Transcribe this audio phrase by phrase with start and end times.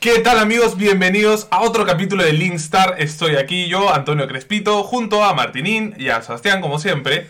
[0.00, 0.76] ¿Qué tal amigos?
[0.76, 2.94] Bienvenidos a otro capítulo de Linkstar.
[2.98, 7.26] Estoy aquí yo, Antonio Crespito, junto a Martinín y a Sebastián, como siempre.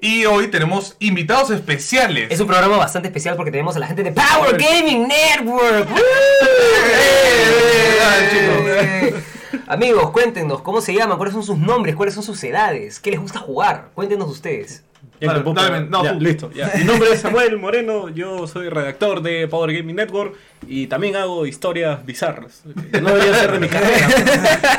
[0.00, 2.28] Y hoy tenemos invitados especiales.
[2.30, 5.88] Es un programa bastante especial porque tenemos a la gente de Power Gaming Network.
[9.68, 13.20] Amigos, cuéntenos cómo se llaman, cuáles son sus nombres, cuáles son sus edades, qué les
[13.20, 13.90] gusta jugar.
[13.94, 14.82] Cuéntenos ustedes.
[15.20, 16.20] Ya, Dale, dale, no, Ya, tú.
[16.20, 16.50] listo.
[16.52, 16.72] ya.
[16.76, 21.46] Mi nombre es Samuel Moreno, yo soy redactor de Power Gaming Network y también hago
[21.46, 22.62] historias bizarras.
[22.92, 24.08] que No debería ser de mi carrera.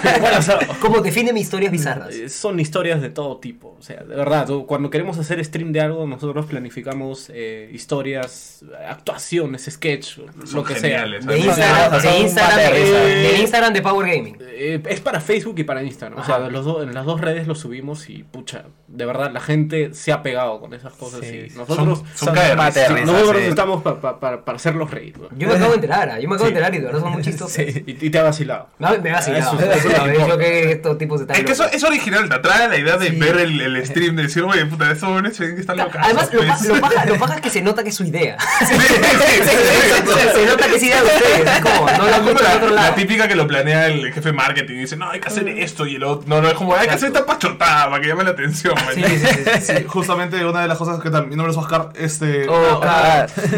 [0.04, 2.14] pero bueno, o sea, ¿Cómo define mis historias bizarras?
[2.14, 3.76] eh, son historias de todo tipo.
[3.80, 9.66] O sea, de verdad, cuando queremos hacer stream de algo, nosotros planificamos eh, historias, actuaciones,
[9.70, 13.74] sketch, Son lo que geniales, De Son Instagram, de son Instagram, mate de de, Instagram
[13.74, 14.38] de Power Gaming.
[14.38, 14.48] sea.
[14.52, 16.20] Eh, es para Facebook y para Instagram.
[16.20, 16.46] O sea, Ajá.
[16.46, 19.94] de los dos- en las dos redes lo subimos y pucha, de verdad la gente
[19.94, 21.48] se ha pegado con esas cosas Sí.
[21.54, 23.48] y nosotros Son Son mate de sí, Nosotros sí.
[23.50, 25.18] estamos pa- pa- pa- para hacerlos reír.
[25.18, 25.30] ¿no?
[25.38, 26.54] Yo acabo de enterar, ah, yo me acabo Sí.
[26.54, 27.54] de enterar y de verdad son muy chistosos.
[27.54, 28.70] Sí, y, y te ha vacilado.
[28.80, 29.26] No, me va a Eso-
[29.58, 29.72] seguir.
[29.72, 32.78] eso es lo que estos tipos están Es que eso es original, te atrae la
[32.78, 33.16] idea de Sí.
[33.16, 35.96] ver el, el stream, de decir, oye, puta, estos jóvenes se ven que están locos.
[36.00, 36.68] Además, lo, pa- pues".
[36.70, 38.38] lo paja, lo paja es que se nota que es su idea.
[38.68, 41.62] Se nota que es idea de ustedes.
[41.98, 45.10] No la como la, típica que lo planea el jefe de marketing y dice, no,
[45.10, 46.28] hay que hacer esto y el otro.
[46.28, 48.74] No, no, es como, hay que hacer esta pachotada para que llame la atención.
[48.76, 48.94] man".
[48.96, 51.90] Sí, sí, sí, sí, justamente una de las cosas que tal, mi nombre es Oscar,
[51.96, 52.82] este, Oh,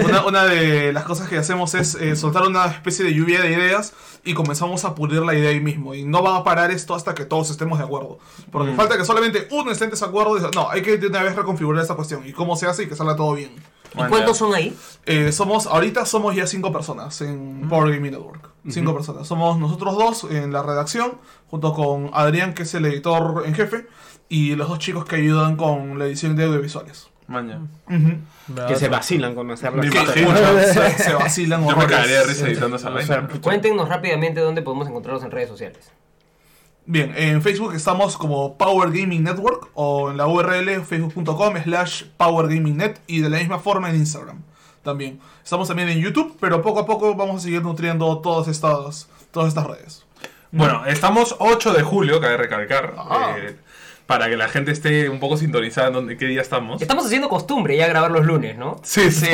[0.06, 3.52] una- una de las cosas que hacemos es eh, soltar una especie de lluvia de
[3.52, 5.94] ideas y comenzamos a pulir la idea ahí mismo.
[5.94, 8.20] Y no va a parar esto hasta que todos estemos de acuerdo.
[8.52, 11.24] Porque falta que solamente uno esté en desacuerdo y dice, no, hay que de una
[11.24, 12.28] vez reconfigurar esta cuestión.
[12.28, 13.52] ¿Y cómo se hace y que salga todo bien?
[13.94, 14.76] ¿Y cuántos son ahí?
[15.06, 18.50] Eh, somos, ahorita somos ya cinco personas en Power Gaming Network.
[18.70, 19.28] Cinco personas.
[19.28, 23.88] Somos nosotros dos en la redacción, junto con Adrián, que es el editor en jefe,
[24.30, 27.11] y los dos chicos que ayudan con la edición de audiovisuales.
[27.32, 27.62] Maña.
[28.68, 29.86] Que se vacilan con hacer las
[30.74, 33.08] se, se vacilan Yo me cagaría de risa editando esa O vaina.
[33.08, 35.92] sea, Cuéntenos rápidamente dónde podemos encontrarlos en redes sociales.
[36.86, 42.48] Bien, en Facebook estamos como Power Gaming Network o en la URL facebook.com slash Power
[42.48, 44.42] Gaming Net y de la misma forma en Instagram
[44.84, 45.20] también.
[45.44, 49.50] Estamos también en YouTube, pero poco a poco vamos a seguir nutriendo todas estas, todas
[49.50, 50.06] estas redes.
[50.52, 52.94] Bueno, estamos 8 de julio, cabe recalcar.
[52.98, 53.36] Ah.
[53.38, 53.56] eh,
[54.12, 56.82] para que la gente esté un poco sintonizada en dónde- qué día estamos.
[56.82, 58.80] Estamos haciendo costumbre ya grabar los lunes, ¿no?
[58.84, 59.28] Sí, sí.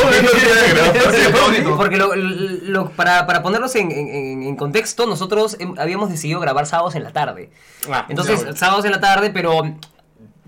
[1.78, 6.66] Porque lo- lo- para, para ponerlos en, en- en contexto, nosotros em- habíamos decidido grabar
[6.66, 7.50] sábados en la tarde.
[7.92, 9.62] Ah, Entonces, sábados en la tarde, pero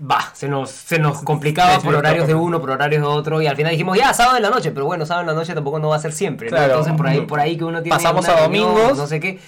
[0.00, 3.42] va, se nos, se nos complicaba Sí, por horarios de uno, por horarios de otro,
[3.42, 5.54] y al final dijimos, ya, sábado en la noche, pero bueno, sábado en la noche
[5.54, 6.48] tampoco no va a ser siempre.
[6.48, 8.98] Entonces por ahí, por ahí que uno tiene Pasamos a reunión, domingos.
[8.98, 9.38] no sé qué.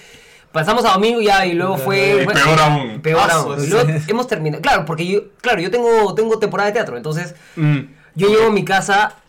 [0.53, 2.21] Pasamos a domingo ya y luego fue...
[2.21, 3.01] Y fue- peor aún.
[3.01, 3.61] Peor aún.
[3.63, 4.61] Y luego hemos terminado.
[4.61, 7.79] Claro, porque yo, claro, yo tengo, tengo temporada de teatro, entonces Mm.
[8.15, 9.21] yo llego a mi casa eh,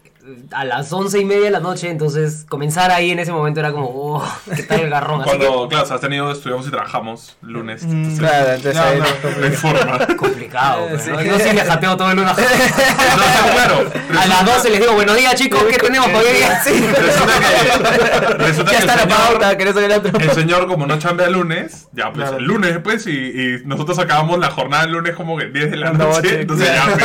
[0.53, 3.73] a las once y media de la noche, entonces comenzar ahí en ese momento era
[3.73, 4.25] como, oh,
[4.57, 5.21] qué tal el garrón.
[5.21, 7.83] Así Cuando, claro, has tenido, estudiamos y trabajamos lunes.
[7.83, 9.31] entonces, Claro, entonces Ya, ahí no.
[9.39, 10.07] No hay forma.
[10.07, 10.89] que complicado.
[11.05, 11.11] Sí.
[11.11, 11.23] ¿no?
[11.23, 12.33] Yo sí me jateo todo el lunes.
[12.37, 13.91] No, claro.
[14.19, 16.63] A las 12 les digo, buenos días chicos, ¿qué tenemos para hoy día?
[16.65, 20.19] Resulta que, resulta Ya que está el, la señor, pauta, ¿querés saber el otro?
[20.21, 22.39] el señor, como no chambea lunes, ya pues Claro.
[22.39, 25.77] el lunes, pues, y, y nosotros acabamos la jornada el lunes como que 10 de
[25.77, 26.05] la noche.
[26.23, 26.41] Noche.
[26.43, 27.05] Entonces ya, pues,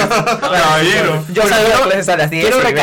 [0.61, 1.25] caballero.
[1.33, 2.45] Yo salgo a las 10.
[2.45, 2.73] Quiero y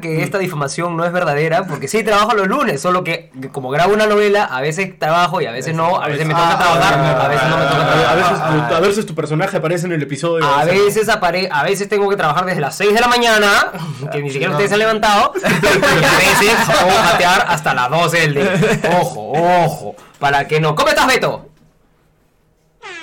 [0.00, 3.92] que esta difamación no es verdadera, porque sí trabajo los lunes, solo que como grabo
[3.94, 6.94] una novela, a veces trabajo y a veces no, a veces me toca Ah, trabajar,
[6.98, 8.16] ah, a veces no me toca A, a trabajar.
[8.16, 10.44] veces tu, a veces tu personaje aparece en el episodio.
[10.46, 13.72] A veces apare a veces tengo que trabajar desde las 6 de la mañana,
[14.12, 18.18] que ni siquiera ustedes se han levantado, y a veces puedo jatear hasta las 12
[18.20, 18.52] del día.
[19.00, 20.74] Ojo, ojo, para que no.
[20.74, 21.46] ¿Cómo estás, Beto?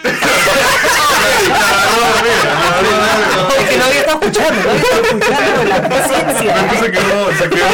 [2.82, 6.56] Es que no había estado escuchando, no había estado escuchando la presencia.
[6.60, 7.68] Entonces se quedó, se quedó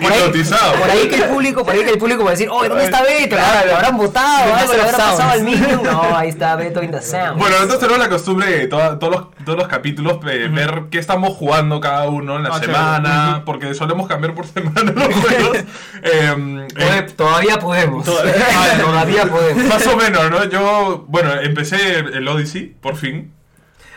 [0.00, 0.72] Por ahí, hipnotizado.
[0.74, 2.84] por ahí que el público, por ahí que el público va a decir, oye, ¿dónde
[2.84, 3.36] está Beto?
[3.36, 4.54] ¿Lo habrán- ¿Lo habrán votado?
[4.54, 5.82] ¿Algo le habrá pasado al Minion?
[5.86, 7.38] No, ahí está Beto in the sound.
[7.38, 10.98] Bueno, nosotros tenemos la costumbre de toda- todos, los, todos los capítulos de ver qué
[10.98, 15.58] estamos jugando cada uno en la Ah, semana, porque solemos cambiar por semana los juegos.
[16.02, 18.06] Em, eh, todavía podemos.
[18.08, 19.64] Ah, todavía podemos.
[19.64, 20.44] más o menos, ¿no?
[20.44, 23.32] Yo, bueno, empecé el Odyssey, por fin.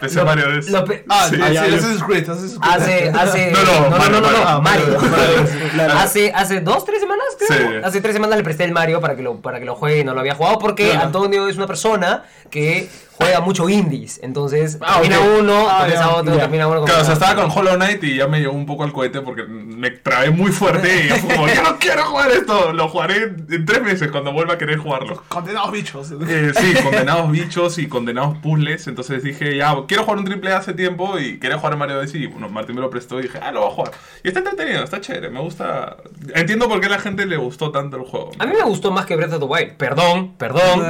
[0.01, 0.69] Veces.
[0.71, 1.35] lo pe- Ah, Sí.
[1.35, 1.77] sí, Ah, ya, sí, ya.
[1.77, 2.73] Assassin's Creed, Assassin's Creed.
[2.73, 3.51] Hace, hace.
[3.89, 5.47] No, no, no, no, no, no, Mario, no, Mario.
[5.75, 5.93] Mario.
[5.97, 7.69] Hace, hace dos, tres semanas, creo.
[7.69, 7.75] Sí.
[7.83, 10.03] Hace tres semanas le presté el Mario para que lo, para que lo juegue y
[10.03, 11.05] no lo había jugado porque Claro.
[11.07, 14.19] Antonio es una persona que juega mucho indies.
[14.23, 16.85] Entonces, Ah, termina uno, Ah, ya, otro, termina uno.
[16.85, 19.21] Claro, o sea, estaba con Hollow Knight y ya me llegó un poco al cohete
[19.21, 23.23] porque me trabé muy fuerte y fue como, ya no quiero jugar esto, lo jugaré
[23.49, 25.21] en tres meses cuando vuelva a querer jugarlo.
[25.27, 26.11] Condenados bichos.
[26.27, 28.87] Eh, sí, condenados bichos y condenados puzzles.
[28.87, 32.23] Entonces dije, ya, quiero jugar un triple A hace tiempo y quería jugar Mario Odyssey.
[32.23, 33.91] Y bueno, Martín me lo prestó y dije, ah, lo voy a jugar.
[34.23, 35.97] Y está entretenido, está chévere, me gusta.
[36.35, 38.31] Entiendo por qué a la gente le gustó tanto el juego.
[38.39, 39.73] A mí me gustó más que Breath of the Wild.
[39.77, 40.85] Perdón, perdón.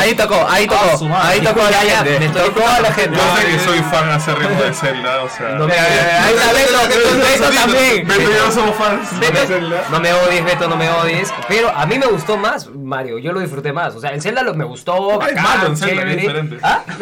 [0.00, 1.04] Ahí tocó, ahí Ah, tocó.
[1.06, 1.28] madre.
[1.28, 2.28] Ahí tocó a la gente.
[2.28, 3.16] Tocó a la gente.
[3.16, 5.48] Yo sé que soy fan acérrimo de Zelda, o sea.
[5.50, 6.78] No me- Ahí está Beto,
[7.18, 8.06] Beto también.
[8.08, 9.84] Beto y yo somos fans de Zelda.
[9.90, 11.32] no me odies, Beto, no me odies.
[11.48, 13.18] Pero a mí me gustó más Mario.
[13.18, 13.94] Yo lo disfruté más.
[13.94, 15.20] O sea, el Zelda lo, me gustó.
[15.20, 16.58] Ah, es malo en Zelda, es diferente.
[16.62, 16.82] ¿Ah?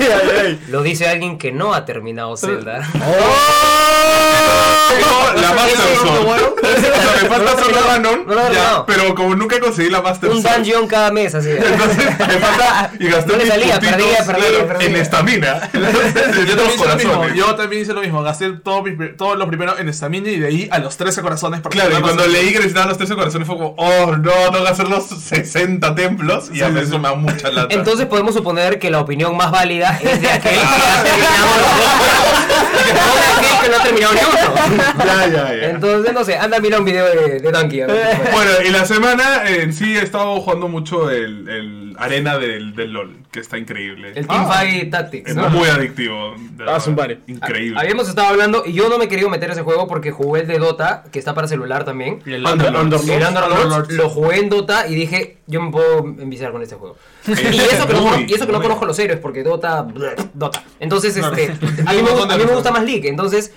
[0.00, 0.60] Ay.
[0.68, 2.80] Lo dice alguien que no ha terminado Zelda.
[4.88, 6.42] Tengo la Master Sword.
[6.62, 10.86] O sea, me falta solo Ganon, ya, pero como nunca conseguí la Master Un dungeon
[10.86, 11.50] cada mes, así.
[11.56, 14.86] Entonces me falta y gasté No le mis salía, puntitos perdía, perdía, perdía.
[14.88, 15.70] en estamina.
[15.72, 17.12] Yo también hice lo mismo.
[17.12, 17.34] corazones.
[17.36, 18.22] Yo también hice lo mismo.
[18.22, 21.60] Gasté todo, lo primero en estamina y de ahí a los 13 corazones.
[21.60, 24.64] para Claro, y cuando leí que necesitaban los 13 corazones fue como, oh no, tengo
[24.64, 27.74] que hacer los 60 templos y a mí eso me da mucha lata.
[27.74, 30.62] Entonces podemos suponer que la opinión más válida es de aquel que
[33.62, 34.31] que no
[34.98, 35.70] ya, ya, ya.
[35.70, 37.82] Entonces, no sé, anda a mirar un video de, de Donkey.
[38.32, 42.92] Bueno, y la semana en sí he estado jugando mucho el, el arena del, del
[42.92, 44.12] LOL, que está increíble.
[44.14, 45.48] El Teamfight Tactics, Es ¿no?
[45.50, 46.34] muy adictivo.
[46.34, 46.80] Ah, verdad.
[46.80, 47.20] Zumbare.
[47.26, 47.78] Increíble.
[47.78, 50.42] Habíamos estado hablando y yo no me he querido meter a ese juego porque jugué
[50.42, 52.20] el de Dota, que está para celular también.
[52.26, 52.82] El Underlords.
[52.84, 53.08] Underlords.
[53.08, 53.92] El Underlords, Underlords.
[53.94, 56.96] lo jugué en Dota y dije, yo me puedo enviciar con este juego.
[57.26, 58.66] Y eso que no, Muy, conozco- y eso que no muy.
[58.66, 59.86] conozco los héroes, porque Dota,
[60.34, 60.62] Dota.
[60.80, 61.52] Entonces, este,
[61.86, 63.08] a mí, un me, a mí me gusta más League.
[63.08, 63.52] Entonces,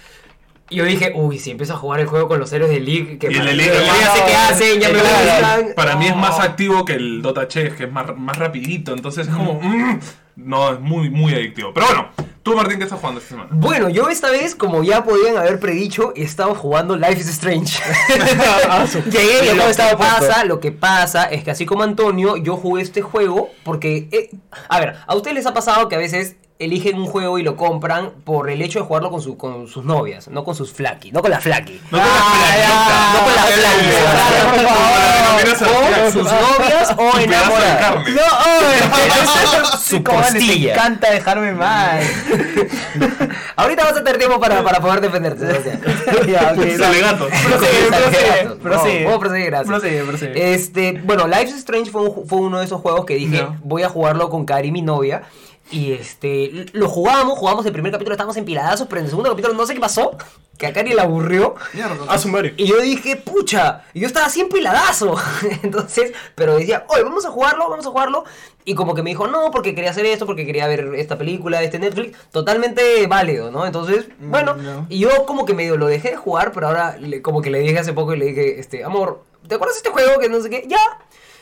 [0.69, 3.31] yo dije, uy, si empiezo a jugar el juego con los héroes de League, que
[3.31, 5.73] Y el de League, que ya sé qué hacen, ya me gustan.
[5.75, 8.93] Para mí es más activo que el Dota Chess, que es más, más rapidito.
[8.93, 9.59] Entonces es como...
[9.61, 9.99] mm,
[10.35, 11.71] no, es muy, muy adictivo.
[11.73, 12.09] Pero bueno,
[12.43, 13.49] tú Martín, ¿qué estás jugando esta semana?
[13.53, 17.79] Bueno, yo esta vez, como ya podían haber predicho, estaba jugando Life is Strange.
[19.05, 22.57] Llegué y el lo que pasa, lo que pasa es que así como Antonio, yo
[22.57, 24.29] jugué este juego porque, eh,
[24.67, 27.57] a ver, a ustedes les ha pasado que a veces eligen un juego y lo
[27.57, 31.11] compran por el hecho de jugarlo con, su, con sus novias, no con sus flaky,
[31.11, 31.81] no con la flaky.
[31.91, 33.91] No con la no con la flaquita.
[34.39, 34.63] flaky.
[34.63, 35.61] Como la denominas
[36.07, 37.95] O sus novias o enamoradas.
[38.09, 38.21] No,
[38.69, 39.77] oye.
[39.83, 40.73] Su ¿Cómo les costilla.
[40.73, 41.99] encanta dejarme mal.
[43.57, 45.45] Ahorita vas a tener tiempo para, para poder defenderte.
[46.27, 47.27] Ya, Sale gato.
[47.27, 49.03] Prosigue, prosigue.
[49.03, 49.67] Puedo proseguir, gracias.
[49.67, 50.53] Prosigue, prosigue.
[50.53, 53.83] Este, bueno, Life is Strange fue, un fue uno de esos juegos que dije, voy
[53.83, 55.23] a jugarlo con Cari, mi novia.
[55.71, 59.55] Y este, lo jugamos, jugamos el primer capítulo, estábamos empiladazos, pero en el segundo capítulo
[59.55, 60.15] no sé qué pasó,
[60.59, 61.55] que a Cari le aburrió.
[61.73, 61.95] Mierda.
[62.07, 62.53] Ah, Zumbare.
[62.57, 65.15] Y yo dije, pucha, y yo estaba así empiladazo.
[65.63, 68.25] Entonces, pero decía, oye, vamos a jugarlo, vamos a jugarlo.
[68.63, 71.61] Y como que me dijo, no, porque quería hacer esto, porque quería ver esta película,
[71.63, 72.17] este Netflix.
[72.31, 73.65] Totalmente válido, ¿no?
[73.65, 74.85] Entonces, bueno, ya.
[74.89, 77.59] y yo como que medio lo dejé de jugar, pero ahora le- como que le
[77.59, 80.41] dije hace poco y le dije, este, amor, ¿te acuerdas de este juego que no
[80.41, 80.65] sé qué?
[80.67, 80.77] Ya.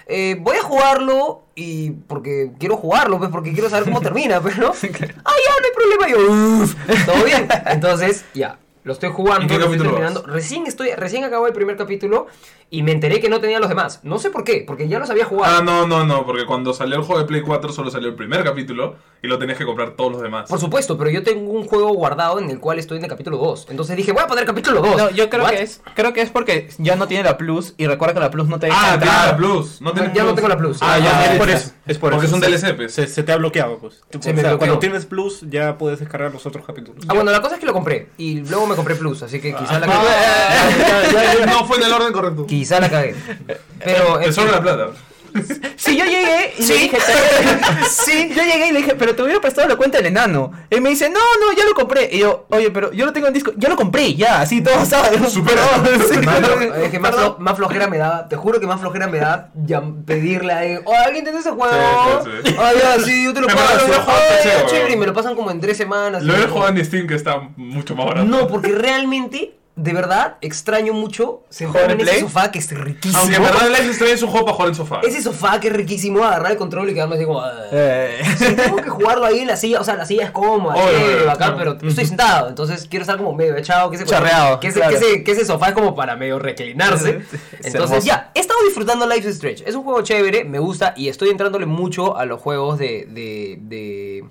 [0.08, 4.58] Eh, voy a jugarlo y porque quiero jugarlo, pues porque quiero saber cómo termina, pues,
[4.58, 4.70] ¿no?
[4.70, 6.08] Ah, ya, no hay problema.
[6.10, 7.48] Yo, "Uf, todo bien.
[7.68, 10.24] Entonces, ya, lo estoy jugando, ¿En qué lo estoy capítulo terminando.
[10.28, 12.28] Recién estoy, recién acabo el primer capítulo
[12.70, 14.00] y me enteré que no tenía los demás.
[14.04, 15.58] No sé por qué, porque ya los había jugado.
[15.58, 18.16] Ah, no, no, no, porque cuando salió el juego de Play 4 solo salió el
[18.16, 20.50] primer capítulo y lo tenías que comprar todos los demás.
[20.50, 23.38] Por supuesto, pero yo tengo un juego guardado en el cual estoy en el capítulo
[23.38, 23.68] 2.
[23.70, 24.98] Entonces dije, voy a poner capítulo 2.
[24.98, 25.52] No, yo creo What?
[25.52, 28.32] que es creo que es porque ya no tiene la plus y recuerda que la
[28.32, 29.12] plus no te deja Ah, entrar.
[29.14, 29.80] tiene la Plus.
[29.82, 30.36] No, No, tienes ya no Plus.
[30.36, 30.78] tengo la Plus.
[30.82, 31.72] Ah, ya, Ah, es por eso.
[31.86, 32.38] Es por Porque eso.
[32.38, 32.94] es un DLC, pues.
[32.94, 34.02] Se, se te ha bloqueado, pues.
[34.10, 34.58] Se o me sea, bloqueó.
[34.58, 37.04] cuando tienes Plus ya puedes descargar los otros capítulos.
[37.08, 38.10] Ah, bueno, la cosa es que lo compré.
[38.18, 41.46] Y luego me compré Plus, así que quizá la Ah, cagué.
[41.52, 42.46] no fue en el orden correcto.
[42.46, 43.16] Quizá la cagué.
[43.84, 44.18] Pero.
[44.20, 44.88] Te en sobra la plata.
[45.76, 46.74] Sí, yo llegué y le Sí.
[46.74, 46.98] dije,
[47.90, 50.52] sí, yo llegué y le dije, pero te hubiera prestado la cuenta del enano.
[50.70, 52.10] Y me dice, no, no, ya lo compré.
[52.12, 54.86] Y yo, oye, pero yo lo tengo en disco, ya lo compré, ya, así todo
[54.86, 55.18] sabe.
[55.30, 55.62] Supera.
[56.04, 56.20] Sí,
[56.84, 57.36] es que más, perdón.
[57.36, 60.60] flo- más flojera me da, te juro que más flojera me da llam- pedirle a
[60.60, 61.74] alguien, oh, ¿alguien tiene ese juego?
[62.24, 62.56] Sí, sí, sí.
[62.60, 64.68] Ah, ya, sí, yo te lo yo, un juego "Ah, PC, ya, weón".
[64.70, 66.24] chévere, y me lo pasan como en tres semanas.
[66.24, 68.26] Lo yo- jugado en Steam que está mucho más barato.
[68.28, 72.22] No, porque realmente, de verdad, extraño mucho sentarme en ¿Jugar en ese Play?
[72.22, 73.20] sofá que es riquísimo.
[73.20, 75.00] Aunque en verdad Life is Strange es un juego para jugar en sofá.
[75.04, 77.42] Ese sofá que es riquísimo, agarrar el control y quedarme así como...
[77.42, 77.52] "Ah".
[77.72, 78.22] Eh,
[78.56, 80.76] tengo que jugarlo ahí en la silla, o sea, la silla es cómoda,
[81.26, 81.78] bacán, claro.
[81.80, 84.92] pero estoy sentado, entonces quiero estar como medio echado, que ese, Charreado, que ese, claro.
[85.00, 87.22] que ese- que ese sofá es como para medio reclinarse.
[87.60, 89.64] Es Entonces ya, he estado disfrutando Life is Strange.
[89.66, 93.58] Es un juego chévere, me gusta y estoy entrándole mucho a los juegos de, de,
[93.62, 94.24] de,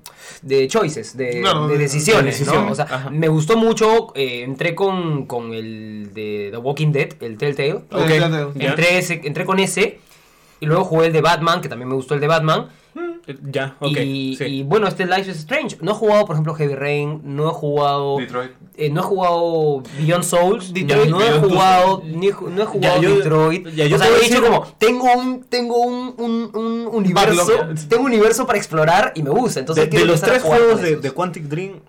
[0.43, 2.53] de choices, de, Claro, de de- decisiones, de ¿no?
[2.53, 3.11] decisiones, O sea, ajá.
[3.11, 7.75] me gustó mucho, eh, entré con, con el de The Walking Dead, el Telltale.
[7.91, 8.69] Ok, ya te- Ya.
[8.71, 9.99] Entré, ese- entré con ese.
[10.61, 12.69] Y luego jugué el de Batman, que también me gustó el de Batman.
[13.27, 13.97] Eh, Ya, ok.
[13.99, 14.45] y, sí.
[14.45, 15.79] y bueno, este Life is Strange.
[15.81, 17.21] No he jugado, por ejemplo, Heavy Rain.
[17.25, 18.19] No he jugado.
[18.19, 18.51] Detroit.
[18.77, 20.73] eh, no he jugado Beyond Souls.
[20.75, 22.03] Detroit, no he Beyond jugado.
[22.05, 23.69] Ni, no he jugado yo- Detroit.
[23.75, 24.67] ya, yo o sea, he dicho como.
[24.79, 27.47] Tengo un, tengo un, un, un universo.
[27.59, 27.89] Backlog.
[27.89, 29.61] Tengo un universo para explorar y me gusta.
[29.61, 31.81] Entonces de, quiero de los tres juegos de Quantic Dream.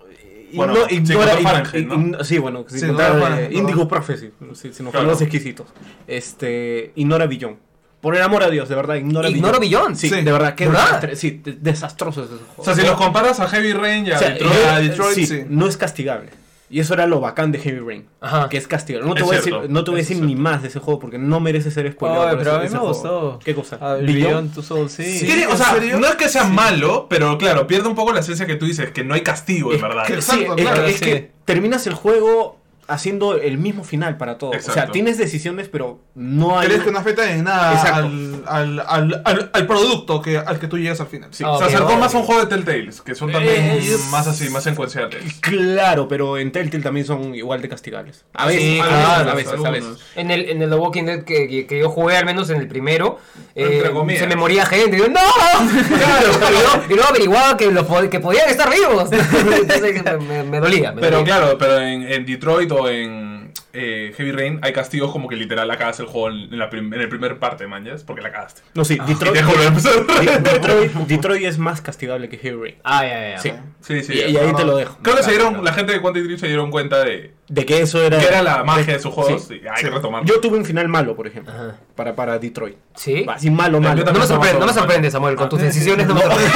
[0.54, 1.86] Eh, Bueno, sin ignora- ig-
[2.18, 2.24] ¿no?
[2.24, 3.88] Sí, bueno, sin contar eh, Indigo ¿no?
[3.88, 5.06] Prophecy, si, si nos Claro.
[5.08, 5.66] los exquisitos.
[6.06, 7.56] Este, ignora Billón.
[8.00, 9.60] Por el amor a Dios, de verdad, ignora Billón.
[9.60, 9.96] Beyond.
[9.96, 10.20] Sí, Sí.
[10.20, 11.00] de verdad, ¿Verdad?
[11.00, 12.54] desastre- sí, de- desastroso es ese juego.
[12.62, 14.80] O sea, si los comparas a Heavy Rain y a O sea, Detroit, yo- a
[14.80, 15.42] Detroit, sí, sí.
[15.48, 16.28] no es castigable.
[16.70, 18.08] Y eso era lo bacán de Heavy Rain.
[18.20, 18.48] Ajá.
[18.48, 19.06] Que es castigable.
[19.06, 20.68] No te Es voy a cierto, decir, no te voy a decir ni más de
[20.68, 22.18] ese juego porque no merece ser spoiler.
[22.18, 23.38] Oye, pero a mí me gustó.
[23.44, 23.78] ¿Qué cosa?
[23.80, 24.54] Ah, ¿Beyond?
[24.54, 25.18] Two Souls, sí.
[25.18, 25.26] Sí.
[25.26, 25.98] Tiene- o ¿En sea, serio?
[26.00, 28.90] no es que sea malo, pero claro, pierde un poco la esencia que tú dices,
[28.92, 30.06] que no hay castigo, en Es verdad.
[30.06, 31.04] que- Exacto, es- claro, es, sí.
[31.04, 34.50] que terminas el juego haciendo el mismo final para todo.
[34.50, 36.66] O sea, tienes decisiones, pero no hay.
[36.68, 40.66] ¿Crees que no afecta en nada al, al, al, al, al producto que, al que
[40.68, 41.30] tú llegas al final?
[41.32, 41.44] Sí.
[41.46, 44.26] Ah, Se ok, acercó más a un juego de Telltales, que son también Es- más
[44.26, 45.22] así, más secuenciales.
[45.40, 48.24] Claro, pero en Telltale también son igual de castigables.
[48.34, 49.90] A veces, Sí, a, claro, veces a algunos, veces, a algunos.
[49.98, 50.06] veces.
[50.16, 52.60] En el, en el The Walking Dead que, que, que yo jugué, al menos en
[52.60, 53.18] el primero,
[53.54, 53.82] eh,
[54.18, 54.96] se me moría gente.
[54.96, 55.20] Y yo, ¡No!
[55.94, 59.08] Claro, y, luego, y luego averiguaba que, lo, que podían estar vivos.
[59.12, 60.92] Entonces me, me- me dolía.
[60.92, 61.36] me Pero dolía.
[61.38, 65.98] claro, pero en, en Detroit en eh, Heavy Rain hay castigos como que literal acabas
[66.00, 68.62] el juego en, la prim- en el primer parte, manjas, porque la cagaste.
[68.74, 69.34] No, sí, Y Detroit,
[70.42, 72.74] Detroit, Detroit es más castigable que Heavy Rain.
[72.84, 73.38] Ah, ya, ya.
[73.38, 73.52] Sí.
[73.80, 74.12] Sí, sí.
[74.14, 74.98] y, y ahí te lo dejo.
[75.02, 77.80] Creo que se dieron, la gente de Quantic Dream se dieron cuenta de De que
[77.80, 78.18] eso era.
[78.18, 79.60] que era la magia de sus juegos Sí.
[79.62, 80.26] y hay que retomarlo.
[80.26, 81.52] Yo tuve un final malo, por ejemplo.
[81.52, 81.76] Ajá.
[81.94, 82.76] Para, para Detroit.
[82.94, 83.26] ¿Sí?
[83.28, 84.04] Así malo, malo.
[84.04, 86.50] Yo No me sorprende, no me sorprende, Samuel, con tus decisiones no me sorprende.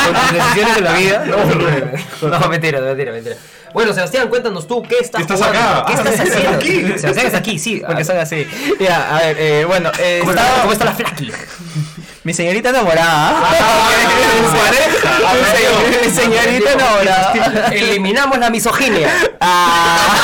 [0.00, 2.04] Con tus decisiones en la vida, no me sorprende.
[2.22, 3.36] No, mentira, mentira, mentira.
[3.72, 5.58] Bueno, Sebastián, cuéntanos tú, ¿qué estás Estás jugando?
[5.60, 5.84] acá.
[5.86, 6.56] ¿Qué Ah, estás haciendo?
[6.56, 6.98] aquí.
[6.98, 7.82] Sebastián está aquí, sí.
[7.86, 8.46] Porque Ah, son así.
[8.80, 11.32] Ya, a ver, eh, bueno, eh, ¿Cómo está, cómo está la Flaky?
[12.24, 13.40] Mi señorita enamorada.
[13.42, 13.90] Ah,
[15.32, 17.32] Mi señor- mi señorita enamorada.
[17.72, 19.08] Eliminamos la misoginia.
[19.40, 20.16] Ah,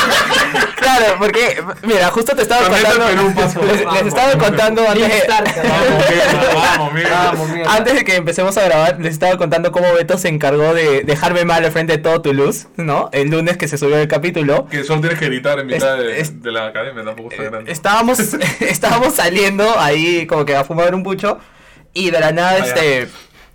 [0.77, 3.09] claro, porque, mira, justo te estaba contando.
[3.09, 7.25] Les, les estaba contando antes de, Vamos, mierda, vamos, mierda.
[7.33, 7.73] Vamos, mierda.
[7.75, 11.45] antes de que empecemos a grabar, les estaba contando cómo Beto se encargó de dejarme
[11.45, 13.09] mal al frente de todo Toulouse, ¿no?
[13.13, 14.67] El lunes que se subió el capítulo.
[14.67, 17.73] Que solo tienes que editar en mitad Es- de, de la academia, tampoco está grande.
[17.73, 18.19] Estábamos,
[18.61, 21.39] estábamos saliendo ahí como que a fumar un pucho
[21.97, 23.09] y de la nada, este,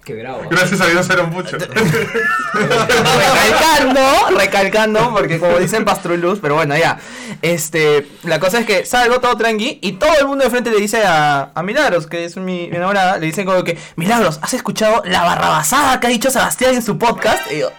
[0.04, 0.42] Qué bravo.
[0.50, 1.58] Gracias a Dios era mucho.
[2.54, 4.02] recalcando,
[4.36, 6.98] recalcando, porque como dicen Pastruluz, pero bueno, ya.
[7.44, 10.78] Este, la cosa es que salgo todo tranqui y todo el mundo de frente le
[10.78, 14.56] dice a, a Milagros, que es mi, mi enamorada, le dicen como que, Milagros, ¿has
[14.56, 17.52] escuchado la barrabasada que ha dicho Sebastián en su podcast?
[17.52, 17.70] Y yo,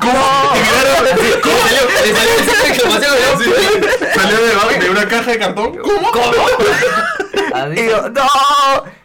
[0.00, 0.12] ¿cómo?
[1.42, 1.82] ¿Cómo salió?
[2.06, 3.12] Le salió esa exclamación.
[4.14, 5.76] Salió de, de una caja de cartón.
[5.76, 6.10] ¿Cómo?
[7.76, 8.22] Y yo, no.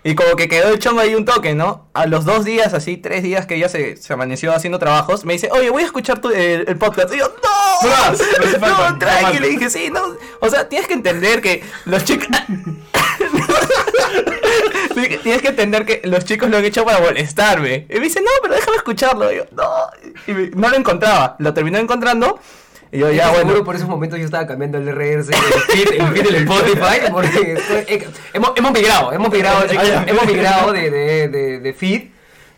[0.03, 1.87] Y como que quedó el chongo ahí un toque, ¿no?
[1.93, 5.33] A los dos días, así, tres días que ya se, se amaneció haciendo trabajos, me
[5.33, 7.13] dice, oye, voy a escuchar tu, el, el podcast.
[7.13, 7.87] Y yo, no.
[7.89, 9.39] No hace falta, No, tranqui.
[9.39, 10.01] Le dije, sí, no.
[10.39, 12.27] O sea, tienes que entender que los chicos.
[15.23, 17.85] Tienes que entender que los chicos lo han hecho para molestarme.
[17.89, 19.31] Y me dice, no, pero déjame escucharlo.
[19.31, 19.69] Y yo, no.
[20.27, 21.35] Y me- no lo encontraba.
[21.39, 22.39] Lo terminó encontrando.
[22.91, 23.45] Y yo, ya, bueno.
[23.47, 27.09] seguro por esos momentos yo estaba cambiando el RS, el feed, el feed del Spotify,
[27.11, 31.73] porque estoy- eh, hemos, hemos migrado, hemos migrado, chicos, hemos migrado de, de, de, de
[31.73, 32.01] feed.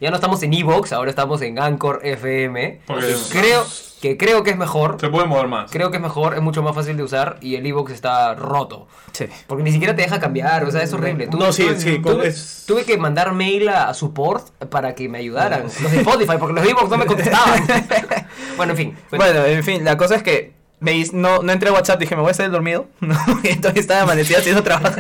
[0.04, 2.82] Ya no estamos en Evox, ahora estamos en Anchor FM.
[2.86, 3.66] Porque- que creo
[4.02, 4.98] que creo que es mejor.
[5.00, 5.72] Se puede mover más.
[5.72, 8.90] Creo que es mejor, es mucho más fácil de usar y el Evox está roto.
[9.14, 9.28] Sí.
[9.48, 11.30] Porque ni siquiera te deja cambiar, o sea, es horrible.
[11.30, 15.08] Tuve- No, sí, sí, Tuve, es- tuve que mandar mail a, a support para que
[15.08, 15.64] me ayudaran.
[15.64, 17.66] Los de Spotify, porque los Evox no me contestaban.
[18.58, 18.98] bueno, en fin.
[19.10, 22.14] Bueno, en fin, la cosa es que me dis- no, no entré a WhatsApp, dije,
[22.18, 22.88] me voy a el dormido.
[23.00, 24.98] No, entonces estaba amanecida haciendo trabajos.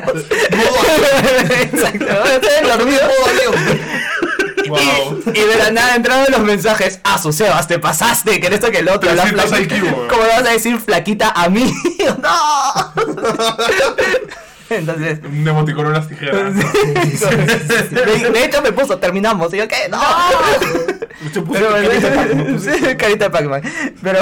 [1.62, 3.02] Exacto, voy a el dormido.
[4.70, 5.24] Wow.
[5.26, 8.72] Y, y de la nada entraron los mensajes, ah, su Sebas, te pasaste, que esto
[8.72, 9.14] que el otro.
[9.14, 10.08] La 300 flaquita- IQ, weón.
[10.10, 11.72] ¿Cómo le vas a decir flaquita a mí?
[12.22, 12.94] ¡No!
[14.70, 16.54] Entonces, Un emoticono en las tijeras.
[16.56, 19.54] de, de hecho me puso, terminamos.
[19.54, 19.88] Y yo, ¿qué?
[19.90, 20.00] ¡No!
[21.52, 23.62] Pero, sí, carita de Pac-Man.
[24.02, 24.20] Pero,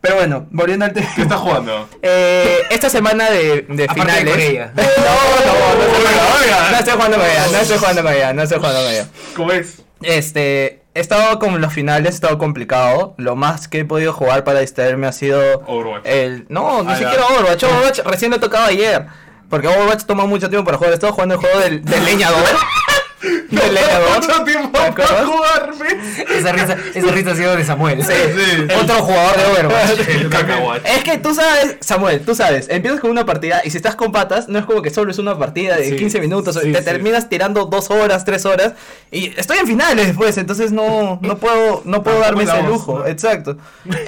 [0.00, 1.08] pero bueno, volviendo al tema.
[1.14, 1.88] ¿Qué estás jugando?
[2.02, 4.30] Eh, esta semana de, de de finales.
[4.30, 4.72] con ella.
[4.76, 6.70] No, no, no, estoy Oiga, jugando- oiga.
[6.70, 9.06] no estoy jugando con ella, no estoy jugando con ella, no estoy jugando con ella.
[9.36, 9.82] ¿Cómo es?
[10.02, 13.14] Este, he estado con los finales, he estado complicado.
[13.18, 16.02] Lo más que he podido jugar para distraerme ha sido Overwatch.
[16.06, 16.46] el.
[16.48, 17.64] No, ni Ah, siquiera Overwatch.
[17.64, 19.06] Overwatch recién lo he tocado ayer.
[19.48, 20.90] Porque Overwatch toma mucho tiempo para jugar.
[20.92, 22.38] He estado jugando el juego del, del leñador.
[23.50, 25.88] Mucho tiempo ¿Te para jugarme.
[26.36, 28.02] Esa risa, esa risa ha sido de Samuel.
[28.04, 28.12] sí.
[28.82, 30.08] Otro jugador de Overwatch.
[30.08, 30.90] El cacahuate.
[30.96, 34.12] Es que tú sabes, Samuel, tú sabes, empiezas con una partida y si estás con
[34.12, 36.78] patas, no es como que solo es una partida de Sí, 15 minutos, sí, te
[36.78, 36.84] sí.
[36.84, 38.74] terminas tirando dos horas, tres horas
[39.10, 43.06] y estoy en finales después, entonces no, no puedo, no puedo darme ese lujo, ¿no?
[43.06, 43.56] exacto.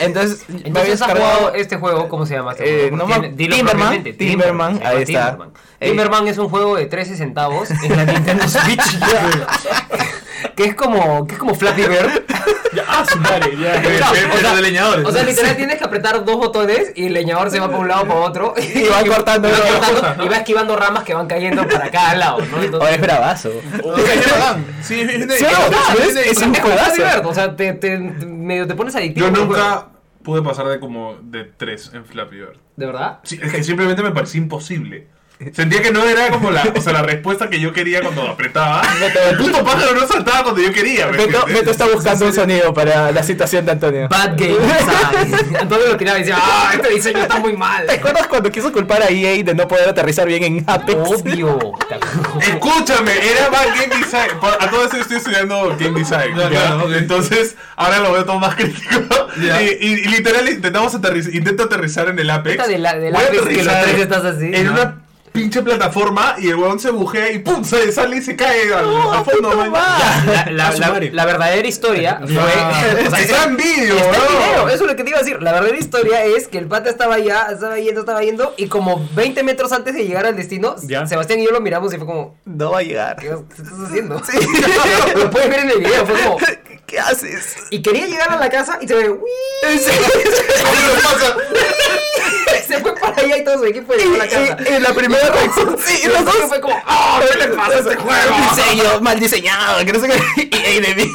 [0.01, 2.53] Entonces, me Entonces has jugado este juego, ¿cómo se llama?
[2.53, 5.31] Este Eh, no Timberman, Timberman, llama ahí está.
[5.31, 5.51] Timberman.
[5.81, 8.98] Eh, Timberman es un juego de 13 centavos en la Nintendo Switch.
[10.57, 12.25] que es como, que es como Flappy Bird.
[12.75, 13.81] Ya, ah, su madre, ya.
[14.13, 15.07] Pero o sea, de leñadores.
[15.07, 17.89] O sea, literal tienes que apretar dos botones y el leñador se va para un
[17.89, 18.55] lado para otro.
[18.59, 19.93] Y va cortando, y va ¿no?
[19.95, 22.63] cortando, y va esquivando ramas que van cayendo para cada lado, ¿no?
[22.63, 23.51] Entonces, es bravazo.
[24.83, 25.33] Sí, no, viene-
[26.07, 27.03] es- es un juegazo.
[27.29, 29.27] O sea, te, te- medio te pones adictivo.
[29.29, 29.87] Yo nunca
[30.23, 32.57] pude pasar de como de 3 en Flappy Bird.
[32.77, 33.21] ¿De verdad?
[33.23, 35.09] Sí, es que simplemente me parecía imposible.
[35.55, 38.83] Sentía que no era como la, o sea, la respuesta que yo quería cuando apretaba.
[39.31, 41.07] El puto pájaro no saltaba cuando yo quería.
[41.07, 41.45] ¿me Beto?
[41.47, 44.09] Beto está buscando un sonido para la situación de Antonio.
[44.09, 45.57] Bad Game Design.
[45.61, 47.87] Antonio lo tiraba y decía, ah, este diseño está muy mal.
[47.87, 50.99] ¿Te acuerdas cuando quiso culpar a EA de no poder aterrizar bien en Apex?
[50.99, 51.57] Obvio.
[52.41, 54.31] Escúchame, era más game design.
[54.61, 56.35] A todo eso estoy estudiando game design.
[56.97, 58.99] Entonces, ahora lo veo todo más crítico.
[59.37, 59.47] Y,
[59.87, 62.67] y- y literal intentamos aterrizar, intento aterrizar en el Apex.
[62.67, 64.73] De la- del Apex que los tres estás así, En ¿no?
[64.73, 64.97] una
[65.39, 68.85] pinche plataforma y el huevón se bujea y pum, se sale y se cae al,
[69.13, 69.55] al fondo.
[69.55, 71.11] La, la- A su la- madre.
[71.13, 72.35] la verdadera historia fue.
[73.07, 75.41] o sea, Está en vídeo, eso es lo que te iba a decir.
[75.41, 79.09] La verdadera historia es que el pata estaba allá, estaba yendo, estaba yendo, y como
[79.15, 81.07] 20 metros antes de llegar al destino, Ya.
[81.07, 83.17] Sebastián y yo lo miramos y fue como, No va a llegar.
[83.17, 84.17] ¿qué, qué estás haciendo?
[85.17, 86.39] lo puedes ver en el video, fue como.
[86.87, 87.55] ¿Qué haces?
[87.71, 89.21] Y quería llegar a la casa y se ve, "Uy",
[92.69, 94.57] se fue para allá y todo su equipo llegó a la casa.
[94.71, 96.35] Y- y la primera reacción, sí, Y los dos.
[96.49, 97.21] fue como, ¡ah!
[97.33, 98.35] ¿Qué le pasa a este juego?
[98.55, 100.51] Diseño mal diseñado, que no sé qué.
[100.77, 101.11] Y de mí.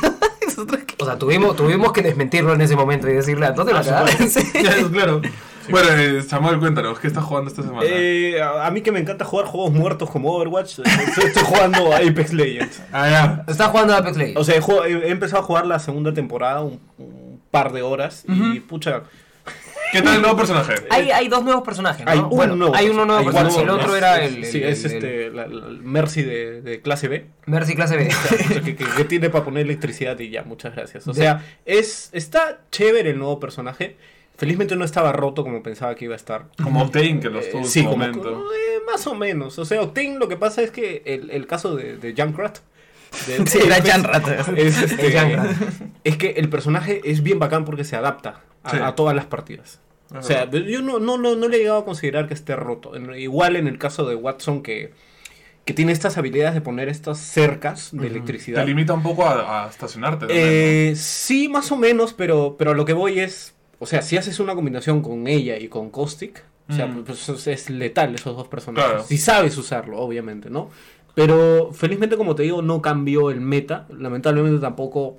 [1.00, 4.64] O sea, tuvimos, tuvimos que desmentirlo en ese momento y decirle, ¿dónde la cagaste?
[4.64, 5.22] Ya, claro.
[5.70, 7.84] Bueno, eh, Samuel, cuéntanos, ¿qué estás jugando esta semana?
[7.86, 11.44] Eh, a a mí que me encanta jugar juegos muertos como Overwatch, eh, estoy, estoy
[11.44, 12.82] jugando a Apex Legends.
[12.92, 13.44] ah, ya.
[13.48, 14.40] Está jugando a Apex Legends.
[14.42, 18.60] O sea, he, empezado a jugar la segunda temporada un, un par de horas y
[18.60, 19.04] pucha,
[19.94, 20.74] ¿Qué tal el nuevo personaje?
[20.90, 22.12] Hay, hay dos nuevos personajes, ¿no?
[22.12, 22.76] hay un bueno, nuevo.
[22.76, 23.56] hay uno nuevo hay personaje.
[23.62, 26.62] uno El otro era el, Sí, el- es el- este, la, la- el Mercy de,
[26.62, 27.28] de clase B.
[27.46, 28.10] Mercy clase B.
[28.34, 31.08] O sea, que, que- que tiene para poner electricidad y ya, muchas gracias.
[31.08, 33.96] O sea, es está chévere el nuevo personaje.
[34.36, 36.46] Felizmente no estaba roto como pensaba que iba a estar.
[36.62, 38.30] Como Octane, que lo Eh, estuvo en sí, su como, momento.
[38.52, 39.60] eh, más o menos.
[39.60, 42.58] O sea, Octane lo que pasa es que el, el caso de, de Junkrat.
[43.28, 44.28] de- Sí, era es- Junkrat.
[44.58, 45.52] Es, este, Junkrat.
[46.04, 48.78] es que el personaje es bien bacán porque se adapta a, Sí.
[48.82, 49.80] a todas las partidas.
[50.18, 52.92] O sea, yo no, no, no, no le he llegado a considerar que esté roto.
[53.16, 54.92] Igual en el caso de Watson que,
[55.66, 58.66] que tiene estas habilidades de poner estas cercas de Te electricidad.
[58.66, 60.26] limita un poco a, a estacionarte.
[60.26, 60.32] ¿no?
[60.34, 64.18] Eh, sí, más o menos, pero, pero a lo que voy es, o sea, si
[64.18, 67.04] haces una combinación con ella y con Caustic, o sea, Mm.
[67.04, 68.90] pues es- es letal esos dos personajes.
[68.92, 69.04] Claro.
[69.06, 70.70] Si sabes usarlo, obviamente, ¿no?
[71.16, 73.86] Pero felizmente, como te digo, no cambió el meta.
[73.98, 75.18] Lamentablemente tampoco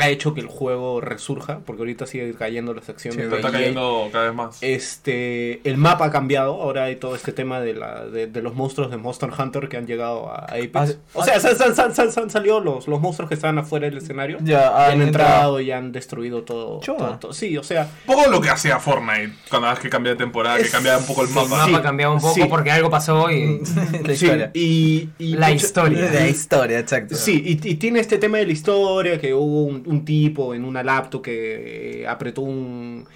[0.00, 3.22] ha hecho que el juego resurja, porque ahorita sigue cayendo las acciones.
[3.24, 4.58] Sí, de está cayendo cada vez más.
[4.62, 8.54] Este, el mapa ha cambiado, ahora hay todo este tema de, la, de, de los
[8.54, 10.74] monstruos de Monster Hunter que han llegado a Apex.
[10.74, 13.58] Ah, o sea, se, se- se- se- se han salido los, los monstruos que estaban
[13.58, 14.38] afuera del escenario.
[14.42, 15.60] Ya, y han han entrado.
[15.60, 17.32] y han destruido todo, todo- todo.
[17.32, 20.56] Sí, o sea, Un poco lo que hacía Fortnite cuando vez que cambia de temporada,
[20.56, 21.66] que Es- cambia un poco el El mapa.
[21.66, 22.44] mapa cambiaba un poco sí.
[22.48, 23.60] porque algo pasó y...
[24.04, 24.50] La sí, historia.
[24.54, 26.10] y, y La mucha- historia.
[26.12, 27.14] La historia, exacto.
[27.16, 30.64] Sí, y, y tiene este tema de la historia, que hubo un, un tipo en
[30.64, 33.06] una laptop que eh, apretó un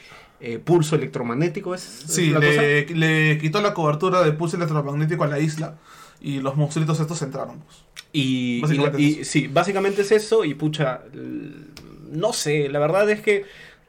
[0.40, 2.40] eh, pulso electromagnético, ¿es, es Sí, cosa?
[2.40, 5.78] le, le quitó la cobertura de pulso electromagnético a la isla
[6.20, 7.58] y los monstruitos estos entraron.
[7.60, 7.76] pues.
[8.12, 11.02] Y, Básicamente y- es y- sí, básicamente es eso y pucha,
[12.10, 13.44] no sé, la verdad es que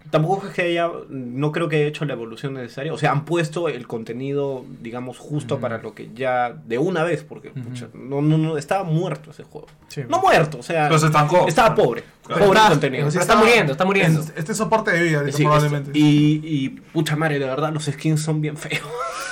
[0.09, 3.25] tampoco es que haya, no creo que haya hecho la evolución necesaria, o sea, han
[3.25, 8.21] puesto el contenido, digamos, justo para lo que ya de una vez, porque pucha, no,
[8.21, 9.67] no, no, estaba muerto ese juego.
[9.87, 10.01] Sí.
[10.09, 11.47] No muerto, o sea, Pero se estancó.
[11.47, 12.45] estaba pobre, Claro.
[12.45, 13.07] pobre Está- contenido.
[13.09, 14.19] pero está muriendo, está muriendo.
[14.21, 15.91] Es- Este es soporte de vida, Sí, probablemente.
[15.93, 18.81] y, y pucha madre, de verdad, los skins son bien feos.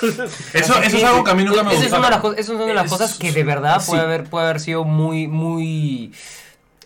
[0.54, 1.98] Eso, eso es algo que a mí nunca me Esa es gustó.
[1.98, 3.90] una de las, co- esa es una de las Es- cosas que de verdad sí.
[3.90, 6.12] puede, haber, puede haber sido muy, muy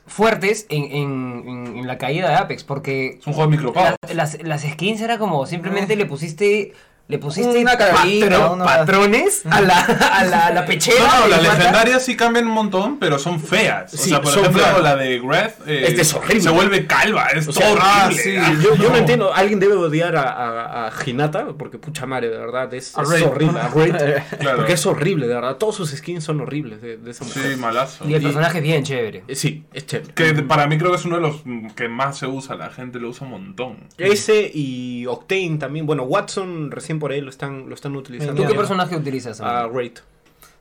[0.07, 3.97] fuertes en, en- en- en la caída de Apex, porque Es un juego de micropago.
[4.09, 6.73] las, las, las skins era como simplemente le pusiste
[7.12, 11.20] Le pusiste Una carabina, patro- una- patrones a la, a la, a la pechera.
[11.20, 13.92] No, las legendarias sí cambian un montón, pero son feas.
[13.92, 14.83] O Sí, sea, por son ejemplo, feas.
[14.83, 16.09] la de Wrath eh, es
[16.42, 18.22] se vuelve calva, es O sea, todo ah, horrible.
[18.22, 22.07] sí, Ah, Yo, yo no entiendo, alguien debe odiar a, a, a Hinata, porque pucha
[22.07, 23.27] madre, de verdad, es, A es Raid.
[23.27, 23.61] horrible.
[23.61, 23.94] A Raid,
[24.40, 24.57] Claro.
[24.57, 25.57] Porque es horrible, de verdad.
[25.57, 27.42] Todos sus skins son horribles de, de esa mujer.
[27.53, 28.09] Sí, malazo.
[28.09, 29.25] Y el personaje es bien chévere.
[29.29, 30.14] Eh, Sí, es chévere.
[30.14, 31.42] Que para mí creo que es uno de los
[31.77, 33.77] que más se usa, la gente lo usa un montón.
[33.98, 35.85] Ese y Octane también.
[35.85, 38.41] Bueno, Watson recién por ahí lo están, lo están utilizando.
[38.41, 39.41] ¿Tú qué personaje utilizas?
[39.41, 39.75] A amigo?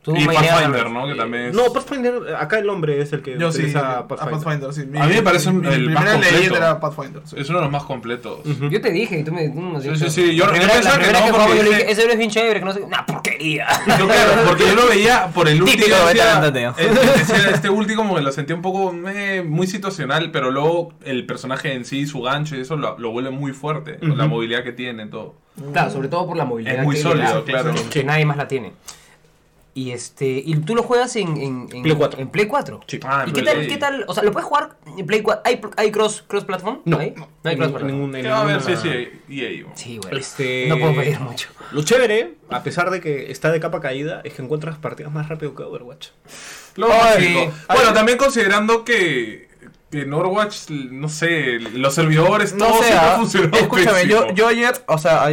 [0.03, 0.89] Tú Y a Pathfinder.
[0.89, 1.05] ¿no?
[1.05, 1.53] Que también es...
[1.53, 4.39] No, Pathfinder, acá el hombre es el que Yo sí, utiliza a Pathfinder.
[4.39, 4.85] Pathfinder, sí.
[4.87, 6.35] Mi- A mí me parece mi, el mi más primera completo.
[6.37, 7.21] leyenda era Pathfinder.
[7.25, 7.35] sí.
[7.37, 8.39] Es uno de los más completos.
[8.71, 10.59] Yo te dije y tú me, tú me has Sí, sí, sí, yo- la que
[10.59, 10.71] no, que
[11.55, 12.85] yo le dije- dije, ese héroe es bien chévere, que no sé qué.
[12.85, 13.67] Una porquería.
[13.99, 15.83] Yo, claro, porque yo lo veía por el último.
[16.77, 20.93] Eh, decía, este último como que lo sentía un poco eh, muy situacional, pero luego
[21.03, 23.97] el personaje en sí, su gancho y eso lo, lo vuelve muy fuerte.
[24.01, 25.35] La movilidad que tiene, todo.
[25.73, 26.75] Claro, sobre todo por la movilidad.
[26.79, 27.73] Es muy que sólido, claro.
[27.75, 28.73] Que, que nadie más la tiene.
[29.73, 30.27] Y este.
[30.27, 32.19] Y tú lo juegas en, en, en Play 4.
[32.21, 32.81] En Play 4.
[32.87, 32.99] Sí.
[33.05, 33.67] Ah, ¿Y qué tal, Play.
[33.67, 34.03] qué tal?
[34.07, 35.43] O sea, ¿lo puedes jugar en Play 4?
[35.45, 36.81] ¿Hay, hay cross, cross platform?
[36.83, 37.11] No, ¿Hay?
[37.15, 37.87] no, hay cross ningún- platform.
[37.87, 39.09] ningún- en a ver, sí, sí.
[39.29, 39.65] Y ahí.
[39.75, 40.17] Sí, bueno.
[40.17, 41.47] Este- No puedo pedir mucho.
[41.71, 45.29] Lo chévere, a pesar de que está de capa caída, es que encuentras partidas más
[45.29, 46.09] rápido que Overwatch.
[46.75, 47.53] Lo Ay, básico.
[47.69, 47.77] ay.
[47.77, 49.47] Bueno, también considerando que,
[49.91, 54.31] que en Overwatch, no sé, los servidores, todo No sé, siempre ah, funcionó escúchame, yo,
[54.33, 55.25] yo ayer, o sea,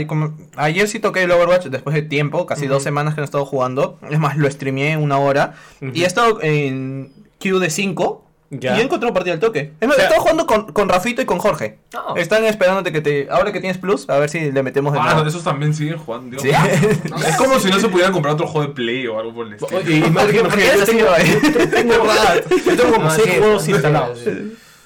[0.56, 3.46] ayer sí toqué el Overwatch después de tiempo, casi dos semanas que no he estado
[3.46, 3.98] jugando.
[4.10, 5.54] Es más, lo streameé una hora.
[5.80, 8.27] Y he estado en Q de 5.
[8.50, 8.74] Ya.
[8.74, 9.72] Y yo encontré una partida al toque.
[9.78, 11.78] Es más, O sea- he estado jugando con, con Rafito y con Jorge.
[11.94, 12.16] Oh.
[12.16, 13.28] Están esperándote que te.
[13.30, 15.28] Ahora que tienes plus, a ver si le metemos de Ah, nuevo.
[15.28, 16.36] esos también siguen jugando.
[16.40, 16.42] Dios.
[16.42, 16.50] Sí.
[17.28, 19.54] Es como si no se pudieran comprar otro juego de Play o algo por el
[19.54, 19.78] estilo.
[19.80, 21.68] Oye, imagínate, ¿Por qué eres yo tengo, yo
[22.76, 24.18] tengo, como No, seis sí, juegos instalados.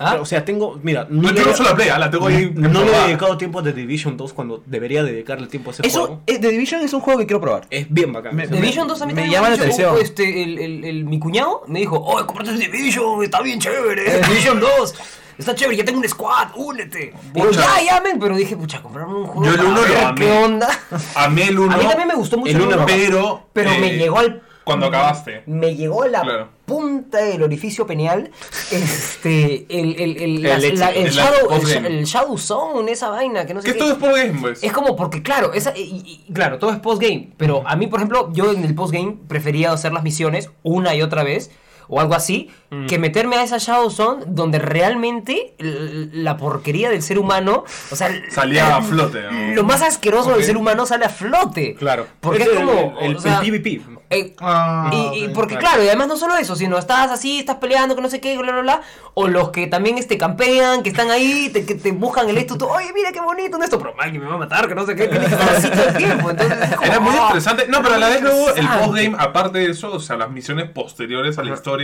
[0.04, 0.18] ¿Ah?
[0.20, 2.50] O sea, tengo, mira, No, no, la Play, ah, la tengo ahí.
[2.54, 5.86] no le he dedicado tiempo a The Division 2 cuando debería dedicarle tiempo a ese
[5.86, 6.22] Eso, juego.
[6.26, 7.66] eh, The Division es un juego que quiero probar.
[7.70, 8.34] Es bien bacán.
[8.34, 9.96] Me- sea, Division 2 a mí me llama la atención.
[10.00, 14.20] este, el, el, el- mi cuñado me dijo, oh, comprate el Division, está bien chévere,
[14.28, 14.94] Division 2,
[15.38, 17.12] está chévere, ya tengo un squad, únete.
[17.34, 17.60] Yo, Pucha.
[17.60, 20.04] ya, ya, men, pero dije, pucha, comprarme un juego Yo el para uno lo ver
[20.04, 20.20] amé.
[20.20, 20.68] ¿Qué onda?
[21.14, 21.72] A mí el 1.
[21.72, 23.46] A mí también me gustó mucho el el uno, uno, pero.
[23.52, 24.42] pero eh, me llegó al...
[24.64, 25.42] Cuando acabaste.
[25.46, 26.48] Me llegó la Claro.
[26.72, 28.30] Punta del orificio peneal
[28.70, 31.52] este, el, el, el, la- El la- el el shadow,
[31.86, 33.78] el, Shadow Zone, esa vaina, que no sé Que qué.
[33.78, 34.62] todo es pues.
[34.62, 37.30] Es como porque, claro, esa, y claro, todo es postgame.
[37.36, 41.02] Pero a mí, por ejemplo, yo en el postgame prefería hacer las misiones una y
[41.02, 41.50] otra vez.
[41.94, 42.50] O algo así,
[42.88, 48.08] que meterme a esa Shadow Zone donde realmente la porquería del ser humano, o sea,
[48.30, 49.20] Salía a flote.
[49.20, 49.54] ¿no?
[49.56, 51.74] lo más asqueroso del ser humano sale a flote.
[51.74, 52.06] Claro.
[52.20, 52.98] Porque es, el, como.
[52.98, 53.82] el, o sea, el PvP.
[54.08, 55.68] eh, Ah, y, porque claro.
[55.74, 58.38] claro, y además no solo eso, sino estás así, estás peleando, que no sé qué,
[58.38, 58.82] bla, bla, bla.
[59.12, 62.56] O los que también este, campean, que están ahí, te, que te buscan el esto,
[62.56, 64.86] tú, oye, mira qué bonito esto, pero mal que me va a matar, que no
[64.86, 66.30] sé qué, que así todo el tiempo.
[66.30, 67.66] Entonces, es como, Era muy ah, interesante.
[67.68, 70.70] No, pero a la vez luego el postgame, aparte de eso, o sea, las misiones
[70.70, 71.81] posteriores a la historia,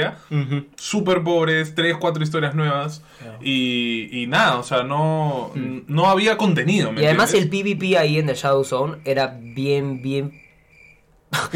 [0.77, 3.03] súper pobres, tres, cuatro historias nuevas.
[3.43, 6.93] Y, y nada, o sea, no, no había contenido.
[6.93, 7.49] ¿me Y además el?
[7.49, 10.43] PvP ahí en el Shadow Zone era bien, bien.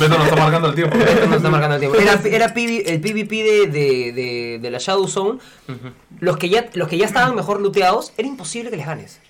[0.00, 0.96] Beto nos está marcando el tiempo.
[0.98, 1.98] Esto nos está marcando el tiempo.
[1.98, 5.38] Era, era PV el PvP de, de, de, de la Shadow Zone.
[6.20, 9.20] los, que ya, los que ya estaban mejor looteados, era imposible que les ganes.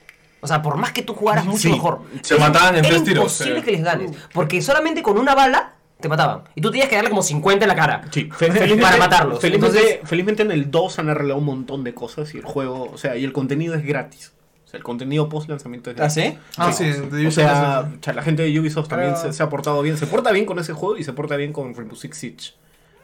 [0.40, 2.03] O sea, por más que tú jugaras mucho Sí, mejor.
[2.22, 3.64] se era- mataban en tres tiros, imposible sí.
[3.64, 4.12] que les ganes.
[4.33, 6.42] Porque solamente con una bala te mataban.
[6.54, 8.02] Y tú tenías que darle como 50 en la cara.
[8.11, 9.40] Sí, fe- felizmente, Para matarlos.
[9.40, 12.90] Felizmente, Entonces- felizmente en el 2 han arreglado un montón de cosas y el juego,
[12.92, 14.32] o sea, y el contenido es gratis.
[14.64, 16.14] O sea, el contenido post lanzamiento es ¿Ah, gratis.
[16.24, 16.38] sí?
[16.56, 19.96] Ah, sí, O sea, la gente de Ubisoft también Pero- se, se ha portado bien.
[19.96, 22.52] Se porta bien con ese juego y se porta bien con Rainbow Six Siege.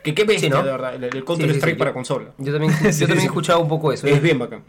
[0.03, 0.63] Que qué bestia, Sí, ¿no?
[0.65, 0.95] de verdad.
[0.97, 1.79] El, el Counter Sí, sí, Strike sí.
[1.79, 2.31] para consola.
[2.39, 4.07] Yo también, yo también he escuchado un poco eso.
[4.09, 4.15] ¿eh?
[4.15, 4.65] Es bien bacán.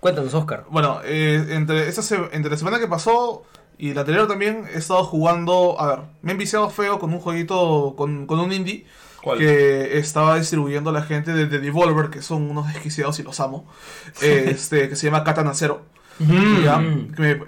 [0.00, 0.64] Cuéntanos, Oscar.
[0.70, 3.44] Bueno, eh, entre, esta se- entre la semana que pasó
[3.78, 5.80] y la anterior también he estado jugando.
[5.80, 8.86] A ver, me he enviciado feo con un jueguito, con, con un indie.
[9.22, 9.38] ¿Cuál?
[9.38, 13.66] Que estaba distribuyendo la gente de, de Devolver, que son unos desquiciados y los amo.
[14.22, 15.82] este, que se llama Katana Zero.
[16.18, 16.82] ¿ya?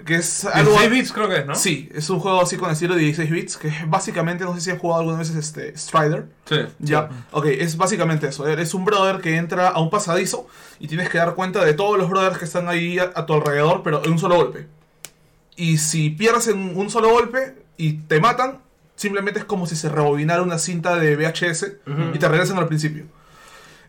[0.05, 0.71] Que, es algo.
[0.71, 1.55] 16 bits creo que es, ¿no?
[1.55, 3.57] Sí, es un juego así con estilo de 16 bits.
[3.57, 6.27] Que es básicamente, no sé si han jugado alguna vez este, Strider.
[6.45, 6.57] Sí.
[6.79, 8.47] Ya, ok, es básicamente eso.
[8.47, 10.47] Eres un brother que entra a un pasadizo
[10.79, 13.33] y tienes que dar cuenta de todos los brothers que están ahí a, a tu
[13.33, 14.67] alrededor, pero en un solo golpe.
[15.57, 18.59] Y si pierdes en un solo golpe y te matan,
[18.95, 21.73] simplemente es como si se rebobinara una cinta de VHS
[22.13, 23.05] y te regresan al principio.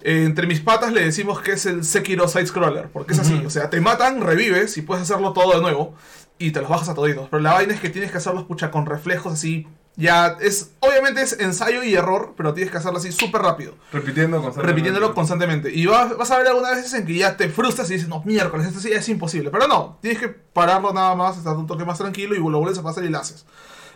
[0.00, 3.42] Eh, entre mis patas le decimos que es el Sekiro Side Scroller, porque es así,
[3.44, 5.94] o sea, te matan, revives y puedes hacerlo todo de nuevo
[6.38, 7.28] y te los bajas a toditos.
[7.30, 9.66] Pero la vaina es que tienes que hacerlos pucha con reflejos así
[9.98, 13.74] Ya es, obviamente es ensayo y error, pero tienes que hacerlo así súper rápido.
[13.92, 14.72] Repitiendo constantemente.
[14.72, 15.74] repitiéndolo constantemente.
[15.74, 18.22] Y vas, vas a ver algunas veces en que ya te frustras y dices, no,
[18.24, 19.50] miércoles, esto sí es imposible.
[19.50, 22.78] Pero no, tienes que pararlo nada más, estar un toque más tranquilo y lo vuelves
[22.78, 23.44] a pasar y lo haces.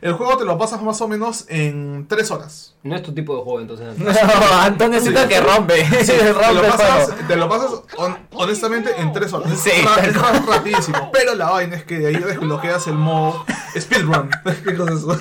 [0.03, 2.75] El juego te lo pasas más o menos en 3 horas.
[2.83, 3.97] No es tu tipo de juego, entonces.
[3.99, 5.85] No, Antonio siento que rompe.
[5.85, 9.53] Te rompe lo pasas, te lo pasas hon- honestamente en 3 horas.
[9.63, 11.11] Sí, es ra- rapidísimo.
[11.13, 13.45] Pero la vaina es que de ahí desbloqueas el modo
[13.79, 14.29] speedrun.
[14.65, 15.19] ¿Qué cosa es eso?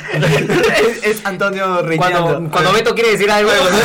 [0.89, 2.23] es, es Antonio riñando.
[2.23, 3.77] Cuando, cuando Beto quiere decir algo, bueno,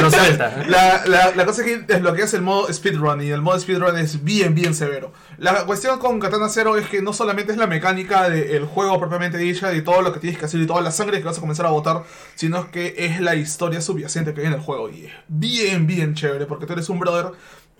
[0.00, 0.64] lo salta.
[0.66, 4.24] La, la, la cosa es que desbloqueas el modo speedrun y el modo speedrun es
[4.24, 5.12] bien, bien severo.
[5.42, 9.38] La cuestión con Katana Zero es que no solamente es la mecánica del juego propiamente
[9.38, 11.40] dicha, de todo lo que tienes que hacer y toda la sangre que vas a
[11.40, 12.04] comenzar a botar,
[12.36, 14.88] sino que es la historia subyacente que hay en el juego.
[14.88, 17.32] Y es bien, bien chévere, porque tú eres un brother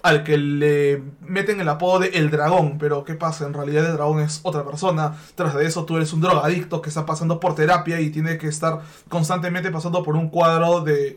[0.03, 3.47] al que le meten el apodo de El Dragón, pero ¿qué pasa?
[3.47, 5.17] En realidad el dragón es otra persona.
[5.37, 8.49] Tras de eso tú eres un drogadicto que está pasando por terapia y tiene que
[8.49, 11.17] estar constantemente pasando por un cuadro de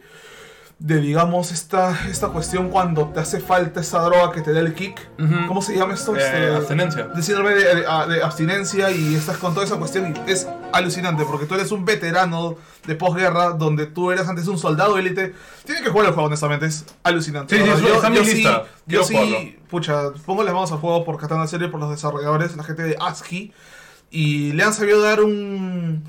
[0.78, 4.74] de digamos esta, esta cuestión cuando te hace falta esa droga que te da el
[4.74, 5.00] kick.
[5.48, 6.16] ¿Cómo se llama esto?
[6.16, 7.04] Eh, Este, abstinencia.
[7.08, 7.82] De síndrome de, de-
[8.14, 11.86] de abstinencia y estás con toda esa cuestión y es alucinante porque tú eres un
[11.86, 15.34] veterano de posguerra donde tú eras antes un soldado élite.
[15.66, 17.56] Tiene que jugar el juego honestamente, es alucinante.
[17.58, 18.26] Sí, sí, O sea, sí, está en mi.
[18.26, 18.48] Sí,
[18.86, 22.64] yo sí, pucha, pongo las manos al juego por Katana Serie, por los desarrolladores, la
[22.64, 23.54] gente de ASCII
[24.12, 26.04] y le han sabido dar un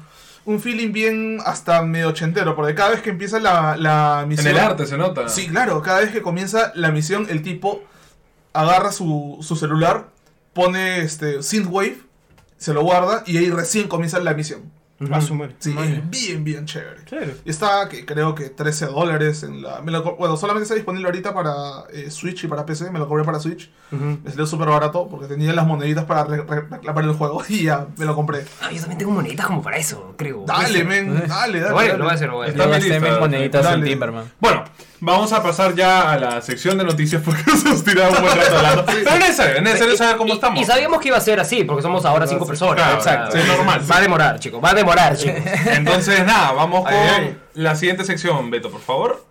[0.46, 4.46] un feeling bien hasta medio ochentero, porque cada vez que empieza la, la En misión...
[4.46, 5.28] el arte se nota.
[5.28, 7.82] Sí, claro, cada vez que comienza la misión, el tipo
[8.52, 10.08] agarra su, su celular,
[10.54, 11.98] pone este synthwave,
[12.56, 14.72] se lo guarda y ahí recién comienza la misión.
[15.12, 15.54] A su madre.
[15.58, 15.98] Sí, Madre.
[15.98, 17.04] es bien, bien chévere.
[17.04, 17.36] Chévere.
[17.44, 19.82] Y está, que creo que 13 dólares en la...
[19.82, 23.06] me lo bueno, solamente está disponible ahorita para eh, Switch y para PC, me lo
[23.06, 23.70] cobré para Switch.
[23.90, 27.64] Me salió súper barato porque tenía las moneditas para re- re- reclamar el juego y
[27.64, 28.44] ya, me lo compré.
[28.62, 30.44] Ah, yo también tengo moneditas como para eso, creo.
[30.46, 31.72] Dale, men, dale, dale.
[31.74, 31.98] Bueno, dale.
[31.98, 33.00] lo voy a hacer, lo voy a hacer.
[33.00, 33.86] Yo en moneditas en Dale.
[33.86, 34.32] Timberman.
[34.40, 34.64] Bueno,
[35.00, 38.36] vamos a pasar ya a la sección de noticias porque nos hemos tirado un buen
[38.36, 38.84] rato hablando.
[38.86, 40.60] Pero es necesario, es necesario saber cómo Y- estamos.
[40.60, 42.76] Y sabíamos que iba a ser así, porque somos ahora cinco personas.
[42.76, 43.80] Claro, exacto, es normal.
[43.90, 44.62] Va a demorar, chicos.
[44.64, 45.42] Va a demorar, chicos.
[45.66, 47.38] Entonces, nada, vamos con Ay, ay.
[47.54, 49.25] la siguiente sección, Beto, por favor.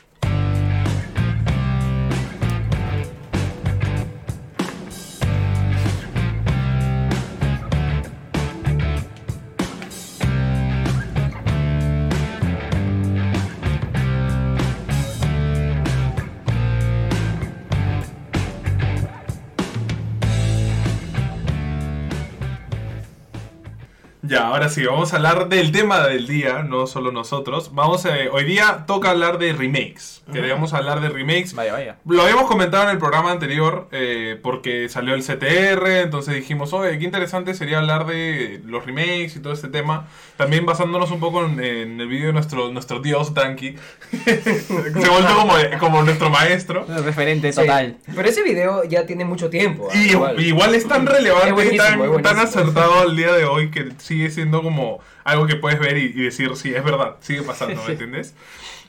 [24.35, 27.73] Ya, ahora sí, vamos a hablar del tema del día, no solo nosotros.
[27.73, 30.23] Vamos a, hoy día toca hablar de remakes.
[30.33, 31.53] Queríamos hablar de remakes.
[31.53, 31.95] Vaya, vaya.
[32.05, 36.97] Lo habíamos comentado en el programa anterior eh, porque salió el CTR, entonces dijimos, oye,
[36.99, 40.07] qué interesante sería hablar de los remakes y todo este tema.
[40.35, 43.75] También basándonos un poco en, en el vídeo de nuestro, nuestro dios Danky.
[44.25, 46.85] Se volvió como, como nuestro maestro.
[47.05, 47.61] Referente Sí.
[47.61, 47.97] total.
[48.13, 49.87] Pero ese video ya tiene mucho tiempo.
[49.91, 50.39] ah, Y igual.
[50.41, 50.75] igual.
[50.75, 53.91] es tan relevante Es tan, es tan acertado al día de hoy que
[54.29, 57.81] sigue siendo como algo que puedes ver y, y decir, sí, es verdad, sigue pasando,
[57.85, 58.35] ¿me entiendes?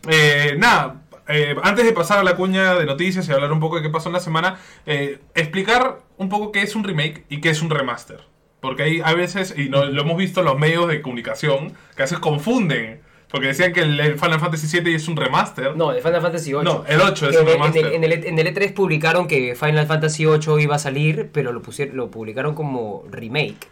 [0.08, 3.76] Eh, nada, eh, antes de pasar a la cuña de noticias y hablar un poco
[3.76, 7.40] de qué pasó en la semana, eh, explicar un poco qué es un remake y
[7.40, 8.20] qué es un remaster.
[8.60, 12.02] Porque hay a veces, y no- lo hemos visto en los medios de comunicación, que
[12.02, 13.00] a veces confunden.
[13.28, 15.76] Porque decían que el, el Final Fantasy VII es un remaster.
[15.76, 16.62] No, de Final Fantasy VIII.
[16.62, 17.86] No, el 8 es Que un en, el, remaster.
[17.92, 21.60] en, el, en el E3 publicaron que Final Fantasy VIII iba a salir, pero lo,
[21.60, 23.66] pusieron, lo publicaron como remake.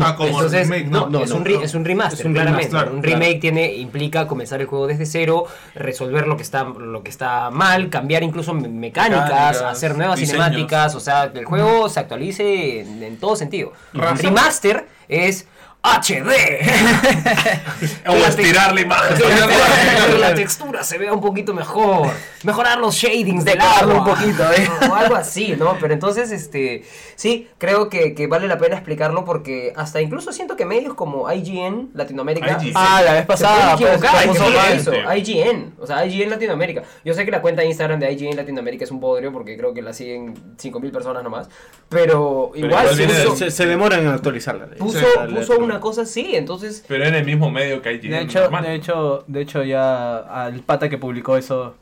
[0.00, 1.62] Ah, como Entonces, remake, no, no, es, no, un re- no.
[1.62, 2.66] es un remaster, Es un claramente.
[2.68, 3.18] remaster, claro, un claro.
[3.18, 7.50] remake tiene, implica comenzar el juego desde cero, resolver lo que está, lo que está
[7.50, 10.44] mal, cambiar incluso me- mecánicas, Mecánicas, hacer nuevas diseños.
[10.44, 13.72] cinemáticas, o sea, que el juego se actualice en, en todo sentido.
[13.92, 15.46] Remaster es
[15.82, 16.30] HD.
[18.06, 19.16] O estirar la imagen.
[19.16, 22.10] que la textura se vea un poquito mejor.
[22.42, 23.94] Mejorar los shadings del agua.
[24.00, 24.68] un poquito, ¿eh?
[24.90, 25.76] O algo así, ¿no?
[25.80, 26.84] Pero entonces, este.
[27.16, 31.30] Sí, creo que, que vale la pena explicarlo porque hasta incluso siento que medios como
[31.32, 32.58] IGN Latinoamérica.
[32.62, 32.72] IGN.
[32.74, 33.74] Ah, la vez Se pasada.
[33.74, 34.38] equivocar, pues,
[34.82, 34.92] puso.
[35.16, 36.82] IGN, o sea, IGN Latinoamérica.
[37.04, 39.72] Yo sé que la cuenta de Instagram de IGN Latinoamérica es un podrio porque creo
[39.74, 41.48] que la siguen 5000 personas nomás,
[41.88, 42.96] pero igual, igual puso,
[43.30, 44.66] del- Se, se demoran en actualizarla.
[44.78, 48.20] puso, Sí, puso una cosa así, entonces Pero en el mismo medio que hay De
[48.22, 51.76] hecho, de hecho, de hecho ya al pata que publicó eso.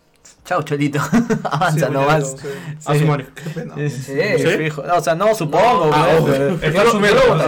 [0.45, 1.01] Chao, Cholito.
[1.45, 2.37] Avanza Sí, nomás.
[2.39, 2.49] sí.
[2.85, 3.27] A su madre.
[3.35, 3.75] Qué pena.
[3.77, 4.13] Sí, Sí.
[4.39, 4.83] sí, fijo.
[4.83, 5.91] No, o sea, no, supongo.
[5.95, 6.27] Ah, o,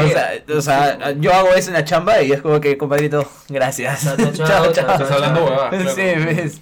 [0.09, 4.05] sea, o sea, yo hago eso en la chamba y es como que, compadrito, gracias.
[4.17, 5.95] Chao, chao, Estás hablando huevadas.
[5.95, 6.61] Sí, ves.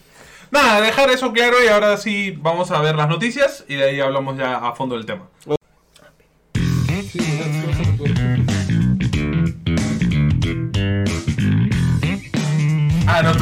[0.50, 4.00] Nada, dejar eso claro y ahora sí vamos a ver las noticias y de ahí
[4.00, 5.26] hablamos ya a fondo del tema.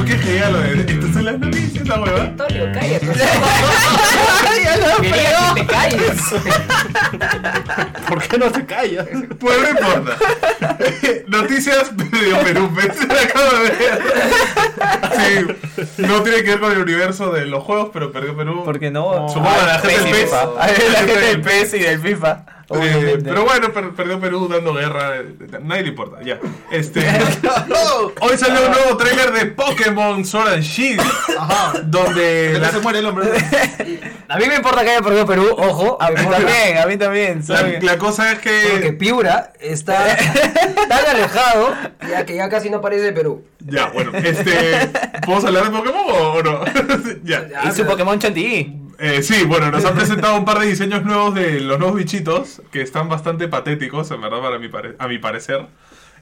[0.06, 2.22] Qué genial lo de estas son las noticias, la hueva?
[2.22, 3.06] Antonio, cállate.
[4.64, 6.20] Ya lo que te calles.
[8.08, 9.06] ¿Por qué no te callas?
[9.38, 10.16] Pues no importa.
[11.26, 12.70] Noticias medio Perú.
[12.98, 14.02] Se la acabo de ver.
[15.16, 18.62] Sí, no tiene que ver con el universo de los juegos, pero perdió Perú.
[18.64, 19.28] Porque no.
[19.28, 20.30] Supongo a la gente del PES.
[20.56, 22.44] La gente del PES y del FIFA.
[22.68, 25.18] Eh, pero bueno, per- perdió Perú dando guerra.
[25.18, 26.40] eh, Nadie le importa, ya.
[26.72, 27.00] Este.
[28.20, 31.00] Hoy salió un nuevo trailer de Pokémon Sword and Shield.
[31.38, 31.74] Ajá.
[31.84, 33.28] Donde la, no se muere el hombre.
[34.28, 35.96] A mí me importa que haya perdido Perú, ojo.
[36.02, 37.42] A mí también, a mí también.
[37.46, 38.92] la, la cosa es Porque que.
[38.94, 40.16] Piura está
[40.88, 41.72] tan alejado
[42.08, 43.44] ya que ya casi no parece de Perú.
[43.60, 44.88] Ya, bueno, este.
[45.24, 46.64] ¿Podemos hablar de Pokémon o, o no?
[47.22, 47.46] ya.
[47.48, 47.68] Ya.
[47.68, 48.82] Y su Pokémon Chantilly.
[48.98, 52.62] Eh, sí, bueno, nos han presentado un par de diseños nuevos de los nuevos bichitos
[52.72, 55.66] que están bastante patéticos, en verdad, para mi pare- a mi parecer.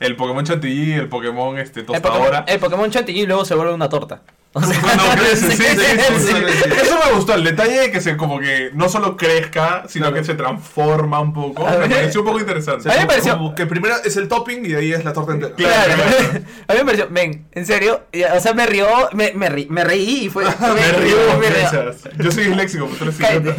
[0.01, 2.45] El Pokémon Chantilly, el Pokémon este, El Pokémon, tostadora.
[2.49, 4.23] el Pokémon Chantilly luego se vuelve una torta.
[4.57, 5.77] O sea, Cuando crece, sí, sí, sí,
[6.19, 6.27] sí.
[6.27, 6.71] sí.
[6.83, 10.23] Eso me gustó, el detalle de que se como que no solo crezca, sino que
[10.25, 11.67] se transforma un poco.
[11.67, 12.89] A Me pareció un poco interesante.
[12.89, 15.13] A mí me pareció- Como que primero es el topping y de ahí es la
[15.13, 15.55] torta entera.
[15.57, 15.93] Claro.
[16.69, 19.83] A mí me pareció, ven, en serio, o sea, me rió, me, me, ri- me
[19.85, 20.45] reí y fue...
[20.45, 22.23] Me río, me.
[22.25, 23.55] Yo soy disléxico, pero tú eres Cállate.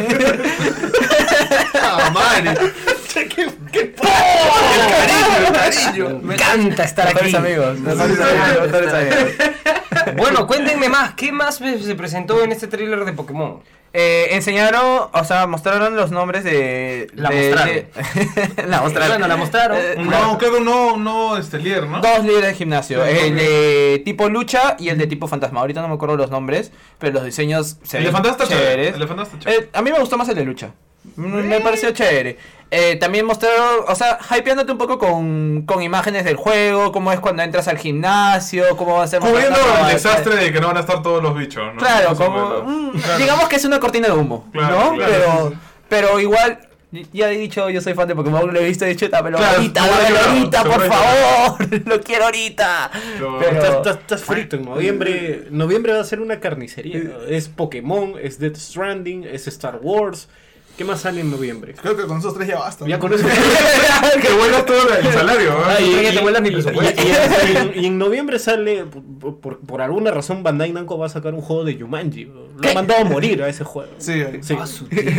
[3.21, 3.55] Idiota.
[4.03, 4.83] Ah, madre.
[4.83, 6.19] El cariño, el cariño.
[6.21, 7.45] Me encanta estar Mejores aquí.
[7.45, 8.71] amigos, mejores sí, amigos, sí.
[8.71, 10.17] mejores amigos.
[10.17, 11.13] Bueno, cuéntenme más.
[11.15, 13.61] ¿Qué más se presentó en este tráiler de Pokémon?
[13.97, 17.07] Eh, enseñaron, o sea, mostraron los nombres de...
[17.15, 17.73] La de- mostraron.
[17.75, 19.09] de- la mostraron.
[19.09, 19.77] Bueno, la mostraron.
[19.79, 22.01] Eh, No, creo que no, no, este líder, ¿no?
[22.01, 25.61] Dos líderes de gimnasio, el de tipo lucha y el de tipo fantasma.
[25.61, 28.47] Ahorita no me acuerdo los nombres, pero los diseños se El de ven Fantasma está
[28.53, 28.69] chévere.
[28.71, 28.93] chéveres.
[28.95, 29.63] El de Fantasma está chévere.
[29.67, 30.71] Eh, a mí me gustó más el de lucha.
[31.15, 32.37] Me pareció chévere.
[32.71, 37.19] Eh, también mostraron, o sea, hypeándote un poco con, con imágenes del juego, cómo es
[37.19, 40.59] cuando entras al gimnasio, cómo va a ser más Cubriendo el eh, desastre de que
[40.59, 41.79] no van a estar todos los bichos, ¿no?
[41.79, 43.17] Claro, como mm, Claro.
[43.19, 44.95] digamos que es una cortina de humo, Claro, ¿no?
[44.95, 45.13] claro.
[45.13, 45.53] Pero,
[45.87, 46.67] pero igual,
[47.13, 49.57] ya he dicho, yo soy fan de Pokémon, lo he visto, he dicho, dámelo Claro,
[49.57, 52.91] ahorita, dámelo ahorita, por favor, lo quiero ahorita.
[53.17, 55.47] Pero- Pero- Estás, estás- estás frito en noviembre.
[55.51, 56.99] Noviembre va a ser una carnicería.
[57.29, 60.27] Es Pokémon, es Death Stranding, es Star Wars.
[60.77, 61.73] ¿Qué más sale en noviembre?
[61.81, 62.85] Creo que con esos tres ya basta.
[62.85, 63.25] Ya con eso.
[64.21, 65.65] Que vuelas todo el salario, ¿no?
[65.65, 67.01] Ay, y, ya te vuelas mi presupuesto.
[67.01, 71.05] y- y en, y en noviembre sale, por, por- por alguna razón, Bandai Namco va
[71.05, 72.25] a sacar un juego de Jumanji.
[72.25, 73.91] Lo ha mandado a morir a ese juego.
[73.97, 74.53] Sí, Sí.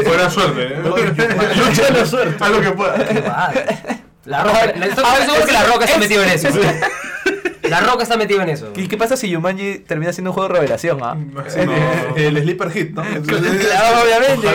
[0.07, 0.79] Buena suerte, ¿eh?
[1.57, 2.45] Lucha la suerte.
[2.45, 2.95] A lo que pueda.
[3.07, 3.23] Qué.
[4.27, 4.65] La roca.
[4.65, 6.49] Es- que la roca está es- metido en eso.
[7.69, 8.73] La roca está metido en eso.
[8.77, 10.99] ¿Y qué pasa si Yumanji termina siendo un juego de revelación?
[11.03, 11.15] ¿ah?
[11.15, 11.43] No.
[12.17, 13.03] El Sleeper Hit, ¿no?
[13.27, 14.47] Claro, obviamente.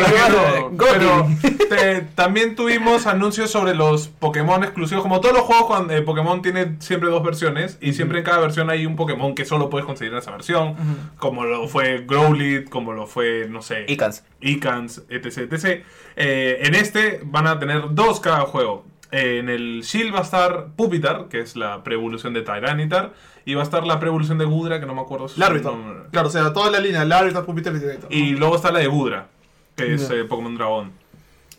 [0.72, 0.92] Gotti.
[0.92, 1.28] Pero
[1.70, 5.02] te- también tuvimos anuncios sobre los Pokémon exclusivos.
[5.04, 7.78] Como todos los juegos, cuando, eh, Pokémon tiene siempre dos versiones.
[7.82, 10.76] Y siempre en cada versión hay un Pokémon que solo puedes conseguir en esa versión.
[11.18, 13.86] Como lo fue Growlithe, como lo fue, no sé.
[13.88, 14.24] Icans.
[14.42, 15.84] Icans, etc, etc.
[16.16, 18.86] Eh, en este van a tener dos cada juego.
[19.12, 23.14] Eh, en el Shield va a estar Pupitar, que es la pre-evolución de Tyranitar.
[23.44, 25.74] Y va a estar la pre-evolución de Gudra, que no me acuerdo su Larvitar.
[26.12, 28.12] Claro, o sea, toda la línea, Larvitar, Pupitar y Tyranitar.
[28.14, 29.28] Y luego está la de Gudra,
[29.76, 30.92] que es eh, Pokémon Dragón.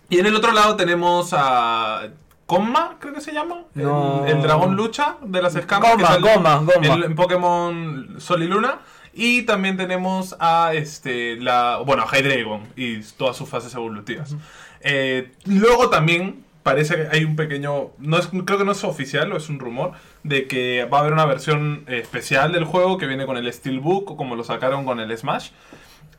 [0.09, 2.09] Y en el otro lado tenemos a.
[2.47, 3.65] Comma, creo que se llama.
[3.75, 4.27] El- No.
[4.27, 5.93] El, dragón lucha de las escamas.
[5.97, 6.87] Goma, Goma, Goma.
[6.95, 8.79] En, en Pokémon Sol y Luna.
[9.15, 14.37] Y también tenemos a este la bueno a Hydreigon y todas sus fases evolutivas.
[14.81, 19.33] Eh, luego también parece que hay un pequeño no es creo que no es oficial
[19.33, 22.99] o es un rumor de que va a haber una versión eh, especial del juego
[22.99, 25.51] que viene con el Steelbook como lo sacaron con el Smash.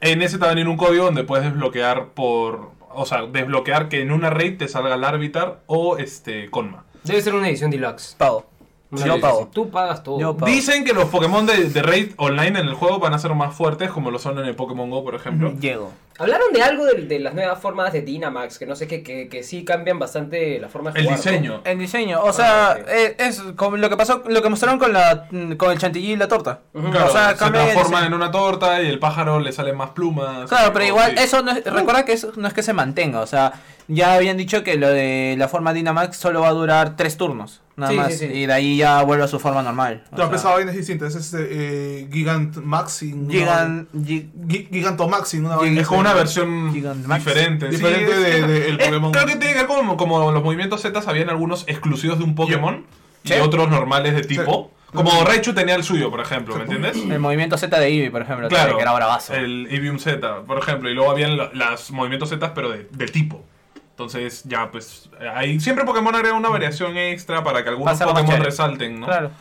[0.02, 3.90] En ese te va a venir un código donde puedes desbloquear por o sea, desbloquear
[3.90, 6.86] que en una raid te salga el Arbitar o este Conma.
[7.04, 8.16] Debe ser una edición deluxe.
[8.18, 8.46] Pago.
[8.92, 9.50] Una Yo pago.
[9.52, 10.20] Tú pagas todo.
[10.20, 10.52] Yo pago.
[10.52, 13.56] Dicen que los Pokémon de, de raid online en el juego van a ser más
[13.56, 15.54] fuertes como lo son en el Pokémon Go, por ejemplo.
[15.60, 15.92] Llego.
[16.20, 19.28] Hablaron de algo de, de las nuevas formas de Dynamax, que no sé qué, que,
[19.30, 21.24] que sí cambian bastante la forma de El jugar, ¿no?
[21.32, 21.62] diseño.
[21.66, 22.88] El diseño, o sea, Ah, ok.
[22.90, 26.16] eh, es como lo que pasó, lo que mostraron con la con el chantilly y
[26.16, 26.62] la torta.
[26.74, 26.92] Ujú.
[26.92, 28.06] Claro, o sea, se transforman diseño.
[28.06, 30.48] en una torta y el pájaro le salen más plumas.
[30.50, 33.28] Claro, pero igual eso no es, recuerda que eso no es que se mantenga, o
[33.28, 33.54] sea,
[33.88, 37.62] ya habían dicho que lo de la forma Dynamax solo va a durar tres turnos,
[37.76, 38.26] nada Sí, más, sí, sí.
[38.28, 40.04] y de ahí ya vuelve a su forma normal.
[40.10, 41.16] o No, sea, pensaba vainas distintas.
[41.16, 43.26] Es este eh, Gigant Maxing.
[43.26, 46.00] una Gigan, gi- vaina- Gi- Gigantomaxing, una Gig- vaina Es como.
[46.04, 47.66] Una versión diferente.
[47.72, 49.12] Sí, Diferente es- de- de el Pokémon.
[49.12, 52.36] Creo que tiene que ver como, como los movimientos Z habían algunos exclusivos de un
[52.36, 52.86] Pokémon
[53.24, 54.72] y otros normales de tipo.
[54.74, 54.80] Sí.
[54.96, 56.96] Como Raichu tenía el suyo, por ejemplo, ¿me entiendes?
[56.98, 59.34] el movimiento Z de Eevee, por ejemplo, Claro, que era bravazo.
[59.34, 63.06] el Evium Z, por ejemplo, y luego habían lo- los movimientos Z, pero de, de
[63.08, 63.44] tipo.
[63.90, 69.00] Entonces, ya, pues, ahí siempre Pokémon agrega una variación extra para que algunos Pokémon resalten,
[69.00, 69.06] ¿no?
[69.08, 69.32] Claro.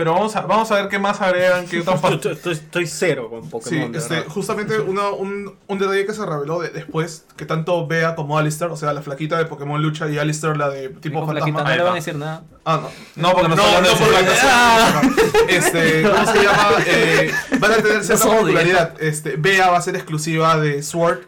[0.00, 3.28] Pero vamos a, vamos a ver qué más agregan, qué otras Estoy, estoy- estoy cero
[3.28, 3.92] con Sí, Pokémon.
[3.92, 8.14] de este, justamente uno- un, un detalle que se reveló de- después, que tanto Bea
[8.14, 11.40] como Alistair, o sea, la flaquita de Pokémon Lucha y Alistair, la de tipo fantasma.
[11.52, 12.42] Flaquita, no le van a decir nada.
[12.64, 12.88] Ah, no.
[13.28, 15.00] No, porque no, No, no, no flaca.
[15.02, 15.16] son-
[15.48, 16.68] Este, ¿cómo se llama?
[16.86, 19.02] Eh, van a tener cierta particularidad.
[19.02, 21.18] Este, Bea va a ser exclusiva de Sword,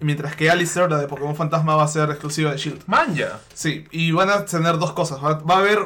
[0.00, 2.82] mientras que Alistair, la de Pokémon Fantasma, va a ser exclusiva de Shield.
[2.86, 3.40] Manja.
[3.52, 5.22] Sí, y van a tener dos cosas.
[5.22, 5.80] Va, va a haber.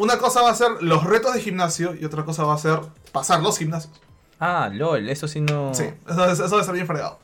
[0.00, 2.80] Una cosa va a ser los retos de gimnasio y otra cosa va a ser
[3.12, 3.92] pasar los gimnasios.
[4.38, 5.74] Ah, lol, eso sí no.
[5.74, 7.18] Sí, eso, eso a estar bien fregado.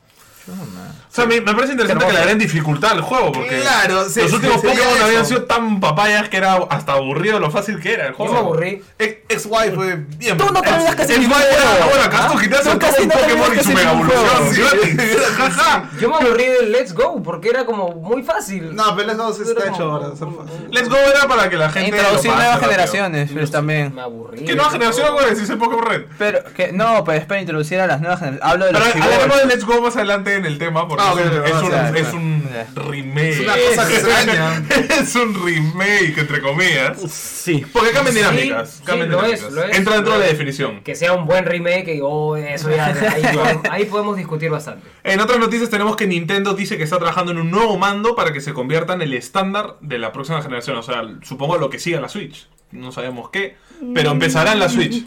[0.51, 4.21] O sea, me, me parece interesante que le den dificultad al juego, porque Claro, sí,
[4.21, 5.05] los últimos sería Pokémon eso.
[5.05, 8.33] habían sido tan papayas que era hasta aburrido lo fácil que era el Yo juego.
[8.33, 8.83] me aburrí.
[8.99, 10.37] Ex- XY fue bien.
[10.37, 11.63] Tú no terminas casi Es ningún más, juego.
[11.81, 13.75] ah, bueno, acá tú quitas Tú el casi un no Pokémon terminas y su casi
[13.75, 14.77] mega ningún evolución.
[14.95, 15.17] ¿sí?
[15.37, 15.89] Jaja.
[15.99, 18.75] Yo me aburrí del Let's Go porque era como muy fácil.
[18.75, 20.67] No, pero eso sí está Era hecho para fácil.
[20.71, 21.89] Let's Go era para que la gente.
[21.97, 23.93] Introducir lo nuevas generaciones, pues también.
[23.95, 24.45] Me aburrí.
[24.45, 25.35] ¿Qué nueva generación, güey?
[25.35, 26.03] Si es el Pokémon Red.
[26.17, 28.49] Pero, que, no, pues espera introducir a las nuevas generaciones.
[28.49, 29.07] Hablo de los Pero chibos.
[29.07, 32.13] hablaremos de Let's Go más adelante en el tema porque Ah, es, un, ok, es,
[32.13, 33.29] un, es remake.
[33.29, 34.63] Es una cosa extraña.
[35.01, 36.99] es un remake, entre comillas.
[37.11, 37.65] Sí.
[37.71, 38.69] Porque cambian Sí, dinámicas.
[38.71, 39.47] sí, cambian lo dinámicas.
[39.47, 40.81] es, lo es, Entra dentro lo de la definición.
[40.83, 44.87] Que sea un buen remake y oh, eso ya, ahí, podemos, ahí podemos discutir bastante.
[45.03, 48.31] En otras noticias tenemos que Nintendo dice que está trabajando en un nuevo mando para
[48.33, 50.77] que se convierta en el estándar de la próxima generación.
[50.77, 52.47] O sea, supongo lo que siga la Switch.
[52.71, 53.55] No sabemos qué,
[53.93, 55.05] pero empezará en la Switch.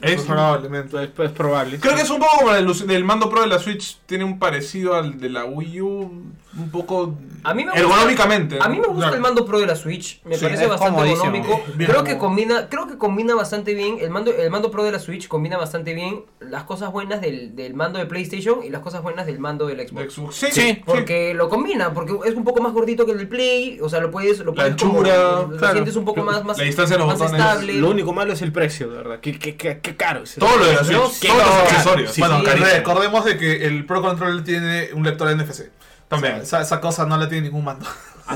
[0.00, 1.08] Es- Probablemente.
[1.08, 1.78] Pues probable.
[1.80, 3.98] creo que es un poco como el del mando Pro de la Switch.
[4.06, 6.22] Tiene un parecido al de la Wii U.
[6.58, 7.14] Un poco
[7.44, 8.58] A mí me gusta, ergonómicamente.
[8.60, 9.14] A mí me gusta Claro.
[9.16, 11.12] el mando Pro de la Switch, me Sí, parece es bastante.
[11.12, 11.44] Es bien
[11.86, 14.98] Creo que combina, creo que combina bastante bien el mando, el mando Pro de la
[14.98, 19.02] Switch combina bastante bien las cosas buenas del, del mando de PlayStation y las cosas
[19.02, 20.14] buenas del mando del Xbox.
[20.14, 20.34] Xbox.
[20.34, 20.82] Sí, Sí, sí.
[20.84, 24.00] Porque lo combina, porque es un poco más gordito que el del Play, o sea,
[24.00, 25.72] lo puedes, lo La como- anchura, lo claro.
[25.74, 27.40] sientes un poco más, más, La distancia de los más botones.
[27.40, 27.74] estable.
[27.74, 29.20] Lo único malo es el precio, de verdad.
[29.20, 29.38] Qué,
[29.74, 30.34] qué, qué caro es.
[30.34, 31.30] Todo lo de la Pero Switch.
[31.32, 32.12] Todos los accesorios.
[32.12, 32.44] Sí, bueno, sí.
[32.44, 32.70] carísimo.
[32.74, 35.70] recordemos de que el Pro Controller tiene un lector NFC.
[36.08, 36.34] También.
[36.34, 37.86] O sea, esa, esa cosa no la tiene ningún mando.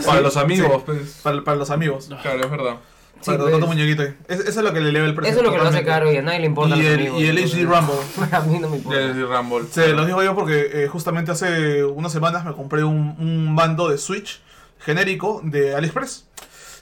[0.06, 0.82] Para los amigos, Sí.
[0.86, 1.20] pues.
[1.22, 2.08] Para, para los amigos.
[2.22, 2.76] Claro, es verdad.
[3.20, 3.60] Sí, para pues.
[3.60, 4.14] tu muñequito ahí.
[4.26, 5.30] Es- eso es lo que le eleva el precio.
[5.30, 6.74] Eso es lo que lo hace caro y a nadie le importa.
[6.76, 7.94] Y los el, amigos, y el HD Rumble.
[8.32, 8.98] a mí no me importa.
[8.98, 9.64] De Rumble.
[9.70, 13.88] Se los digo yo porque eh, justamente hace unas semanas me compré un, un mando
[13.88, 14.40] de Switch
[14.80, 16.26] genérico de AliExpress.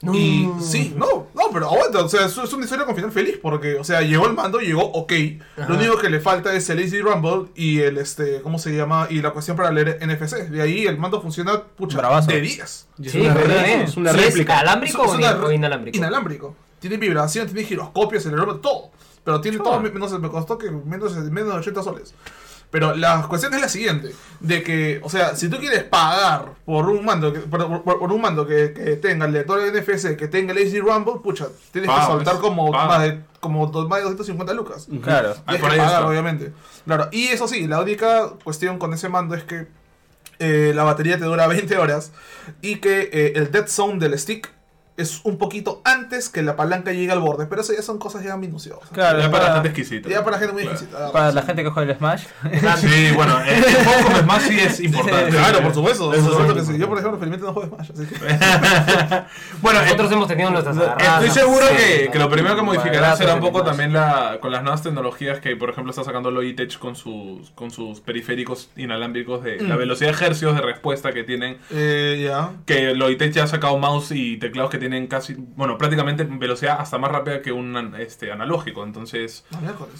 [0.02, 0.14] No.
[0.14, 3.38] Y sí, no, no, pero aguanta, o sea, es, es una historia con final feliz
[3.40, 5.12] porque, o sea, llegó el mando, llegó ok.
[5.58, 5.68] Ajá.
[5.68, 9.08] Lo único que le falta es el HD Rumble y el, este, ¿cómo se llama?
[9.10, 10.48] Y la cuestión para leer NFC.
[10.48, 12.30] De ahí el mando funciona, pucha, Bravazo.
[12.30, 12.88] de 10.
[12.98, 14.60] Y es Sí, es una Sí, es réplica.
[14.60, 15.98] ¿Alámbrico Es o, una ni- o inalámbrico?
[15.98, 16.56] Inalámbrico.
[16.78, 18.90] Tiene vibración, tiene giroscopio, acelerador, todo.
[19.22, 22.14] Pero tiene todo, no sé, me costó que menos, menos de 80 soles.
[22.70, 26.88] Pero la cuestión es la siguiente, de que, o sea, si tú quieres pagar por
[26.88, 30.16] un mando que, por, por- por un mando que, que tenga el lector de NFC,
[30.16, 33.98] que tenga el HD Rumble, pucha, tienes que soltar como más de, como dos- más
[33.98, 34.86] de 250 lucas.
[35.02, 35.34] Claro.
[35.38, 36.06] Ah, Tienes por que ahí pagar, está.
[36.08, 36.52] obviamente.
[36.86, 39.66] Claro, y eso sí, la única cuestión con ese mando es que
[40.38, 42.12] eh, la batería te dura 20 horas
[42.62, 44.48] y que eh, el dead zone del stick
[45.00, 48.22] es un poquito antes que la palanca llegue al borde, pero eso ya son cosas
[48.24, 48.88] ya minuciosas.
[48.90, 50.08] Claro, Ya para para, gente exquisita.
[50.08, 50.76] Ya para gente muy Claro.
[50.78, 51.12] exquisita.
[51.12, 52.24] para la gente que juega el Smash.
[52.78, 53.64] Sí, bueno, el
[54.22, 55.30] Smash sí es importante.
[55.30, 56.12] Claro, por supuesto.
[56.12, 56.60] Eso por supuesto sí.
[56.66, 56.78] que sí.
[56.80, 58.14] Yo, por ejemplo, felizmente no juego Smash, así que...
[59.62, 63.00] bueno, Nosotros eh, hemos tenido nuestras Estoy seguro Sí, que, que lo primero que modificarán
[63.02, 66.30] barato será un poco también la, con las nuevas tecnologías que, por ejemplo, está sacando
[66.30, 69.78] Logitech con sus, con sus periféricos inalámbricos de la Mm.
[69.78, 71.58] velocidad de hercios de respuesta que tienen.
[71.70, 72.50] Eh, ya.
[72.66, 76.98] Que Logitech ya ha sacado mouse y teclados que tienen casi, bueno, prácticamente velocidad hasta
[76.98, 78.84] más rápida que un este, analógico.
[78.84, 79.44] Entonces,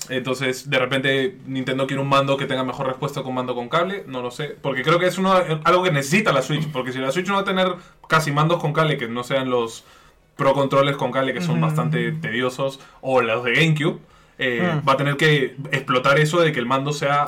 [0.08, 4.04] entonces, de repente Nintendo quiere un mando que tenga mejor respuesta con mando con cable,
[4.06, 5.32] no lo sé, porque creo que es uno,
[5.64, 7.74] algo que necesita la Switch, porque si la Switch no va a tener
[8.08, 9.84] casi mandos con cable que no sean los
[10.36, 13.98] Pro Controles con cable que son bastante tediosos o los de GameCube,
[14.38, 14.88] eh, Mm.
[14.88, 17.24] va a tener que explotar eso de que el mando sea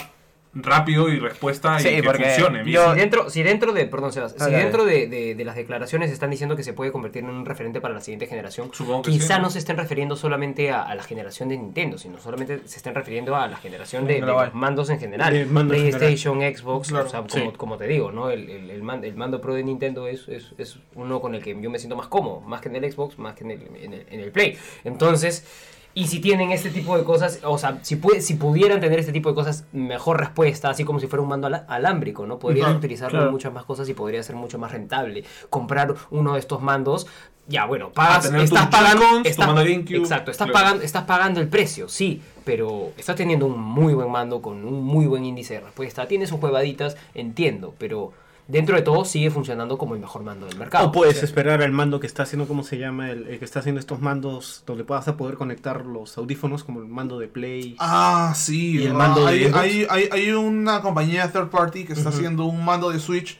[0.54, 2.70] rápido y respuesta y Sí, que porque funcione.
[2.70, 6.10] yo- Si dentro, si dentro de, perdón, Sebas, si dentro de, de- de las declaraciones
[6.10, 9.10] están diciendo que se puede convertir en un referente para la siguiente generación, Supongo que
[9.12, 9.50] quizá sí, no ¿no?
[9.50, 13.34] se estén refiriendo solamente a, a la generación de Nintendo, sino solamente se estén refiriendo
[13.34, 15.46] a la generación de, los mandos en general.
[15.68, 17.38] PlayStation, Xbox, Claro, o sea, sí.
[17.40, 18.30] como, como te digo, ¿no?
[18.30, 21.42] El, el, el man- el mando Pro de Nintendo es, es, es uno con el
[21.42, 23.62] que yo me siento más cómodo, más que en el Xbox, más que en el,
[23.82, 24.58] en el, en el Play.
[24.84, 25.46] Entonces...
[25.94, 29.12] Y si tienen este tipo de cosas, o sea, si, pu- si pudieran tener este
[29.12, 32.38] tipo de cosas, mejor respuesta, así como si fuera un mando alámbrico, ¿no?
[32.38, 33.26] Podrían utilizarlo claro.
[33.26, 35.24] en muchas más cosas y podría ser mucho más rentable.
[35.50, 37.06] Comprar uno de estos mandos,
[37.46, 40.64] ya bueno, pagas, estás pagando, estás- GameCube, exacto, estás claro.
[40.64, 44.82] pagando, estás pagando el precio, sí, pero estás teniendo un muy buen mando con un
[44.84, 48.12] muy buen índice de respuesta, tienes sus juegaditas, entiendo, pero
[48.48, 50.88] dentro de todo sigue funcionando como el mejor mando del mercado.
[50.88, 53.10] O puedes esperar al mando que está haciendo, ¿cómo se llama?
[53.10, 56.80] El, el que está haciendo estos mandos donde puedas a poder conectar los audífonos como
[56.80, 57.76] el mando de Play.
[57.78, 58.78] Ah, sí.
[58.78, 62.08] Y el ah, mando de hay, hay, hay, hay una compañía third party que está
[62.10, 63.38] haciendo un mando de Switch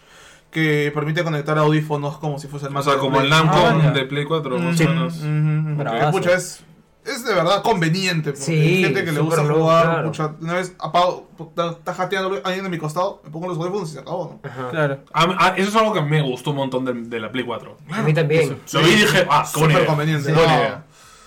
[0.51, 3.39] que permite conectar audífonos como si fuese el O mando sea, de como el Play.
[3.41, 3.91] Namco Ah, ya.
[3.93, 5.17] de Play 4, más Ujú, o menos.
[5.17, 5.77] ujú, ujú.
[5.79, 6.07] Bravazo.
[6.07, 6.65] Que, pucha, es,
[7.05, 8.31] es de verdad conveniente.
[8.33, 9.85] Porque Sí, hay gente que le gusta loco, jugar.
[9.85, 10.07] claro.
[10.09, 13.93] pucha, una vez apago, está, jateando alguien de mi costado, me pongo los audífonos y
[13.95, 14.39] se acabó.
[14.43, 14.49] ¿no?
[14.51, 14.71] Ajá.
[14.71, 14.99] Claro.
[15.13, 17.45] A mí- a- eso es algo que me gustó un montón de, de la Play
[17.45, 17.77] 4.
[17.91, 18.59] A mí también.
[18.73, 20.31] Lo vi y dije, ah, Súper conveniente.
[20.33, 20.41] No.
[20.43, 20.85] idea.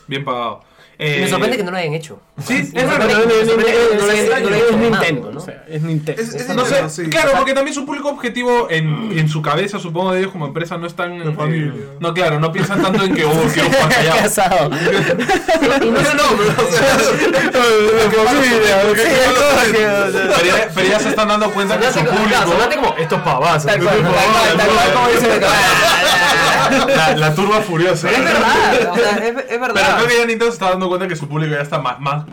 [0.08, 0.62] Bien pagado.
[0.98, 2.22] Me Eh, sorprende que no lo hayan hecho.
[2.46, 3.20] Sí, es Me me que no
[4.72, 5.40] no Nintendo, ¿no?
[5.40, 6.22] o sea, es Nintendo.
[6.22, 7.10] Es- es No sé, sí.
[7.10, 10.78] claro, porque también su público objetivo en, en su cabeza, supongo de ellos como empresa,
[10.78, 11.36] no están.
[11.36, 11.74] Familia.
[11.76, 14.26] eh, no, claro, no piensan tanto en que, oh, quiero jugar Qué callado.
[14.26, 14.70] asado.
[15.76, 16.24] No, no,
[20.36, 22.42] pero ya, pero ya se están dando cuenta que su público.
[22.48, 23.66] sonaste como estos pavazos.
[23.66, 25.28] Tal cual, tal cual, tal cual como dice
[26.88, 28.10] La, la turba furiosa.
[28.12, 29.96] Es verdad, o sea, es, es Pero verdad.
[29.98, 32.26] creo que ya Nintendo se está dando cuenta que su público ya está más, más,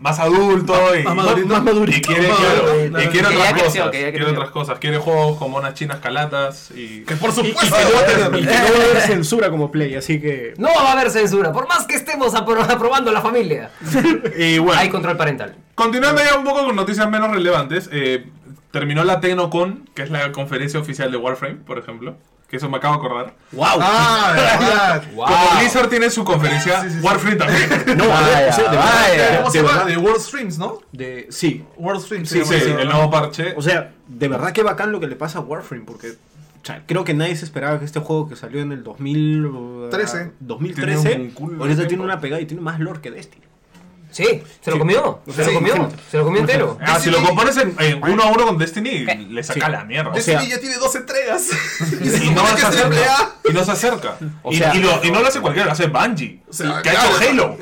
[0.00, 1.54] más adulto y, Más madurito.
[1.86, 3.90] Y quiere, claro, y otras cosas.
[3.90, 4.78] quiere otras cosas.
[4.78, 7.00] Quiere juegos como unas chinas calatas y.
[7.04, 7.76] que por Y, y supuesto.
[7.76, 10.20] que no va a tener- y que no va a haber censura como Play, así
[10.20, 10.54] que.
[10.58, 13.70] No va a haber censura, por más que estemos apro- aprobando la familia.
[14.38, 15.56] Y bueno, Hay control parental.
[15.74, 17.88] continuando ya un poco con noticias menos relevantes.
[17.92, 18.26] eh,
[18.70, 22.16] terminó la Tecnocon, que es la conferencia oficial de Warframe, por ejemplo.
[22.48, 23.34] Que eso me acabo de acordar.
[23.52, 23.66] ¡Wow!
[23.80, 25.02] Ah, de verdad.
[25.16, 27.04] Como Blizzard tiene su conferencia, Sí, sí, sí.
[27.04, 27.68] Warframe también.
[27.98, 29.36] no, a ver, o sea, de verdad, vaya.
[29.38, 29.78] ¿Cómo se de llama?
[29.78, 30.78] verdad, De World Streams, ¿no?
[30.92, 31.64] de- sí.
[31.76, 32.28] World Streams.
[32.28, 33.54] Sí, sí, el nuevo parche.
[33.56, 36.82] O sea, de verdad que bacán lo que le pasa a Warframe, porque o sea,
[36.86, 40.32] creo que nadie se esperaba que este juego que salió en el 2000, uh, 13.
[40.40, 43.44] 2013 Tiene un culo de ahorita tiene una pegada y tiene más lore que Destiny.
[44.16, 44.78] Sí, se lo Sí.
[44.78, 45.20] comió.
[45.34, 45.88] Se lo comió.
[46.10, 46.78] Se lo comió entero.
[46.80, 49.72] Ah, si lo compones en, en uno a uno con Destiny, le saca Sí.
[49.72, 50.10] la mierda.
[50.12, 51.48] Destiny sea- ya tiene dos entregas.
[51.92, 53.22] y no que se es triple acerca.
[53.22, 53.34] A.
[53.50, 54.16] Y no se acerca.
[54.42, 56.40] O y, sea- y lo, y no lo hace cualquiera, lo hace Bungie.
[56.48, 57.56] O sea, que ha hecho Halo.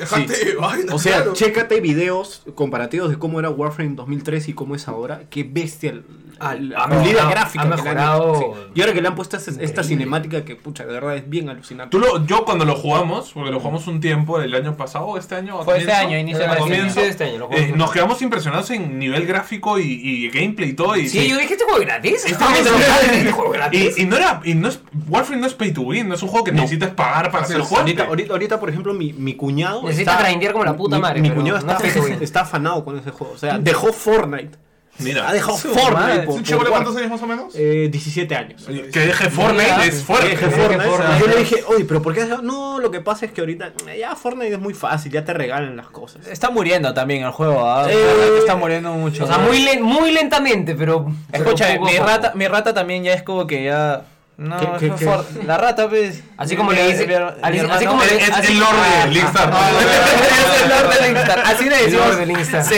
[0.61, 1.33] Vaina, O sea, claro.
[1.33, 5.23] chécate videos comparativos de cómo era Warframe 2003 y cómo es ahora.
[5.29, 5.93] Qué bestia
[6.37, 7.63] Ah, la habilidad gráfica.
[7.63, 8.35] ha que le han mejorado.
[8.39, 8.45] sí.
[8.75, 11.91] Y ahora que le han puesto esta, cinemática que, pucha, de verdad es bien alucinante.
[11.91, 15.35] Tú lo, yo cuando lo jugamos, porque lo jugamos un tiempo, el año pasado este
[15.35, 15.61] año.
[15.61, 17.09] a Fue este año, inicio a de este comienzo, año.
[17.09, 17.69] Este año, lo jugamos.
[17.69, 20.95] eh, nos quedamos impresionados en nivel gráfico y, y gameplay y todo.
[20.95, 22.25] Y, Sí, yo dije este juego es gratis.
[22.25, 23.97] Este juego gratis.
[23.97, 24.41] y, y no era.
[24.43, 26.91] Y no es, Warframe no es pay to win, no es un juego que necesitas
[26.91, 27.67] pagar para hacer es.
[27.67, 27.81] juego.
[27.81, 29.81] Ahorita, ahorita, ahorita, por ejemplo, mi, mi cuñado.
[29.83, 31.87] Necesitas está- grindear como la puta madre, Mi, cuñado no está,
[32.21, 33.33] está afanado con ese juego.
[33.33, 34.57] O sea, dejó Fortnite.
[34.99, 36.23] Mira, Ha dejado Fortnite.
[36.25, 37.53] por- ¿Un chico de cuántos años más o menos?
[37.55, 38.63] Eh, 17 años.
[38.65, 40.29] que deje Fortnite Mira, es fuerte.
[40.29, 40.83] Deje Fortnite.
[40.83, 41.19] Fortnite.
[41.19, 42.21] Yo le dije, oye, pero ¿por qué?
[42.21, 45.11] has dejado?" No, lo que pasa es que ahorita eh, ya Fortnite es muy fácil,
[45.11, 46.25] ya te regalan las cosas.
[46.27, 47.87] Está muriendo también el juego, ¿ah?
[47.91, 49.25] Eh, está muriendo mucho.
[49.25, 51.07] O sea, muy, muy lentamente, pero.
[51.31, 52.09] Escucha, pero poco a mi poco.
[52.09, 54.03] rata, mi rata también ya es como que ya.
[54.37, 55.05] No, ¿Qué- qué- fue qué?
[55.05, 56.21] for- la rata, pues.
[56.35, 57.07] Así como le dice-
[57.41, 59.53] así como le- Es así- el lord Ah, de Linkstar.
[59.53, 61.39] es el Lord del Instar.
[61.45, 62.15] Así le El decimos.
[62.17, 62.63] lord Instar.
[62.65, 62.75] Sí.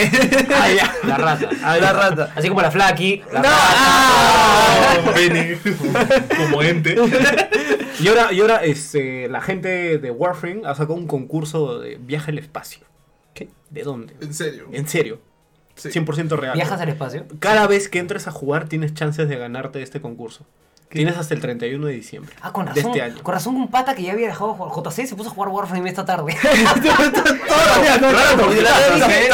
[0.54, 1.48] Ah, ya, la rata.
[1.80, 2.32] La rata.
[2.36, 3.22] Así como la Flaky.
[3.32, 3.56] La No, rata.
[3.60, 5.12] ah.
[5.14, 5.56] Penny,
[6.38, 6.96] como ente.
[8.00, 12.30] Y ahora, y ahora este, la gente de Warframe ha sacado un concurso de viaje
[12.30, 12.86] al espacio.
[13.34, 13.48] ¿Qué?
[13.70, 14.14] ¿De dónde?
[14.20, 14.68] En serio.
[14.70, 15.20] En serio.
[15.74, 15.90] Sí.
[15.90, 16.54] 100% real.
[16.54, 17.26] ¿Viajas al espacio?
[17.40, 20.46] Cada vez que entres a jugar tienes chances de ganarte este concurso.
[20.90, 22.34] Tienes hasta el 31 de diciembre.
[22.40, 22.86] Ah, con De razón.
[22.90, 23.22] este año.
[23.22, 25.50] Con razón, un pata que ya había dejado de jugar JC se puso a jugar
[25.50, 26.34] Warframe esta tarde.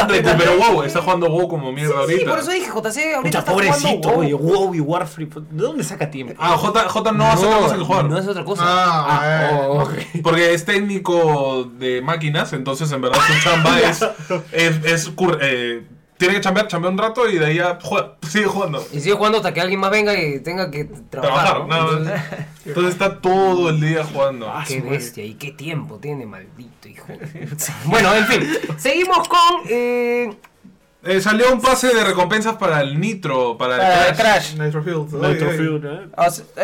[0.09, 2.31] Recuperó WoW, está jugando WoW como mierda sí, ahorita.
[2.31, 4.55] por eso dije, JC ahorita está pobrecito, jugando WoW.
[4.55, 5.31] WoW y Warframe.
[5.51, 6.35] ¿De dónde saca tiempo?
[6.39, 8.05] Ah, J, J no hace otra cosa que jugar.
[8.07, 8.63] No es otra cosa.
[8.67, 9.59] Ah, eh.
[9.69, 9.93] oh, ok.
[10.23, 14.03] Porque es técnico de máquinas, entonces en verdad su chamba es.
[14.53, 15.85] es, es cur- eh,
[16.17, 18.87] tiene que chambear, chambea un rato y de ahí ya juega, sigue jugando.
[18.93, 21.63] Y sigue jugando hasta que alguien más venga y tenga que trabajar.
[21.63, 22.21] Entonces,
[22.67, 24.53] Entonces está todo el día jugando.
[24.69, 27.07] Qué bestia y qué tiempo tiene, maldito hijo.
[27.87, 28.49] bueno, en fin.
[28.79, 29.63] Seguimos con.
[29.69, 30.33] Eh,
[31.07, 34.55] Eh, salió un pase de recompensas para el Nitro, para el Para el Crash.
[34.55, 34.65] Crash.
[34.65, 35.13] Nitro Field.
[35.13, 36.09] Nitro Oye, Field, ¿eh?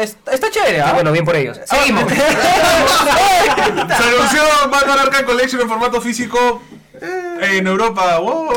[0.01, 0.93] Es- está chévere, ¿ah?
[0.95, 1.59] bueno, bien por ellos.
[1.67, 2.05] Seguimos.
[2.11, 6.63] Se anunció Batman Arkham Collection en formato físico
[7.43, 8.19] en Europa.
[8.19, 8.51] ¡Wow!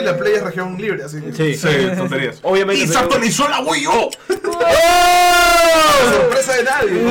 [0.00, 1.32] Y la Play es región libre, así que.
[1.32, 1.54] Sí.
[1.56, 2.38] Sí, tonterías.
[2.42, 2.82] Obviamente.
[2.84, 4.10] Y se actualizó la Wii U.
[6.12, 7.10] sorpresa de nadie.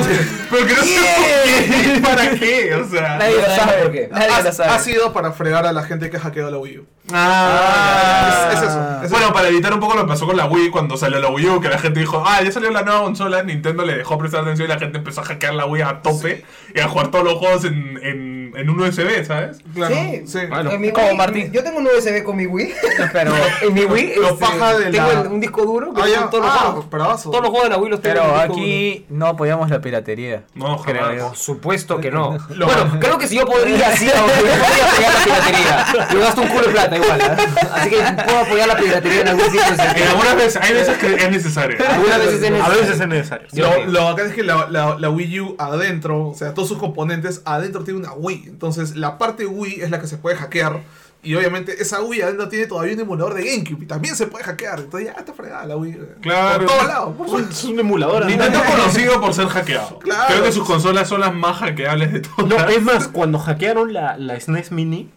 [0.50, 3.18] Pero que no sé por qué, para qué, o sea.
[3.18, 3.82] Nadie lo sabe.
[3.82, 4.08] por qué.
[4.10, 4.70] Nadie ha, lo sabe.
[4.70, 6.86] ha sido para fregar a la gente que ha hackeado la Wii U.
[7.12, 9.34] Ah, es- es eso, es bueno, eso.
[9.34, 11.60] para evitar un poco lo que pasó con la Wii cuando salió la Wii U,
[11.60, 14.68] que la gente dijo, ah, ya salió la nueva consola, Nintendo le dejó prestar atención
[14.68, 16.44] y la gente empezó a hackear la Wii a tope
[16.74, 19.58] y a jugar todos los juegos en, en, en un USB, ¿sabes?
[19.74, 20.22] Claro, Sí.
[20.26, 20.38] sí.
[20.48, 21.50] Bueno, mi como Martín.
[21.52, 22.72] Yo tengo un USB con mi Wii.
[23.12, 23.32] Pero,
[23.62, 26.30] en mi Wii Lo este, paja de tengo la- un disco duro que Ah, ya.
[26.30, 26.90] todos los Ah, juegos.
[26.90, 27.30] bravazo.
[27.30, 28.62] Todos los juegos de la Wii los tengo en pero disco duro.
[28.62, 30.42] aquí no apoyamos la piratería.
[30.54, 31.22] No, creo jamás.
[31.22, 32.36] Por supuesto que no.
[32.50, 36.08] Lo- bueno, creo que si yo podría, sí, yo podría apoyar la piratería.
[36.12, 37.20] Yo gasto un culo de plata igual.
[37.20, 37.36] ¿eh?
[37.74, 39.60] Así que puedo apoyar la piratería en algún sitio.
[39.96, 41.78] En algunas veces, hay veces que es necesario.
[41.88, 42.80] Algunas veces es A necesario.
[42.80, 43.48] veces es necesario.
[43.52, 46.78] Lo, lo bacán es que la, la, la Wii U adentro, o sea, todos sus
[46.78, 48.44] componentes adentro tiene una Wii.
[48.46, 50.80] Entonces, la parte Wii es la que se puede hackear.
[51.22, 54.42] Y obviamente esa Wii adentro tiene todavía un emulador de GameCube y también se puede
[54.44, 54.80] hackear.
[54.80, 55.98] Entonces ya está fregada la Wii.
[56.22, 56.64] Claro.
[56.66, 57.14] Por todos lados.
[57.16, 57.66] por Es un- supuesto.
[57.66, 58.20] es un emulador.
[58.22, 58.26] ¿no?
[58.28, 59.98] Nintendo es conocido por ser hackeado.
[59.98, 60.24] Claro.
[60.28, 62.46] Creo que sus consolas son las más hackeables de todas.
[62.46, 65.10] No, es más, cuando hackearon la, la SNES Mini,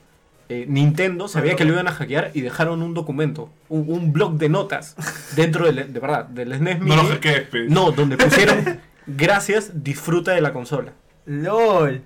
[0.50, 4.34] eh, Nintendo sabía que lo iban a hackear y dejaron un documento, un, un blog
[4.34, 4.96] de notas
[5.38, 6.96] dentro del, de verdad, del SNES Mini.
[6.98, 7.48] No lo hackees.
[7.70, 10.92] No, donde pusieron gracias, disfruta de la consola.
[11.26, 12.02] LOL.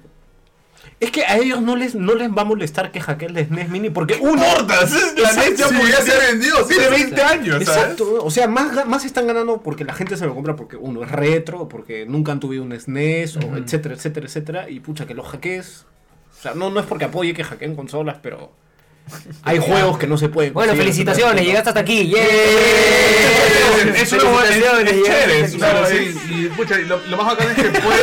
[0.99, 3.69] Es que a ellos no les, no les va a molestar que hackeen la SNES
[3.69, 4.43] Mini porque uno...
[4.43, 4.81] importa?
[5.17, 6.89] La NES ya sí, podía ser Tiene sí.
[6.89, 7.67] 20 años, ¿sabes?
[7.67, 11.03] Exacto, o sea, más, más están ganando porque la gente se lo compra porque uno
[11.03, 15.13] es retro, porque nunca han tuvido un SNES, o etcétera, etcétera, etcétera, y pucha, que
[15.13, 15.85] los hackees.
[16.37, 18.51] O sea, no, no es porque apoye que hackeen consolas, pero
[19.43, 20.53] hay juegos que no se pueden.
[20.53, 22.07] Bueno, felicitaciones, llegaste hasta aquí.
[22.07, 22.23] ¡Yeah!
[23.95, 27.97] Es una buena idea, es chévere, lo, lo más bacán es que puede.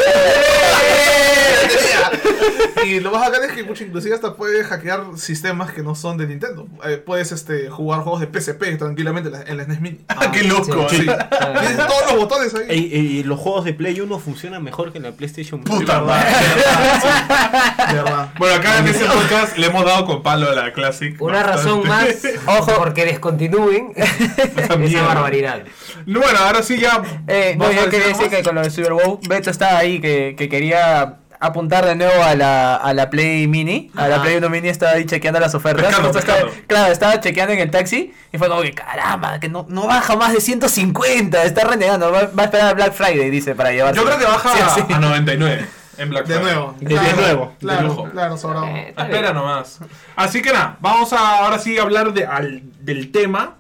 [2.86, 6.16] y lo más bacán es que pucha, inclusive hasta puede hackear sistemas que no son
[6.18, 6.66] de Nintendo.
[6.84, 10.00] Eh, puedes este, jugar juegos de PSP tranquilamente en la, SNES Mini.
[10.08, 10.88] Ah, qué loco.
[10.88, 10.96] Sí.
[10.98, 11.06] sí.
[11.06, 12.66] Tienes todos los botones ahí.
[12.70, 16.00] Y, y- y los juegos de Play 1 funcionan mejor que en la PlayStation Puta
[16.00, 16.30] madre.
[17.90, 18.32] De verdad.
[18.38, 21.20] Bueno, acá en este podcast le hemos dado con palo a la Classic.
[21.20, 21.62] Una bastante.
[21.62, 22.06] razón más,
[22.46, 25.62] ojo, porque descontinúen esa barbaridad.
[26.06, 27.02] No, Bueno, ahora sí ya.
[27.26, 28.34] Eh, no, ¿vas a yo quería decir más?
[28.36, 32.22] que con lo de Super Bowl, Beto estaba ahí que, que quería apuntar de nuevo
[32.22, 33.90] a la, a la Play Mini.
[33.96, 34.22] A la.
[34.22, 35.86] Play 1 Mini estaba ahí chequeando las ofertas.
[35.86, 39.66] Pescando, estaba- claro, estaba chequeando en el taxi y fue como que caramba, que no,
[39.68, 43.54] no baja más de 150, está renegando, va, va a esperar a Black Friday, dice,
[43.54, 43.96] para llevarse.
[44.00, 44.92] Yo creo que baja Sí, sí.
[44.92, 45.66] a 99
[45.98, 46.54] en Black De Friday.
[46.54, 46.74] nuevo.
[46.80, 48.04] De- de nuevo, de Claro, lujo.
[48.10, 48.66] claro, sobrado.
[48.66, 49.34] Eh, Espera bien.
[49.34, 49.78] nomás.
[50.16, 53.54] Así que nada, vamos a ahora sí hablar de, al- del tema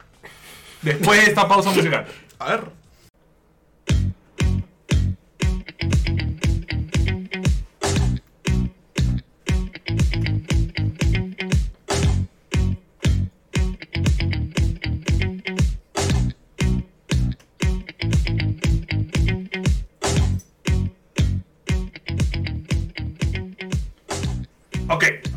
[0.82, 2.06] después de esta pausa musical.
[2.38, 2.64] A ver.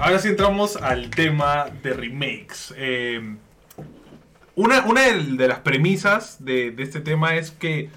[0.08, 2.74] Ahora sí entramos al tema de remakes.
[2.78, 3.36] Eh,
[4.56, 7.90] una una de, las premisas de, de este tema es que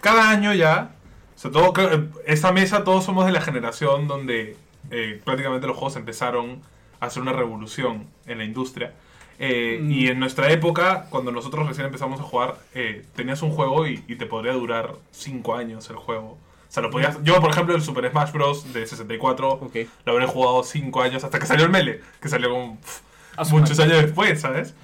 [0.00, 0.94] cada año ya,
[1.34, 4.56] o sea, todo, creo- esta mesa todos somos de la generación donde
[4.90, 6.62] eh, prácticamente los juegos empezaron
[7.00, 8.94] a hacer una revolución en la industria.
[9.38, 13.86] Eh, Y en nuestra época, cuando nosotros recién empezamos a jugar, eh, tenías un juego
[13.86, 16.38] y, y te podría durar 5 años el juego.
[16.68, 18.72] O sea, lo podías, yo, por ejemplo, el Super Smash Bros.
[18.72, 19.76] de 64 Ok.
[20.04, 23.00] lo habré jugado 5 años hasta que salió el Mele, que salió como, pf,
[23.36, 24.74] A su muchos años después, ¿sabes?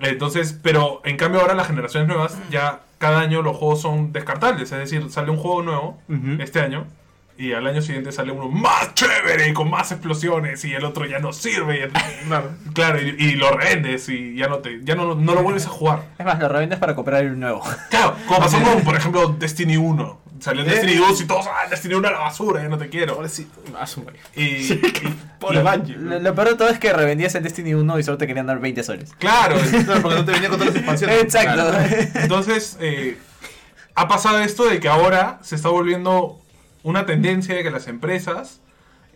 [0.00, 4.72] Entonces, pero en cambio ahora las generaciones nuevas ya cada año los juegos son descartables,
[4.72, 6.40] es decir, sale un juego nuevo Ujú.
[6.42, 6.86] este año
[7.36, 11.06] y al año siguiente sale uno más chévere y con más explosiones y el otro
[11.06, 11.92] ya no sirve y el-
[12.74, 15.70] claro, y, y lo revendes y ya no te ya no, no lo vuelves a
[15.70, 16.04] jugar.
[16.18, 17.62] Es más, lo revendes para comprar el nuevo.
[17.90, 20.21] Claro, como pasó con por ejemplo Destiny 1.
[20.42, 23.22] Salió Destiny 2 y todos, ah, Destiny 1 a la basura, ya no te quiero.
[23.78, 24.18] A su madre.
[24.34, 25.96] Y, y- y- Bungie.
[25.96, 28.46] Lo, lo peor de todo es que revendías el Destiny 1 y solo te querían
[28.46, 29.12] dar 20 soles.
[29.18, 29.56] Claro,
[30.02, 31.22] porque no te venía con todas las expansiones.
[31.22, 31.52] Exacto.
[31.70, 31.78] Claro.
[32.14, 33.18] Entonces, eh,
[33.94, 36.40] ha pasado esto de que ahora se está volviendo
[36.82, 38.60] una tendencia de que las empresas,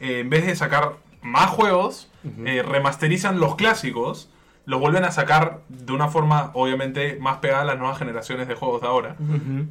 [0.00, 2.08] eh, en vez de sacar más juegos,
[2.44, 4.28] eh, remasterizan los clásicos,
[4.66, 8.54] los vuelven a sacar de una forma, obviamente, más pegada a las nuevas generaciones de
[8.56, 9.16] juegos de ahora,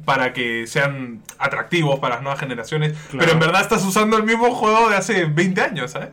[0.04, 2.94] para que sean atractivos para las nuevas generaciones.
[3.12, 6.08] Pero en verdad estás usando el mismo juego de hace 20 años, ¿sabes?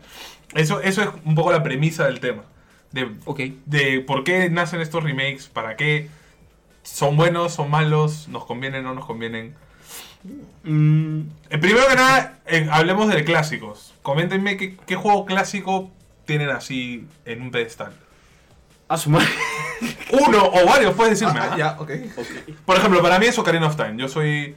[0.54, 2.44] Eso, eso es un poco la premisa del tema.
[2.92, 3.40] De, Ok.
[3.66, 6.10] de por qué nacen estos remakes, para qué
[6.84, 9.56] son buenos, son malos, nos convienen, no nos convienen.
[10.64, 13.94] Mm, Eh, primero que nada, eh, hablemos de clásicos.
[14.02, 15.90] Coméntenme qué, qué juego clásico
[16.26, 17.94] tienen así en un pedestal.
[18.88, 19.28] A su madre.
[20.12, 21.40] Uno o varios, puedes decirme.
[21.42, 21.58] Ah, ¿ah?
[21.58, 21.92] ya, ok.
[22.66, 23.96] Por ejemplo, para mí es Ocarina of Time.
[23.98, 24.56] Yo soy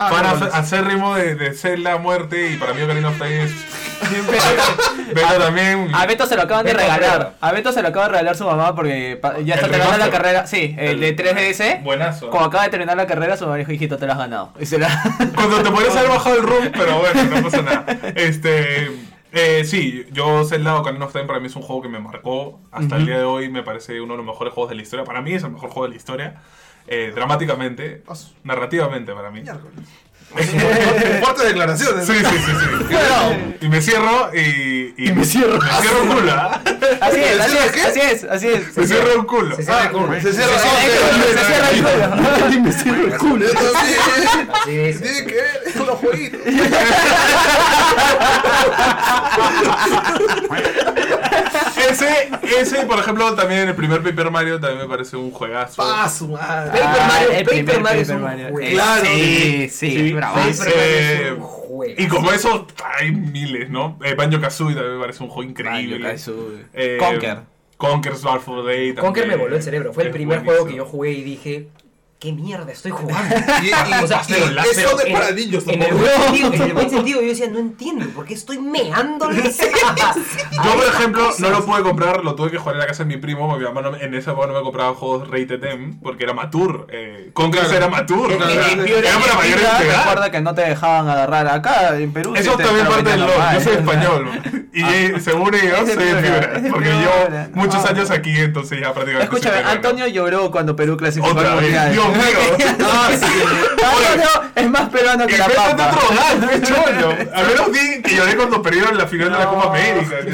[0.00, 0.54] Ah, fan no, no, no.
[0.54, 3.52] acérrimo de, de Zelda Muerte y para mí Ocarina of Time es...
[5.14, 5.90] Beto también.
[5.92, 7.34] A Beto se lo acaban de regalar.
[7.40, 10.10] A Beto se lo acaba de regalar su mamá porque ya está ¿El terminando la
[10.10, 10.46] carrera.
[10.46, 11.82] Sí, el de 3DS.
[11.82, 12.30] Buenazo.
[12.30, 14.52] Como acaba de terminar la carrera, su mamá dijo, hijito, te lo has ganado.
[14.60, 14.88] Y se la...
[15.34, 17.84] Cuando te podrías haber bajado el room, pero bueno, no pasa nada.
[18.14, 18.90] Este.
[19.32, 22.60] Eh, sí, yo Zelda Ocarina of Time para mí es un juego que me marcó
[22.70, 25.04] hasta el día de hoy, me parece uno de los mejores juegos de la historia.
[25.04, 26.42] Para mí es el mejor juego de la historia.
[26.86, 28.02] Eh, dramáticamente,
[28.44, 29.42] narrativamente para mí.
[30.30, 32.06] Fuertes declaraciones.
[32.06, 32.52] Sí, sí, sí, sí.
[33.60, 34.92] Y me cierro y.
[34.96, 35.58] Y, me cierro.
[35.58, 36.32] Me cierro un culo.
[36.32, 36.60] ¿ah?
[37.00, 38.76] Así es, así es, así es, así es.
[38.76, 39.56] Me cierro un culo.
[39.56, 40.20] Se cierra el culo.
[40.20, 40.68] Se cierra Se
[41.44, 42.48] cierra el culo.
[42.52, 43.46] Y me cierro el culo.
[43.46, 43.94] Así
[44.70, 45.00] dice.
[45.00, 46.40] Tiene que ver, es unos jueguitos.
[51.90, 52.28] Ese,
[52.60, 55.76] ese, por ejemplo, también el primer Paper Mario también me parece un juegazo.
[55.82, 56.70] Paso, madre.
[56.72, 58.48] Paper Mario, Ah, el Paper primer Mario es Paper un Mario.
[58.50, 58.60] juego.
[58.68, 59.04] Eh, Claro.
[59.04, 60.14] Sí, sí, Sí.
[60.14, 61.94] Mario Eh, es un juego.
[61.96, 62.66] Y como eso,
[62.98, 63.98] hay miles, ¿no?
[64.04, 65.98] Eh, Banjo Kazooie también me parece un juego increíble.
[65.98, 66.66] Banjo-Kazooie.
[66.74, 67.38] Eh, Conker.
[67.76, 68.92] Conker Sword for Day.
[68.94, 69.40] Conker me también.
[69.40, 69.92] voló el cerebro.
[69.92, 70.50] Fue el primer buenísimo.
[70.52, 71.68] juego que yo jugué y dije,
[72.18, 73.36] ¿qué mierda estoy jugando?
[73.62, 73.70] Y, y,
[74.02, 76.62] O sea, y pero- eso pero de en- para niños En el, buen sentido, en
[76.62, 79.58] el buen sentido, yo decía, no entiendo, ¿por qué estoy meándoles?
[80.64, 83.08] Yo, por ejemplo, no lo pude comprar, lo tuve que jugar en la casa de
[83.14, 85.98] mi primo, porque mi mamá no- en esa época no me compraba juegos Rated M,
[86.02, 86.84] porque era Mature.
[86.88, 87.30] Eh,
[87.68, 87.76] Claro.
[87.76, 89.66] era sea, en- en- era para mayores.
[89.98, 92.34] Recuerda que no te dejaban agarrar acá en Perú.
[92.34, 93.30] Eso sí también parte del LOL.
[93.54, 94.30] Yo soy español.
[94.72, 97.10] Y eh, según ellos, Es soy fibra, es Porque yo,
[97.54, 97.88] muchos Ah.
[97.90, 99.24] años aquí, entonces ya prácticamente.
[99.36, 99.58] Escúchame.
[99.68, 101.64] Antonio lloró cuando Perú clasificó Otra al vez.
[101.64, 101.94] mundial.
[102.12, 102.76] Mío.
[102.84, 103.26] Ah, sí.
[103.84, 105.90] Antonio es más peruano Y que la papa.
[105.98, 107.16] otro cholo.
[107.34, 109.50] Al menos di que lloré cuando perdieron la final de la No.
[109.54, 110.16] Copa América.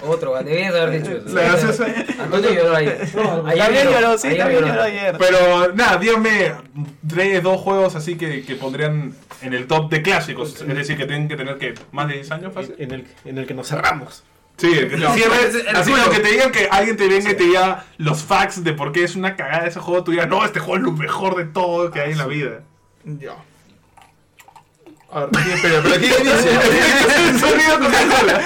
[0.00, 1.34] Otro, debías haber dicho eso.
[1.34, 1.86] La graciosa-
[2.22, 2.98] Antonio lloró ayer.
[3.02, 5.16] Ayer También lloró, sí, también lloró ayer.
[5.18, 6.52] Pero nada, díganme
[7.06, 10.62] tres, dos juegos así que, que pondrían en el top de clásicos.
[10.62, 12.74] Es decir, que tienen que tener que más de 10 años fácil.
[12.78, 14.22] En el, en el que nos cerramos.
[14.58, 18.64] Sí, el así que te digan que alguien te venga y te diga los facts
[18.64, 20.90] de por qué es una cagada ese juego, tú digas, no, este juego es lo
[20.92, 22.60] mejor de todo que hay en la vida.
[23.04, 23.36] Ya.
[25.10, 26.60] A ver, ¿quién- espera, pero ¿quién inicia?
[27.28, 28.42] El sonido Coca-Cola.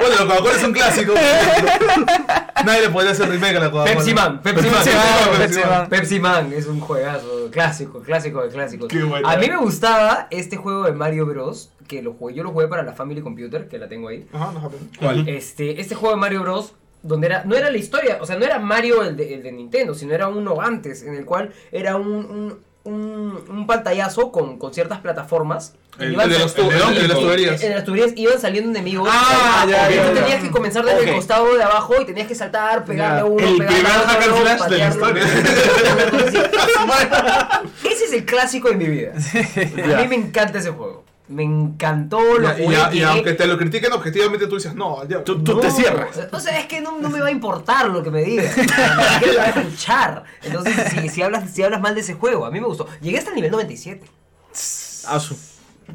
[0.00, 1.14] Bueno, la Coca-Cola es un clásico.
[2.64, 3.94] Nadie le podría hacer remake a la Coca-Cola.
[3.94, 5.88] Pepsi Man, Pepsi Man, Pepsi Man, Pepsi Man.
[5.88, 8.88] Pepsi Man es un juegazo, clásico, clásico de clásicos.
[8.88, 9.28] Qué bueno.
[9.28, 11.70] A mí me gustaba este juego de Mario Bros.
[11.86, 14.26] Que lo jugué, yo lo jugué para la Family Computer, que la tengo ahí.
[14.32, 14.70] Ajá, no.
[14.98, 15.28] ¿Cuál?
[15.28, 16.74] Este, este juego de Mario Bros.
[17.02, 19.52] Donde era, no era la historia, o sea, no era Mario el de, el de
[19.52, 22.58] Nintendo, sino era uno antes, en el cual era un, un,
[22.90, 25.74] un, un pantallazo con, con ciertas plataformas.
[25.98, 27.62] El- Iban el de sal- los tu- el de las tuberías.
[27.62, 29.08] En las tuberías iban saliendo enemigos.
[29.10, 30.12] Ah, y ya, tú ya, ya.
[30.14, 33.46] tenías que comenzar desde el costado de abajo y tenías que saltar, pegarle a uno,
[33.46, 35.06] El pegarle primer hack and slash de la patearlo.
[37.90, 39.12] Ese es el clásico de mi vida.
[39.14, 41.04] A mí me encanta ese juego.
[41.30, 45.22] Me encantó lo y, ya- y aunque te lo critiquen objetivamente, tú dices, no, ya.
[45.22, 46.28] Tú, tú te no, cierras.
[46.32, 48.52] O sea, es que no, no me va a importar lo que me digas.
[49.20, 50.24] ¿Qué me va a escuchar?
[50.42, 52.88] Entonces, si, si, hablas, si hablas mal de ese juego, a mí me gustó.
[53.00, 54.04] Llegué hasta el nivel 97.
[55.06, 55.36] A su.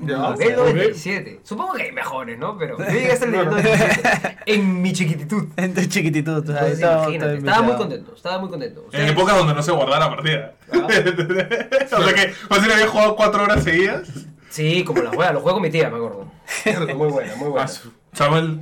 [0.02, 0.32] Ya.
[0.32, 1.42] Nivel 97.
[1.44, 2.58] Supongo que hay mejores, ¿no?
[2.58, 4.38] Pero yo llegué hasta el nivel 97.
[4.46, 5.48] En mi chiquititud.
[5.58, 6.38] En tu chiquititud.
[6.38, 8.16] Entonces, imagínate, todo estaba muy contento.
[8.16, 8.86] Estaba muy contento.
[8.94, 10.54] En épocas donde no se guardaba la partida.
[10.72, 14.08] o sea que fácil había jugado cuatro horas seguidas.
[14.56, 16.26] Sí, como las juega, los juego con mi tía, me acuerdo.
[16.96, 17.64] Muy buena, muy buena.
[17.66, 17.92] A su.
[18.14, 18.60] Samuel,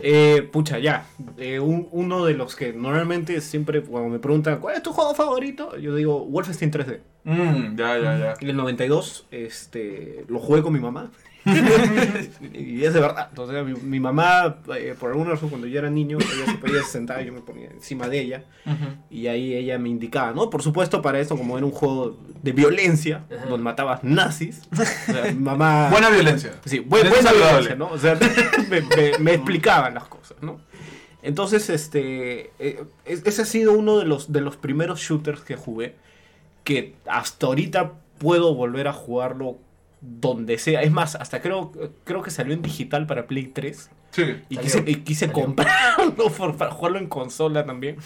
[0.00, 1.06] Eh, pucha, ya.
[1.38, 5.12] Eh, un- uno de los que normalmente siempre cuando me preguntan ¿cuál es tu juego
[5.14, 5.76] favorito?
[5.76, 7.00] Yo digo Wolfenstein 3D.
[7.24, 8.34] mm, ya, ya, ya.
[8.40, 11.10] En el 92 este, lo jugué con mi mamá.
[12.52, 13.26] y es de verdad.
[13.30, 16.82] Entonces, mi, mi mamá, eh, por alguna razón, cuando yo era niño, ella se podía
[16.82, 18.44] sentar y yo me ponía encima de ella.
[19.10, 20.50] Y ahí ella me indicaba, ¿no?
[20.50, 24.76] Por supuesto, para eso, como era un juego de violencia, donde matabas nazis, o
[25.12, 25.88] sea, mi mamá...
[25.90, 26.52] Buena violencia.
[26.64, 27.74] Sí, bu- buena, Violencia.
[27.76, 27.88] ¿no?
[27.88, 28.18] O sea,
[28.70, 30.60] me, me- me explicaban las cosas, ¿no?
[31.22, 35.56] Entonces, este, eh, es- ese ha sido uno de los, de los primeros shooters que
[35.56, 35.96] jugué,
[36.64, 39.58] que hasta ahorita puedo volver a jugarlo
[40.00, 40.82] donde sea.
[40.82, 41.72] Es más, hasta creo,
[42.04, 43.90] creo que salió en digital para Play 3.
[44.10, 44.22] Sí.
[44.48, 44.60] Y Salió.
[44.62, 45.44] quise, y quise Salió.
[45.44, 47.96] comprarlo por- para jugarlo en consola también.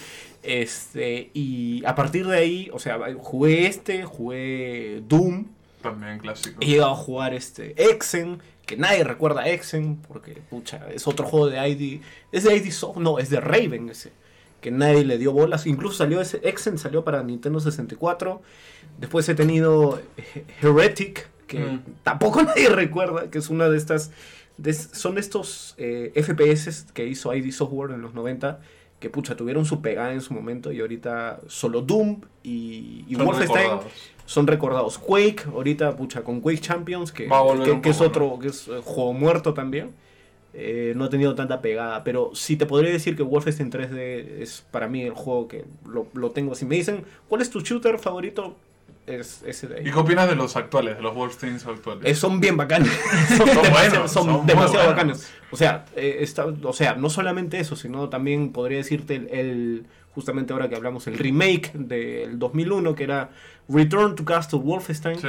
[0.43, 5.47] Este, y a partir de ahí, o sea, jugué este, jugué Doom,
[5.82, 6.59] También clásico.
[6.61, 11.49] He llegado a jugar este Exen, que nadie recuerda Exen, porque pucha, es otro juego
[11.49, 12.01] de ID.
[12.32, 14.12] Es de ID Soft, no, es de Raven ese.
[14.61, 15.66] Que nadie le dio bolas.
[15.66, 18.43] Incluso salió ese Exen, salió para Nintendo 64.
[18.99, 21.82] Después he tenido eh, Heretic, que Mm.
[22.03, 24.11] tampoco nadie recuerda, que es una de estas
[24.59, 28.61] des- son estos eh, FPS que hizo ID Software en los 90
[29.01, 33.26] que pucha tuvieron su pegada en su momento y ahorita solo Doom y, y Son
[33.26, 33.93] Wolfenstein recordados.
[34.26, 34.99] son recordados.
[34.99, 37.26] Quake, ahorita pucha con Quake Champions, que,
[37.82, 39.90] que- es otro, que es eh, juego muerto también.
[40.55, 44.62] eh, no ha tenido tanta pegada, pero sí te podría decir que Wolfenstein 3D es
[44.70, 46.55] para mí el juego que lo, lo tengo.
[46.55, 48.55] Si me dicen, ¿cuál es tu shooter favorito?
[49.07, 49.88] Es ese de ahí.
[49.88, 52.05] ¿Y qué opinas de los actuales, de los Wolfensteins actuales?
[52.09, 52.90] Eh, son bien bacanes.
[53.36, 55.28] son buenos, son demasiado bacanes.
[55.50, 59.86] O sea, eh, está, o sea, no solamente eso, sino también podría decirte el, el-
[60.14, 63.30] justamente ahora que hablamos, el remake del 2001, que era
[63.68, 65.18] Return to Castle Wolfenstein.
[65.18, 65.28] Sí.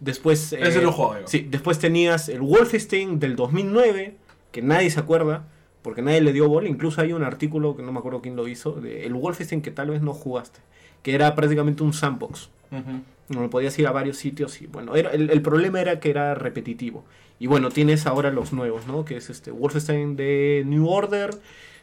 [0.00, 1.26] Después, eh, Ese lo juego yo.
[1.26, 4.16] sí, después tenías el Wolfenstein del 2009,
[4.52, 5.46] que nadie se acuerda,
[5.82, 6.68] porque nadie le dio bola.
[6.68, 9.70] Incluso hay un artículo que no me acuerdo quién lo hizo, de el Wolfenstein que
[9.70, 10.60] tal vez no jugaste,
[11.04, 12.48] que era prácticamente un sandbox.
[12.72, 13.00] Ujú.
[13.40, 16.34] No podías ir a varios sitios y bueno, era, el, el problema era que era
[16.34, 17.04] repetitivo.
[17.38, 19.04] Y bueno, tienes ahora los nuevos, ¿no?
[19.04, 21.30] Que es este Wolfenstein de New Order,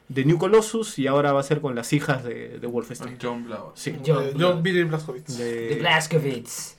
[0.10, 3.18] de New Colossus y ahora va a ser con las hijas de, de Wolfenstein.
[3.22, 3.72] John Blau.
[3.76, 3.96] Sí.
[4.04, 5.38] Yo- Eh, John Billy Blazkowicz.
[5.38, 6.76] De- De Blazkowicz.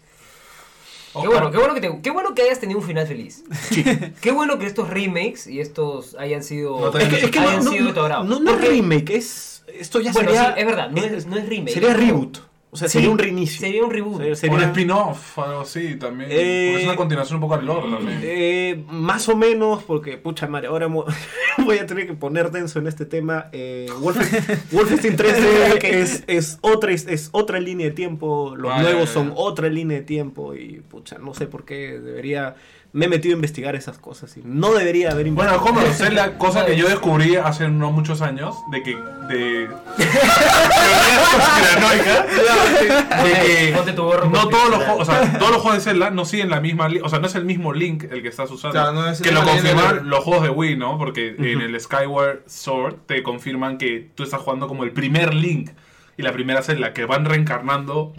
[1.20, 3.44] Qué bueno, qué bueno, que te- qué bueno que hayas tenido un final feliz.
[4.22, 7.40] Qué bueno que estos remakes y estos hayan sido, No te- Es que, es que
[7.40, 10.60] no, hayan no- sido de no, no, no remake, es esto ya Bueno, sería sí,
[10.60, 11.72] es verdad, no es, no es remake.
[11.74, 12.38] sería reboot.
[12.74, 13.60] O sea, Sí, sería un reinicio.
[13.60, 14.22] Sería un reboot.
[14.34, 16.30] Sería- un spin-off, algo así también.
[16.32, 18.20] Eh, Porque es una continuación un poco al lore también.
[18.22, 20.86] Eh, más o menos, porque, pucha madre, ahora
[21.58, 23.48] voy a tener que poner denso en este tema.
[23.52, 28.78] Eh, Wolfen- Wolfenstein 3D es, es, otra, es, es otra línea de tiempo, los Ah,
[28.78, 32.56] ya, nuevos ya, son otra línea de tiempo y, pucha, no sé por qué debería...
[32.94, 35.82] Me he metido a investigar esas cosas y no debería haber Bueno, investigado.
[35.82, 38.96] como sé la cosa que yo descubrí hace no muchos años, de que...
[39.28, 39.68] De...
[43.24, 43.72] de que
[44.30, 46.88] no todos los juegos, o sea, todos los juegos de Zelda no siguen la misma,
[47.02, 48.72] o sea, no es el mismo link el que estás usando.
[48.72, 50.98] Claro, no es el que lo confirman los juegos de Wii, ¿no?
[50.98, 55.70] Porque en el Skyward Sword te confirman que tú estás jugando como el primer Link
[56.16, 58.12] y la primera Zelda que van reencarnando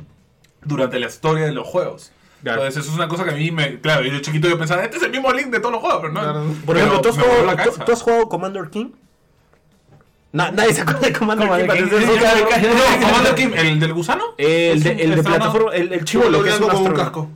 [0.63, 2.11] durante la historia de los juegos.
[2.43, 2.59] Claro.
[2.65, 3.79] Entonces, eso es una cosa que a mí me.
[3.79, 6.01] Claro, yo de chiquito yo pensaba, este es el mismo Link de todos los juegos,
[6.01, 6.19] pero no.
[6.21, 6.43] Claro.
[6.65, 7.85] Por Pero ejemplo, ¿tú has, jugado, la tú- cabeza.
[7.85, 8.87] tú has jugado Commander King?
[10.33, 11.85] Na- nadie se acuerda de Commander, King.
[11.91, 14.23] No, Commander King, ¿el del gusano?
[14.37, 17.03] El de, el plataforma, el, el chivolo que es un con un astronauta.
[17.03, 17.29] casco.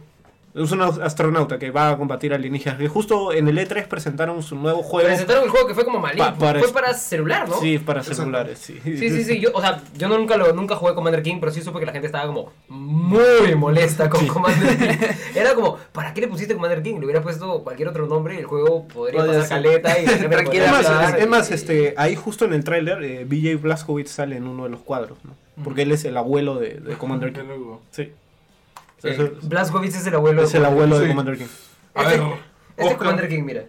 [0.58, 2.78] Es un astronauta que va a combatir alienígenas.
[2.80, 5.08] Que justo en el E3 presentaron su nuevo juego.
[5.08, 6.24] Presentaron el juego que fue como malito.
[6.24, 7.60] Pa- para- fue para celular, ¿no?
[7.60, 8.22] Sí, para Exacto.
[8.24, 8.80] celulares, sí.
[8.84, 9.40] Sí, sí, sí.
[9.40, 11.92] Yo, o sea, yo nunca, lo, nunca jugué Commander King, pero sí supe que la
[11.92, 15.08] gente estaba como muy molesta con Commander King.
[15.36, 16.96] Era como, ¿para qué le pusiste Commander King?
[17.00, 19.82] Le hubieras puesto cualquier otro nombre y el juego podría Podría pasar ser.
[19.82, 23.26] caleta y Tranquila, Es más, es, es más, este, ahí justo en el tráiler, eh,
[23.26, 25.32] BJ Blazkowicz sale en uno de los cuadros, ¿no?
[25.64, 27.42] Porque él es el abuelo de, de Commander King.
[27.48, 27.82] loco.
[29.02, 29.10] Sí.
[29.10, 30.44] Eh, Blazkowicz es el abuelo.
[30.44, 31.10] es el abuelo de Sí.
[31.10, 31.46] Commander King.
[31.96, 32.42] A Este, ver, este
[32.78, 33.64] es Oscar, Commander King, mira.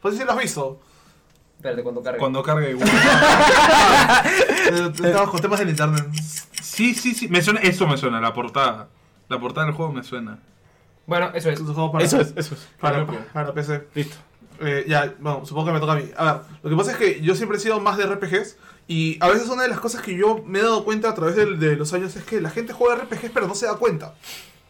[0.00, 0.80] Pues sí lo has visto.
[1.56, 2.18] Espérate, cuando cargue.
[2.18, 2.88] cuando cargue igual.
[4.66, 6.06] Eh, Estamos con temas del internet.
[6.62, 7.28] Sí, sí, sí.
[7.28, 8.88] Me suena, eso me suena, la portada.
[9.28, 10.38] La portada del juego me suena.
[11.06, 11.60] Bueno, eso es.
[11.60, 12.68] Es un juego para, Eso es, eso es.
[12.80, 13.16] para, Loco.
[13.32, 13.88] para PC.
[13.94, 14.16] Listo.
[14.60, 16.04] Eh, ya, bueno, supongo que me toca a mí.
[16.16, 18.56] A ver, lo que pasa es que yo siempre he sido más de RPGs
[18.86, 21.36] y a veces una de las cosas que yo me he dado cuenta a través
[21.36, 24.14] de, los años es que la gente juega RPGs pero no se da cuenta.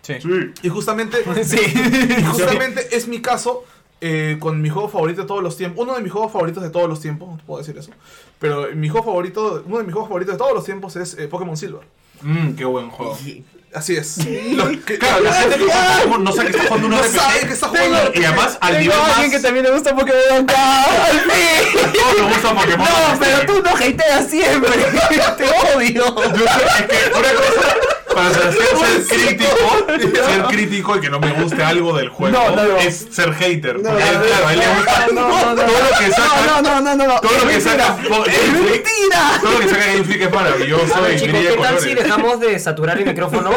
[0.02, 0.14] Sí.
[0.62, 1.58] Y justamente, Sí.
[1.58, 3.64] y justamente es mi caso
[4.00, 5.82] eh, con mi juego favorito de todos los tiempos.
[5.82, 7.90] Uno de mis juegos favoritos de todos los tiempos, no te puedo decir eso.
[8.38, 11.26] Pero mi juego favorito, uno de mis juegos favoritos de todos los tiempos es eh,
[11.26, 11.82] Pokémon Silver.
[12.20, 13.16] Mmm, qué buen juego.
[13.74, 14.18] Así es.
[14.52, 17.14] Lo que- Claro, la gente que Pokémon no sabe que está jugando un No RPG.
[17.20, 19.12] sabe que está jugando y, y además, al Tengo nivel a más...
[19.14, 20.54] alguien que también le gusta Pokémon Go.
[20.54, 21.92] ¡Al fin!
[21.92, 22.86] Todos nos gusta Pokémon.
[22.86, 24.70] No, pero tú no hateas siempre.
[25.36, 25.44] Te
[25.76, 26.04] odio.
[26.04, 29.86] Yo sé, es que una cosa, para ser, ser crítico,
[30.26, 32.76] ser crítico y que no me guste algo del juego, No, no, no.
[32.78, 33.80] es ser hater.
[33.80, 36.46] No, porque, no, no, claro, a él le gusta todo lo que saca.
[36.46, 37.20] No, no, no, no, no.
[37.20, 37.96] Todo lo que Es saca
[38.26, 39.38] ¡Es mentira!
[39.40, 42.58] todo lo que saca Game Freak es maravilloso ver, chicos, ¿qué tal si dejamos de
[42.58, 43.50] saturar el micrófono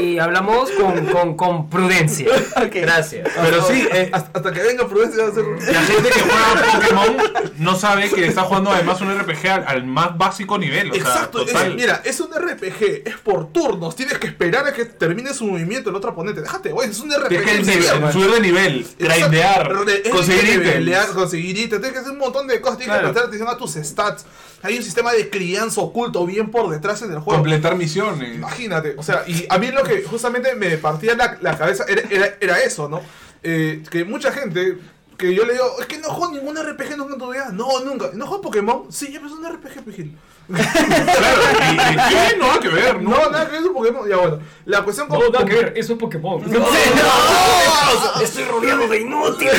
[0.00, 2.28] y hablamos con, con, con prudencia?
[2.72, 3.28] Gracias.
[3.42, 5.44] Pero sí, eh, hasta, que venga Prudencia va a ser...
[5.44, 7.16] la gente que juega Pokémon
[7.58, 10.90] no sabe que está jugando además un RPG al, al más básico nivel.
[10.90, 14.72] O sea, Exacto, es- mira, es un RPG, es por turnos, tienes que esperar a
[14.72, 16.40] que termine su movimiento el otro oponente.
[16.42, 17.28] Déjate, güey, es un RPG.
[17.28, 18.12] Tienes que en nivel- serio.
[18.12, 19.72] subir de nivel, grindear,
[20.10, 21.06] conseguir ítems.
[21.08, 23.08] conseguir ítems, tienes que hacer un montón de cosas, tienes Claro.
[23.08, 24.24] que prestar atención a tus stats.
[24.62, 27.38] Hay un sistema de crianza oculto bien por detrás en el juego.
[27.40, 28.34] completar misiones.
[28.34, 32.02] Imagínate, o sea, y a mí lo que justamente me partía la, la cabeza era,
[32.10, 33.00] era, era eso, ¿no?
[33.42, 34.78] Eh, que mucha gente
[35.16, 37.50] que yo le digo, es que no juego ningún RPG nunca en tu vida.
[37.52, 38.10] No, nunca.
[38.14, 38.86] ¿No juego Pokémon?
[38.90, 40.18] Sí, ya empezó un RPG, Pigil.
[40.48, 41.42] Claro,
[41.72, 42.36] y, y ¿qué?
[42.38, 43.10] No, nada que ver, ¿no?
[43.10, 44.08] No, nada que ver con Pokémon.
[44.08, 44.40] Ya bueno.
[44.64, 45.18] La cuestión con.
[45.18, 46.42] No, nada que ver, eso es Pokémon.
[48.22, 49.54] Estoy rodeado de inútiles.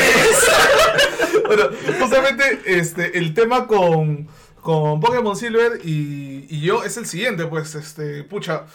[1.45, 1.63] bueno,
[1.99, 4.27] justamente este, el tema con,
[4.61, 8.65] con Pokémon Silver y, y yo es el siguiente, pues, este, pucha.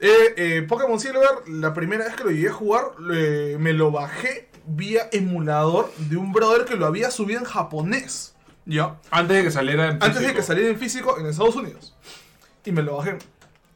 [0.00, 3.90] eh, eh, Pokémon Silver, la primera vez que lo llegué a jugar, eh, me lo
[3.90, 8.34] bajé vía emulador de un brother que lo había subido en japonés.
[8.66, 8.96] ¿Ya?
[9.10, 10.36] Antes de que saliera en Antes de físico.
[10.36, 11.96] que saliera en físico en Estados Unidos.
[12.64, 13.16] Y me lo bajé.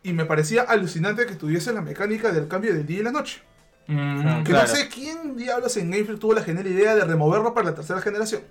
[0.03, 3.41] Y me parecía alucinante que tuviese la mecánica del cambio del día y la noche.
[3.87, 4.69] Mm, Que Claro.
[4.69, 7.75] no sé quién diablos en Game Freak tuvo la genial idea de removerlo para la
[7.75, 8.43] tercera generación.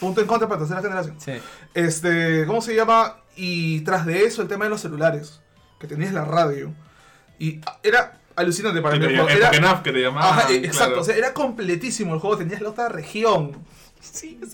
[0.00, 1.16] Punto en contra para la tercera generación.
[1.20, 1.32] Sí.
[1.74, 3.18] Este, ¿cómo se llama?
[3.36, 5.40] Y tras de eso el tema de los celulares,
[5.78, 6.72] que tenías la radio.
[7.38, 9.14] Y era alucinante para que mí.
[9.14, 9.28] juego.
[9.28, 10.30] el Era, que te llamaba.
[10.30, 11.00] Ajá, eh, exacto, claro.
[11.00, 13.52] o sea, era completísimo el juego, tenías la otra región.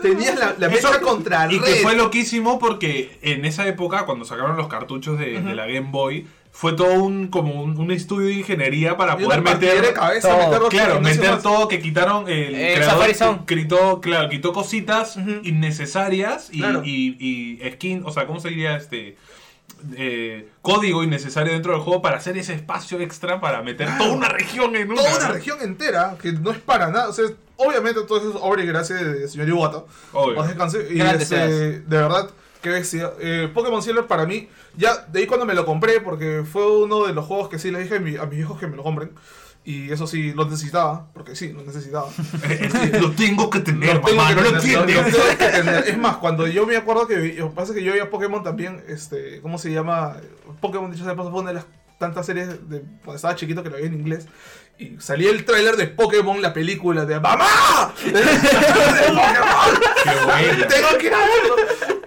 [0.01, 4.57] tenías la, la mecha contra Y que fue loquísimo porque en esa época, cuando sacaron
[4.57, 8.35] los cartuchos de, de la Game Boy, fue todo un como un, un estudio de
[8.35, 10.39] ingeniería para Y poder meter de cabeza, todo.
[10.47, 16.59] meterlo Claro, meter todo, que quitaron el Eh, creador quitó, claro, quitó cositas innecesarias y,
[16.61, 16.83] Claro.
[16.85, 17.17] y,
[17.61, 19.17] y skin, o sea, ¿cómo se diría este?
[19.97, 24.05] Eh, código innecesario dentro del juego para hacer ese espacio extra para meter Claro.
[24.05, 25.03] toda una región en una.
[25.03, 25.35] Toda una ¿no?
[25.35, 27.09] región entera, que no es para nada.
[27.09, 27.27] O sea,
[27.57, 29.85] obviamente todo eso es obra y gracia de señor Iwata.
[30.13, 30.41] Obvio.
[30.41, 30.87] Os descanse.
[30.91, 32.31] Y de verdad,
[32.61, 33.13] qué bestia.
[33.21, 37.07] Eh, Pokémon Silver para mí, ya de ahí cuando me lo compré, porque fue uno
[37.07, 38.83] de los juegos que sí les dije a, mi- a mis hijos que me lo
[38.83, 39.11] compren.
[39.65, 42.09] Y eso sí, lo necesitaba, porque sí, lo necesitaba.
[43.01, 45.15] lo tengo que tener, Lo tengo mamá, que no lo tener, lo- lo entiendes.
[45.15, 45.85] tengo que tener.
[45.89, 48.43] Es más, cuando yo me acuerdo que lo que pasa es que yo veía Pokémon
[48.43, 50.17] también, este, ¿cómo se llama?
[50.61, 51.67] Pokémon, dicho sea de paso, fue una de las
[51.99, 54.27] tantas series de cuando estaba chiquito que lo veía en inglés.
[54.81, 57.47] Y salía el tráiler de Pokémon, la película de ¡Mamá!
[58.05, 58.11] ¡De
[59.13, 60.69] Pokémon!
[60.69, 61.57] ¡Tengo que ir a verlo!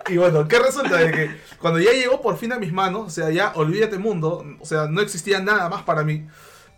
[0.10, 0.98] Y bueno, ¿qué resulta?
[0.98, 4.46] De que cuando ya llegó por fin a mis manos, o sea, ya olvídate mundo,
[4.60, 6.26] o sea, no existía nada más para mí.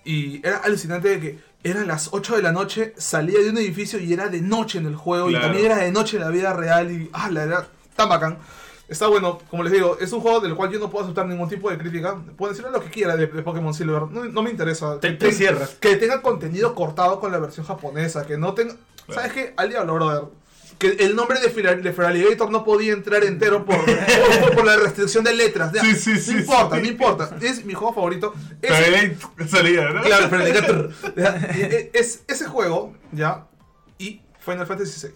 [0.07, 3.99] Y era alucinante de que eran las 8 de la noche, salía de un edificio
[3.99, 5.27] y era de noche en el juego.
[5.27, 5.45] Claro.
[5.45, 6.89] Y también era de noche en la vida real.
[6.91, 8.37] Y ah, la verdad, tan bacán.
[8.87, 11.49] Está bueno, como les digo, es un juego del cual yo no puedo aceptar ningún
[11.49, 12.15] tipo de crítica.
[12.37, 14.97] Pueden decirle lo que quiera de, de Pokémon Silver, no, no me interesa.
[15.01, 15.71] Te- te ten- cierras.
[15.81, 18.75] Que tenga contenido cortado con la versión japonesa, que no tenga...
[19.05, 19.21] Claro.
[19.21, 19.53] ¿Sabes qué?
[19.57, 20.23] Al diablo, brother.
[20.77, 21.47] Que el nombre de,
[21.77, 25.73] de Feraligator no podía entrar entero por, por, por- la restricción de letras.
[25.73, 26.81] Ya, Sí, sí, sí, No importa, sí.
[26.83, 27.29] no importa.
[27.41, 28.33] Es mi juego favorito.
[28.61, 30.01] Es, salía, ¿no?
[30.03, 30.43] Claro, pero
[31.15, 33.47] es, es ese juego, ya,
[33.97, 35.13] y Final Fantasy VI.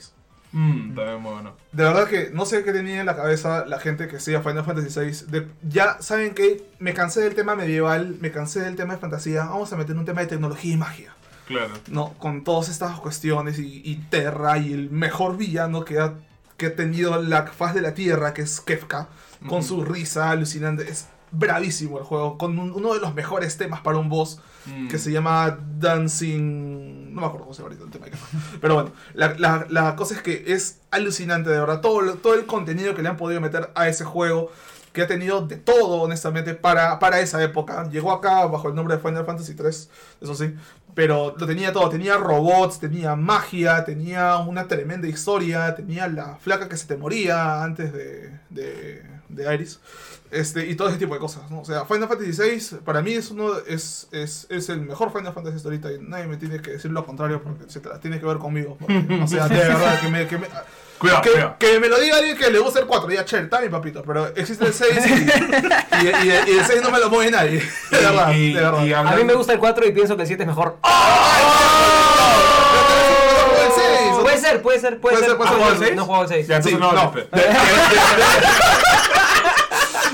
[0.53, 1.55] Mm, también muy bueno.
[1.71, 4.65] De verdad que no sé qué tenía en la cabeza la gente que siga Final
[4.65, 5.31] Fantasy VI.
[5.31, 9.45] De, ya saben que me cansé del tema medieval, me cansé del tema de fantasía.
[9.45, 11.15] Vamos a meter un tema de tecnología y magia.
[11.51, 11.73] Claro.
[11.89, 16.15] No, con todas estas cuestiones y, y Terra y el mejor villano que ha,
[16.57, 19.09] que ha tenido la faz de la Tierra, que es Kefka,
[19.47, 20.89] con su risa alucinante.
[20.89, 24.89] Es bravísimo el juego, con un- uno de los mejores temas para un boss Mm.
[24.89, 27.13] que se llama Dancing.
[27.13, 28.17] No me acuerdo cómo se llama ahorita el tema.
[28.61, 31.81] Pero bueno, la, la- la cosa es que es alucinante, de verdad.
[31.81, 34.51] Todo, todo el contenido que le han podido meter a ese juego,
[34.93, 37.89] que ha tenido de todo, honestamente, para, para esa época.
[37.89, 39.89] Llegó acá bajo el nombre de Final Fantasy 3,
[40.21, 40.53] eso sí.
[40.93, 46.67] Pero lo tenía todo, tenía robots, tenía magia, tenía una tremenda historia, tenía la flaca
[46.67, 49.79] que se te moría antes de, de, de Iris.
[50.31, 51.59] Este, y todo ese tipo de cosas, ¿no?
[51.59, 55.33] O sea, Final Fantasy VI para mí es uno es, es, es el mejor Final
[55.33, 57.99] Fantasy hasta ahorita y nadie me tiene que decir lo contrario porque se te la
[57.99, 58.77] tiene que ver conmigo.
[58.79, 60.47] porque, o sea, de verdad, que me, que me,
[60.99, 61.55] Cuidado, que, cuidado.
[61.59, 64.03] que me lo diga alguien que le gusta el 4, ya chévere, está bien papito,
[64.03, 67.59] pero existe el 6 y, y, y- y el 6 no me lo mueve nadie.
[67.89, 68.85] De Y- verdad, y- de verdad.
[68.85, 70.77] y A mí me gusta el 4 y pienso que el 7 es mejor.
[73.65, 75.95] El 6, Puede ser, puede ser, puede, Puede ser, puede Ah, ser, no, puede ser.
[75.97, 76.47] No juego al 6.
[76.47, 77.13] Ya, entonces Sí, no, no.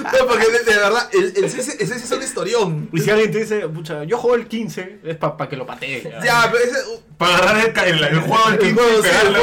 [0.03, 0.27] no.
[0.27, 2.89] Porque de, verdad, el, el 6 el 6 es un historión.
[2.93, 6.03] Y si alguien te dice, pucha, yo juego el 15, es para que lo patee.
[6.03, 6.23] ya.
[6.23, 6.77] Ya, pero ese.
[7.17, 9.39] Para agarrar el, el, el juego del El 15 juego, y sí, el pegarle.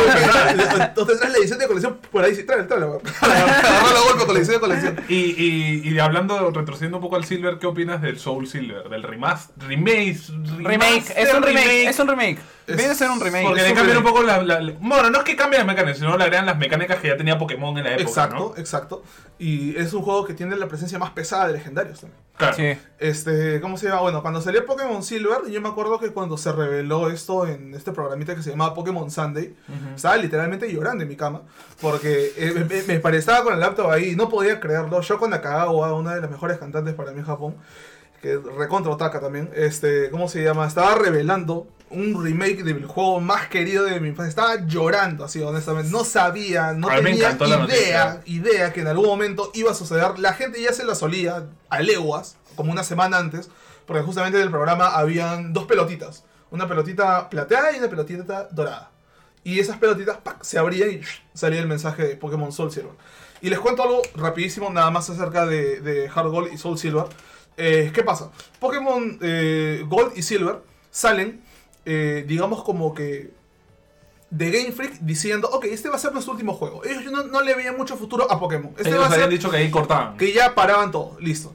[0.62, 2.86] juego, que- Entonces traes la edición de colección por ahí, sí, tráela.
[2.86, 3.00] weón.
[3.20, 5.00] Agarra la golpe con la edición de colección.
[5.08, 8.88] Y, y, y hablando, retrocediendo un poco al Silver, ¿qué opinas del Soul Silver?
[8.88, 10.20] Del remaster, remake,
[10.58, 12.38] Remake, es un remake, es un remake.
[12.66, 13.44] Viene a ser un remake.
[13.44, 14.14] Porque le un cambian un remake.
[14.14, 16.56] poco la, la- la- Bueno, no es que cambien las mecánicas, sino le agregan las
[16.56, 18.60] mecánicas que ya tenía Pokémon en la época, Exacto, ¿no?
[18.60, 19.02] exacto.
[19.36, 22.20] Y es un juego que tiene la presencia más pesada de legendarios también.
[22.36, 22.56] Claro.
[22.56, 22.76] Sí.
[22.98, 24.00] Este, ¿cómo se llama?
[24.00, 27.92] Bueno, cuando salió Pokémon Silver, yo me acuerdo que cuando se reveló esto en este
[27.92, 29.54] programita que se llamaba Pokémon Sunday,
[29.94, 31.42] estaba literalmente llorando en mi cama,
[31.80, 35.00] porque eh, me, me, me pare- estaba con el laptop ahí y no podía creerlo.
[35.00, 37.54] Yo con Nakagawa, una de las mejores cantantes para mí en Japón,
[38.20, 40.66] que recontra Otaka también, este, ¿cómo se llama?
[40.66, 44.28] Estaba revelando un remake del juego más querido de mi infancia.
[44.28, 45.90] Estaba llorando, así, honestamente.
[45.90, 50.18] No sabía, no A tenía idea, idea que en algún momento iba a suceder.
[50.18, 53.50] La gente ya se la solía a leguas, como una semana antes,
[53.86, 56.24] porque justamente en el programa habían dos pelotitas.
[56.50, 58.90] Una pelotita plateada y una pelotita dorada.
[59.42, 60.42] Y esas pelotitas ¡pac!
[60.42, 61.00] se abrían y
[61.34, 62.92] salía el mensaje de Pokémon Soul Silver.
[63.42, 67.04] Y les cuento algo rapidísimo, nada más acerca de, de Hard Gold y Soul Silver.
[67.56, 68.30] Eh, ¿Qué pasa?
[68.58, 71.43] Pokémon eh, Gold y Silver salen,
[71.84, 73.32] eh, digamos como que
[74.30, 76.84] de Game Freak diciendo, ok, este va a ser nuestro último juego.
[76.84, 78.72] Ellos no, no le veían mucho futuro a Pokémon.
[78.76, 80.16] Este Ellos va a habían ser dicho que ahí cortaban.
[80.16, 81.54] que ya paraban todo, listo.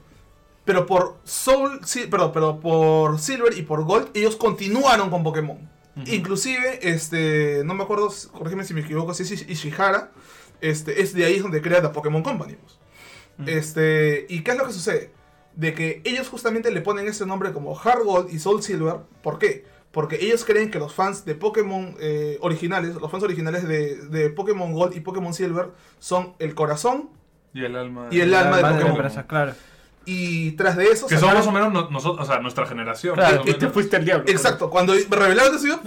[0.64, 5.58] Pero por Soul, sí, perdón, pero por Silver y por Gold, ellos continuaron con Pokémon.
[6.06, 10.12] Inclusive, este, no me acuerdo, corrígeme si me equivoco, si es Ishihara,
[10.62, 12.54] este, es de ahí donde crea la Pokémon Company.
[12.54, 12.78] pues.
[13.48, 15.12] Este, ¿y qué es lo que sucede?
[15.54, 19.38] De que ellos justamente le ponen ese nombre como Hard Gold y Soul Silver, ¿por
[19.38, 19.64] qué?
[19.92, 24.30] Porque ellos creen que los fans de Pokémon eh, originales, los fans originales de, de
[24.30, 27.10] Pokémon Gold y Pokémon Silver, son el corazón
[27.52, 28.06] Y el alma.
[28.10, 28.90] y el alma de Pokémon.
[28.92, 29.52] empresa, claro.
[30.06, 32.66] Y tras de eso Que son sacaron- más o menos no- nosotros, o sea, nuestra
[32.66, 33.14] generación.
[33.16, 34.24] Claro, Y te fuiste al diablo.
[34.28, 35.80] Exacto, cuando revelaron eso, yo,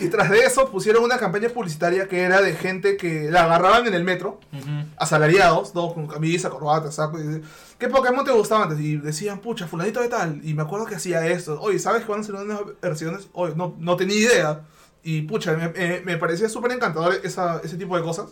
[0.00, 3.86] Y tras de eso pusieron una campaña publicitaria que era de gente que la agarraban
[3.86, 4.38] en el metro,
[4.96, 7.18] asalariados, todos con camisa, corbata, saco.
[7.20, 7.42] Y
[7.78, 8.80] ¿Qué Pokémon te gustaba antes?
[8.80, 10.40] Y decían, pucha, fulanito de tal.
[10.44, 11.60] Y me acuerdo que hacía esto.
[11.60, 13.28] Oye, ¿sabes a ser unas versiones?
[13.32, 14.60] Oye, no, no tenía idea.
[15.02, 18.30] Y pucha, me, me- me parecía súper encantador esa, ese tipo de cosas.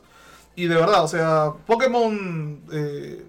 [0.54, 2.60] Y de verdad, o sea, Pokémon...
[2.72, 3.24] eh,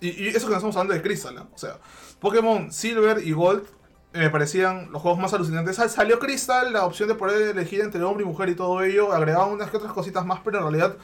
[0.00, 1.48] y, y eso que no estamos hablando de Crystal, ¿no?
[1.54, 1.78] O sea,
[2.20, 3.64] Pokémon Silver y Gold
[4.12, 5.76] eh, me parecían los juegos más alucinantes.
[5.76, 9.12] Sal- Salió Crystal, la opción de poder elegir entre hombre y mujer y todo ello.
[9.12, 10.96] Agregaban unas que otras cositas más, pero en realidad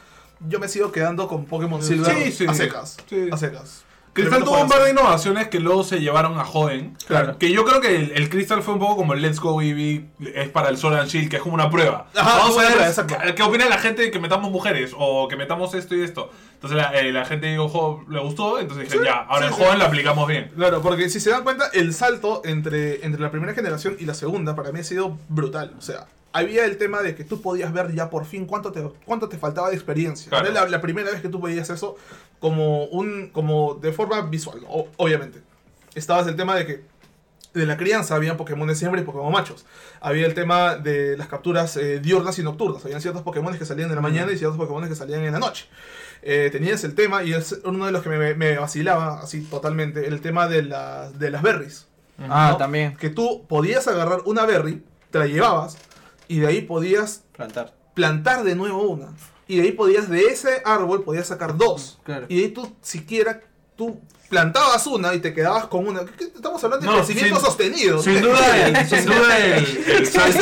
[0.47, 2.45] yo me sigo quedando con Pokémon Silver Sí, sí.
[2.47, 2.97] a secas.
[3.09, 3.29] Sí.
[3.31, 3.83] A secas.
[4.17, 6.97] Crystal Tremendo tuvo un par de innovaciones que luego se llevaron a Joden.
[7.07, 7.37] Claro.
[7.37, 10.05] Que yo creo que el, el Crystal fue un poco como el Let's Go Eevee,
[10.35, 12.07] es para el Sword and Shield, que es como una prueba.
[12.15, 15.35] Ajá, Vamos a ver prueba, qué, opina la gente de que metamos mujeres o que
[15.35, 16.31] metamos esto y esto.
[16.55, 19.53] Entonces la, eh, la gente dijo, "Jo, le gustó, entonces dije, Sí, ya, ahora sí,
[19.53, 19.63] en sí.
[19.63, 20.51] Joden lo aplicamos bien.
[20.55, 24.13] Claro, porque si se dan cuenta, el salto entre, entre la primera generación y la
[24.15, 25.73] segunda para mí ha sido brutal.
[25.77, 26.07] O sea,
[26.37, 29.37] había el tema de que tú podías ver ya por fin cuánto te, cuánto te
[29.37, 30.29] faltaba de experiencia.
[30.29, 30.47] Claro.
[30.49, 31.95] Era la, la primera vez que tú veías eso
[32.39, 34.59] como un como de forma visual.
[34.69, 35.41] O- obviamente.
[35.95, 36.83] Estabas el tema de que
[37.53, 39.65] de la crianza había Pokémon de siempre y Pokémon machos.
[39.99, 42.85] Había el tema de las capturas eh, diurnas y nocturnas.
[42.85, 45.39] Habían ciertos Pokémon que salían en la mañana y ciertos Pokémon que salían en la
[45.39, 45.65] noche.
[46.21, 50.07] Eh, tenías el tema, y es uno de los que me, me vacilaba así totalmente,
[50.07, 51.87] el tema de, las de las berries.
[52.19, 52.57] Ah, ¿no?
[52.57, 52.95] también.
[52.97, 55.77] Que tú podías agarrar una berry, te la llevabas,
[56.27, 57.73] y de ahí podías Plantar.
[57.93, 59.07] plantar de nuevo una.
[59.47, 61.99] Y de ahí podías, de ese árbol, podías sacar dos.
[62.03, 62.25] Claro.
[62.29, 63.41] Y de ahí tú, siquiera,
[63.77, 66.03] tú plantabas una y te quedabas con una.
[66.03, 68.01] ¿Qué- qué- Estamos hablando de No, crecimiento sin- sostenido.
[68.01, 70.39] Sin duda, el, sin duda el, el salto,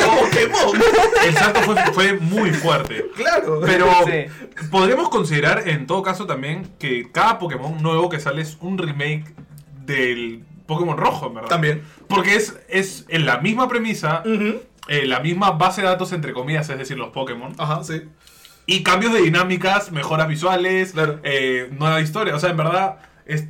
[1.24, 3.06] el salto fue, fue muy fuerte.
[3.14, 3.60] Claro.
[3.64, 4.66] Pero Sí.
[4.70, 9.24] podríamos considerar en todo caso también que cada Pokémon nuevo que sale es un remake
[9.84, 11.48] del Pokémon rojo, en verdad.
[11.48, 11.82] También.
[12.08, 14.24] Porque es, es en la misma premisa.
[14.88, 17.54] Eh, la misma base de datos entre comillas, es decir, los Pokémon.
[17.58, 18.02] Ajá, sí.
[18.66, 21.20] Y cambios de dinámicas, mejoras visuales, Claro.
[21.22, 22.34] eh, nueva historia.
[22.34, 23.44] O sea, en verdad, es,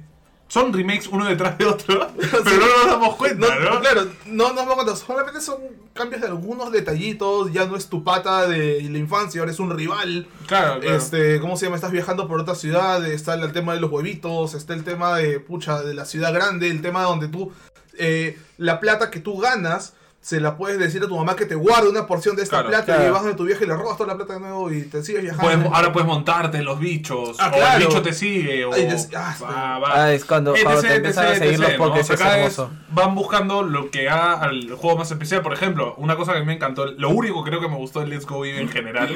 [0.48, 2.08] son remakes uno detrás de otro,
[2.44, 3.80] pero no nos damos cuenta, No, ¿no?
[3.80, 4.96] Claro, no nos vamos a contar.
[4.96, 5.56] Solamente son
[5.94, 7.50] cambios de algunos detallitos.
[7.52, 10.28] Ya no es tu pata de la infancia, ahora es un rival.
[10.46, 10.96] Claro, claro.
[10.96, 11.76] Este, ¿cómo se llama?
[11.76, 15.40] Estás viajando por otra ciudad, está el tema de los huevitos, está el tema de,
[15.40, 17.52] pucha, de la ciudad grande, el tema donde tú,
[17.98, 19.94] eh, la plata que tú ganas,
[20.26, 22.68] se la puedes decir a tu mamá que te guarde una porción de esta Claro,
[22.70, 23.06] plata claro.
[23.06, 25.00] y vas de tu viaje y le robas toda la plata de nuevo y te
[25.04, 25.52] sigues viajando.
[25.52, 27.78] Puedes- ahora puedes montarte en los bichos, Ah, o claro.
[27.80, 29.44] el bicho te sigue, o Ay, des- ah, va, sí.
[29.44, 30.04] va.
[30.04, 31.84] Ah, es cuando, cuando te etc, empiezan a etc, seguir los ¿no?
[31.94, 35.42] O sea, es van buscando lo que haga al juego más especial.
[35.42, 38.08] Por ejemplo, una cosa que me encantó, lo único que creo que me gustó de
[38.08, 39.08] Let's Go Eevee en general,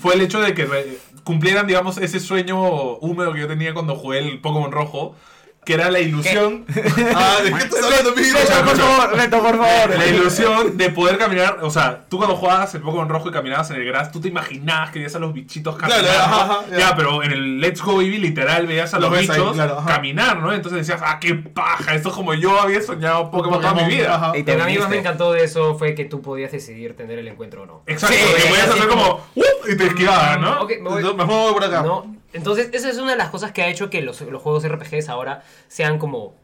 [0.00, 4.18] fue el hecho de que cumplieran, digamos, ese sueño húmedo que yo tenía cuando jugué
[4.20, 5.16] el Pokémon rojo,
[5.64, 6.64] que era la ilusión...
[7.14, 8.34] Ah, ¿de qué estás hablando, Miguel?
[8.36, 9.96] Escucha, Por favor, Neto, por favor.
[9.98, 13.70] La ilusión de poder caminar, o sea, tú cuando jugabas el Pokémon rojo y caminabas
[13.70, 16.00] en el grass, tú te imaginabas que veías a los bichitos caminar.
[16.00, 16.24] Claro, ¿no?
[16.24, 16.78] ajá, ajá, ya.
[16.78, 16.96] ya.
[16.96, 20.38] pero en el Let's Go Eevee literal veías a Lo los ahí, bichos claro, caminar,
[20.38, 20.52] ¿no?
[20.52, 24.14] Entonces decías, ah, qué paja, esto es como yo había soñado Pokémon toda mi vida.
[24.14, 24.32] Ajá.
[24.36, 27.28] Y a mí más me encantó de eso fue que tú podías decidir tener el
[27.28, 27.82] encuentro o no.
[27.86, 29.70] Exacto, Sí, que podías hacer como- como, ¡up!
[29.70, 30.62] y te esquivabas, ¿no?
[30.62, 31.02] Ok, me voy.
[31.02, 31.82] No, Mejor me voy por acá.
[31.82, 32.21] ¿no?
[32.32, 35.08] Entonces, esa es una de las cosas que ha hecho que los, los juegos RPGs
[35.08, 36.34] ahora sean como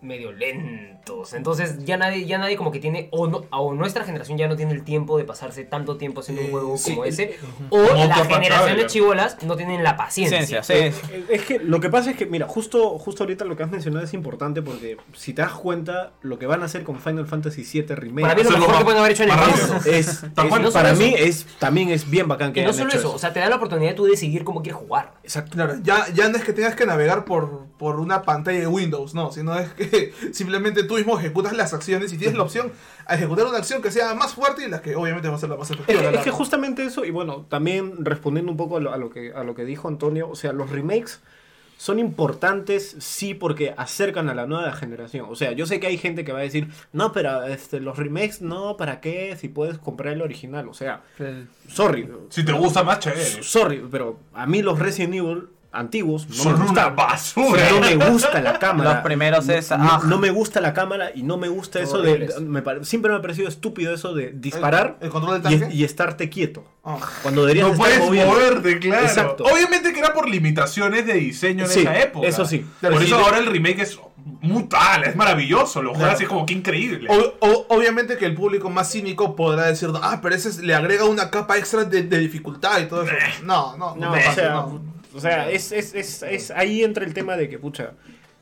[0.00, 1.32] medio lentos.
[1.34, 4.56] Entonces ya nadie, ya nadie como que tiene, o, no, o nuestra generación ya no
[4.56, 7.36] tiene el tiempo de pasarse tanto tiempo haciendo un Eh, juego sí, como ese,
[7.70, 8.86] o Como la Octopath generación de Traveler.
[8.86, 10.38] chivolas no tienen la paciencia.
[10.44, 10.72] Ciencia, sí.
[10.74, 13.70] Eh, Es que lo que pasa es que, mira, justo, justo ahorita lo que has
[13.70, 17.26] mencionado es importante porque si te das cuenta, lo que van a hacer con Final
[17.26, 19.80] Fantasy VII Remake Para mí es lo mejor que pueden haber hecho en el mundo.
[19.86, 20.24] es.
[20.58, 21.00] No para eso.
[21.00, 23.32] mí es también es bien bacán que Y no hayan solo hecho eso, o sea,
[23.32, 25.14] te da la oportunidad tú de decidir cómo quieres jugar.
[25.22, 25.52] Exacto.
[25.52, 29.14] Claro, ya, ya no es que tengas que navegar por, por una pantalla de Windows,
[29.14, 29.87] no, sino es que
[30.32, 32.72] simplemente tú mismo ejecutas las acciones y tienes la opción
[33.06, 35.48] a ejecutar una acción que sea más fuerte y la que obviamente va a ser
[35.48, 36.10] la más Es efectiva.
[36.10, 39.32] es que justamente eso, y bueno, también respondiendo un poco a lo, a lo que,
[39.32, 41.20] a lo que dijo Antonio, o sea, los remakes
[41.78, 45.26] son importantes, sí, porque acercan a la nueva generación.
[45.30, 47.96] O sea, yo sé que hay gente que va a decir, no, pero este, los
[47.96, 49.36] remakes, no, ¿para qué?
[49.36, 50.68] Si puedes comprar el original.
[50.68, 51.02] O sea,
[51.68, 52.08] sorry.
[52.30, 53.42] Si te gusta más, chévere.
[53.44, 56.96] Sorry, pero a mí los Resident Evil antiguos no Son me una gustan.
[56.96, 57.68] basura.
[57.70, 58.94] No me gusta la cámara.
[58.94, 60.00] Los primeros es- No, ah.
[60.04, 62.28] no me gusta la cámara y no me gusta eso de.
[62.40, 65.74] Me siempre me ha parecido estúpido eso de disparar ¿El control del y, tanque?
[65.74, 66.64] y estarte quieto.
[66.84, 66.98] Ah.
[67.22, 68.32] Cuando deberías No estar puedes moviendo.
[68.32, 69.06] moverte, claro.
[69.06, 69.44] Exacto.
[69.44, 72.26] Obviamente que era por limitaciones de diseño en Sí, esa época.
[72.26, 72.58] eso sí.
[72.58, 73.98] Por Claro, eso sí, ahora el remake es
[74.40, 75.82] muy tal, es maravilloso.
[75.82, 76.16] Lo juegas Claro.
[76.16, 77.08] así como que increíble.
[77.10, 80.74] O- o- obviamente que el público más cínico podrá decir, ah, pero ese es- le
[80.74, 83.12] agrega una capa extra de, de dificultad y todo eso.
[83.44, 84.80] No, no, No, no, o sea, no.
[85.14, 87.92] O sea es, es, es, es ahí entra el tema de que, pucha,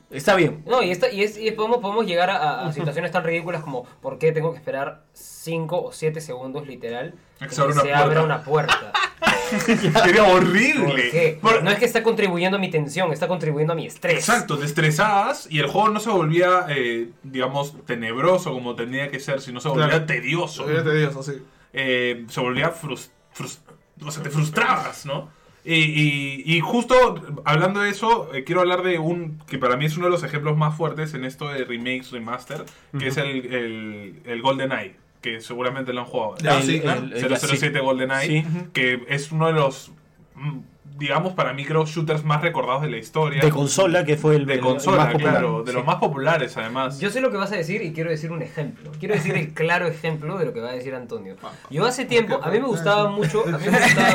[0.09, 0.63] está bien.
[0.65, 3.83] No, y, esta, y, es, y podemos, podemos llegar a, a situaciones tan ridículas como
[4.01, 7.83] ¿por qué tengo que esperar 5 o 7 segundos literal Que se abra se, una
[7.89, 8.03] puerta.
[8.03, 8.91] abra una puerta?
[10.03, 10.85] Sería horrible.
[10.85, 11.39] ¿Por qué?
[11.41, 14.15] Por- No es que está contribuyendo a mi tensión, está contribuyendo a mi estrés.
[14.15, 19.19] Exacto, te estresabas y el juego no se volvía, eh, digamos, tenebroso como tenía que
[19.21, 20.05] ser, sino se volvía Claro.
[20.05, 20.69] tedioso.
[20.71, 21.41] Ya te digo eso, sí.
[21.73, 23.59] eh, se volvía frus- frus-
[24.05, 25.29] o sea, te frustrabas, ¿no?
[25.69, 26.95] Y, y- y justo
[27.43, 30.23] hablando de eso, eh, quiero hablar de un que para mí es uno de los
[30.23, 32.63] ejemplos más fuertes en esto de remakes, remaster,
[32.97, 36.35] que es el, el, el Golden Eye, que seguramente lo han jugado.
[36.57, 37.01] El- sí, claro.
[37.03, 38.47] el- el- 007 Golden Eye, Sí.
[38.71, 39.91] que es uno de los,
[40.35, 40.59] mm,
[40.97, 43.41] digamos, para mí creo, shooters más recordados de la historia.
[43.41, 45.31] De consola, que fue el, De el- el consola, más popular.
[45.33, 45.77] claro, de Sí.
[45.77, 46.99] los más populares además.
[46.99, 48.91] Yo sé lo que vas a decir y quiero decir un ejemplo.
[48.99, 51.35] Quiero decir el claro ejemplo de lo que va a decir Antonio.
[51.43, 51.51] Ah.
[51.69, 54.13] Yo hace tiempo, a mí me gustaba mucho, a mí me gustaba.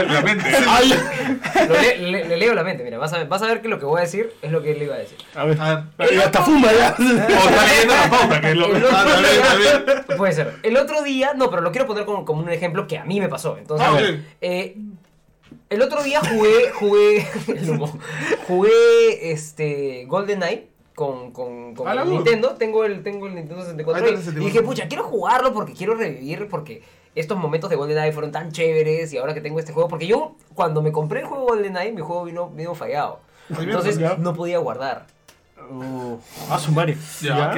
[1.68, 3.78] Lo le, le- le leo la mente, mira, vas a, vas a ver que lo
[3.78, 5.18] que voy a decir es lo que él iba a decir.
[5.34, 6.12] A ver, A ver.
[6.12, 6.94] y hasta fuma ya.
[6.98, 8.86] O está leyendo la pauta, que es lo El que...
[8.86, 10.56] otro también, día- Puede ser.
[10.62, 13.20] El otro día, no, pero lo quiero poner como, como un ejemplo que a mí
[13.20, 13.56] me pasó.
[13.58, 13.99] Entonces, Ah.
[14.40, 14.76] Eh,
[15.68, 17.98] el otro día jugué, jugué, el humo.
[18.46, 22.10] jugué este GoldenEye con, con, con Ah, el.
[22.10, 22.56] Nintendo.
[22.56, 26.48] Tengo el, tengo el Nintendo 64 Ahí y, dije, pucha, quiero jugarlo porque quiero revivir,
[26.48, 26.82] porque
[27.14, 30.36] estos momentos de GoldenEye fueron tan chéveres y ahora que tengo este juego, porque yo
[30.54, 33.20] cuando me compré el juego GoldenEye, mi juego vino, vino fallado.
[33.48, 35.06] Entonces no podía guardar.
[36.48, 36.96] Ah, su madre.
[37.20, 37.52] Ya.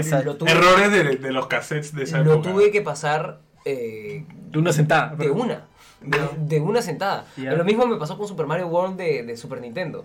[0.47, 2.51] Errores de, de los cassettes de esa lo época.
[2.51, 5.15] tuve que pasar eh, De una sentada.
[5.17, 5.67] de una.
[6.05, 7.25] De, de una sentada.
[7.37, 10.05] Lo mismo me pasó con Super Mario World de, de Super Nintendo.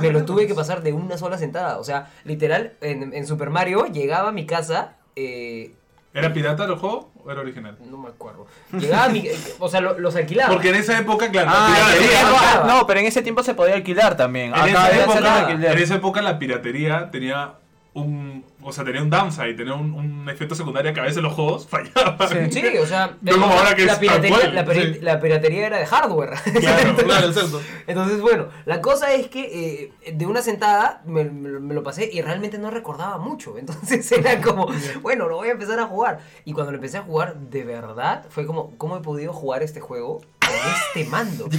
[0.00, 1.78] Me lo tuve que pasar de una sola sentada.
[1.78, 4.96] O sea, literal, en, en Super Mario llegaba a mi casa.
[5.16, 5.72] eh,
[6.14, 7.76] ¿Era pirata el juego o era original?
[7.88, 8.46] no me acuerdo.
[8.72, 9.24] Llegaba a mi.
[9.60, 10.52] O sea, lo- los alquilaba.
[10.52, 14.46] Porque en esa época, claro, Ah, no, pero en ese tiempo se podía alquilar también.
[14.48, 17.54] en, Acá esa época, en esa época la piratería tenía
[17.94, 18.44] un...
[18.60, 21.66] O sea, tenía un downside, tenía un, un efecto secundario que a veces los juegos
[21.68, 22.50] fallaban.
[22.52, 25.00] Sí, o sea, No como ahora que la, es piratería, cual, la, piri- sí.
[25.00, 26.30] la piratería era de hardware.
[26.60, 27.60] Claro, Claro, exacto.
[27.86, 32.10] Entonces, bueno, la cosa es que eh, de una sentada me, me- me lo pasé
[32.12, 33.56] y realmente no recordaba mucho.
[33.58, 34.66] Entonces era como,
[35.02, 36.18] bueno, lo voy a empezar a jugar.
[36.44, 39.80] Y cuando lo empecé a jugar, de verdad, fue como, ¿cómo he podido jugar este
[39.80, 41.48] juego este mando?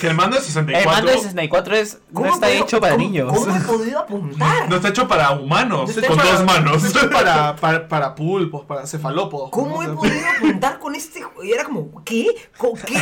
[0.00, 2.64] Que el mando de 64 El mando de 64 es, no ¿Cómo he está podido-
[2.64, 3.32] hecho para cómo- niños.
[3.32, 4.68] ¿Cómo he podido apuntar?
[4.68, 6.84] no está hecho para humanos, Está con dos manos.
[6.84, 9.50] Esto es para, para, para pulpos, para cefalópodos.
[9.50, 9.94] ¿Cómo he ¿no?
[9.96, 11.44] podido apuntar con este juego?
[11.44, 12.26] Y era como, ¿qué?
[12.56, 12.94] ¿Con qué?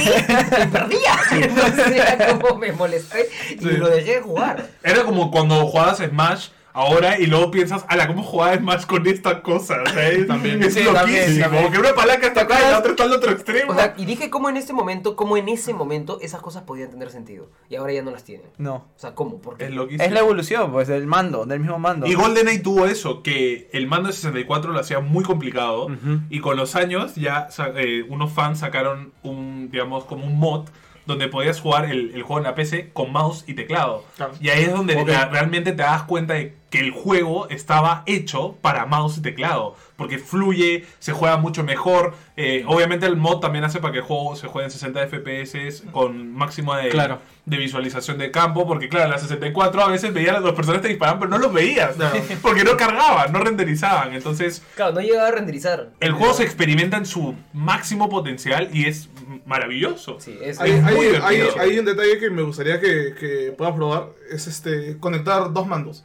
[0.59, 1.15] Me perdía.
[1.33, 3.65] Entonces era como me molesté y Sí.
[3.77, 4.69] lo dejé de jugar.
[4.83, 9.43] Era como cuando jugabas Smash ahora y luego piensas, ala, ¿cómo jugaba Smash con esta
[9.43, 9.83] cosa?
[9.83, 10.63] O sea, es, También.
[10.63, 10.99] es Sí, loquísimo.
[10.99, 11.63] también, también.
[11.65, 13.73] Como que una palanca está acá y la otra está al otro extremo.
[13.73, 16.91] O sea, y dije cómo en este momento, cómo en ese momento esas cosas podían
[16.91, 17.49] tener sentido.
[17.69, 18.47] Y ahora ya no las tienen.
[18.59, 18.75] No.
[18.75, 19.41] O sea, ¿cómo?
[19.41, 19.65] ¿Por qué?
[19.67, 20.05] es loquísimo.
[20.05, 22.07] Es la evolución, pues, del mando, del mismo mando.
[22.07, 25.89] Y GoldenEye tuvo eso, que el mando de 64 lo hacía muy complicado
[26.29, 30.69] y con los años ya eh, unos fans sacaron un, digamos, como un mod
[31.07, 34.05] donde podías jugar el, el juego en la PC con mouse y teclado.
[34.17, 34.33] Claro.
[34.41, 38.87] Y ahí es donde realmente te das cuenta de que el juego estaba hecho para
[38.87, 39.75] mouse y teclado.
[39.97, 42.15] Porque fluye, se juega mucho mejor.
[42.37, 45.83] eh, obviamente el mod también hace para que el juego se juegue en 60 FPS
[45.93, 47.19] con máximo de, Claro.
[47.45, 48.67] de visualización de campo.
[48.67, 51.37] Porque claro, en la 64 a veces veías a los personajes te disparaban, pero no
[51.39, 51.97] los veías.
[52.43, 54.15] Porque no cargaban, no renderizaban.
[54.15, 55.91] Entonces Claro, no llegaba a renderizar.
[56.01, 59.11] el juego se experimenta en su máximo potencial y es
[59.45, 60.19] maravilloso.
[60.21, 61.61] Sí, es, Hay, Es hay- muy hay- divertido.
[61.61, 66.05] hay un detalle que me gustaría que, que puedas probar, es este conectar dos mandos.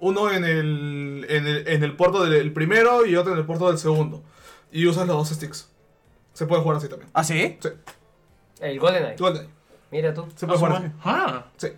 [0.00, 3.68] Uno en el, en el, en el puerto del primero y otro en el puerto
[3.68, 4.22] del segundo.
[4.70, 5.68] Y usas los dos sticks.
[6.34, 7.10] Se puede jugar así también.
[7.14, 7.58] ¿Ah, sí?
[7.60, 7.68] Sí,
[8.60, 9.16] El GoldenEye.
[9.18, 9.50] GoldenEye.
[9.90, 10.26] Mira tú.
[10.36, 10.86] Se puede jugar así.
[11.04, 11.68] Ah, Sí.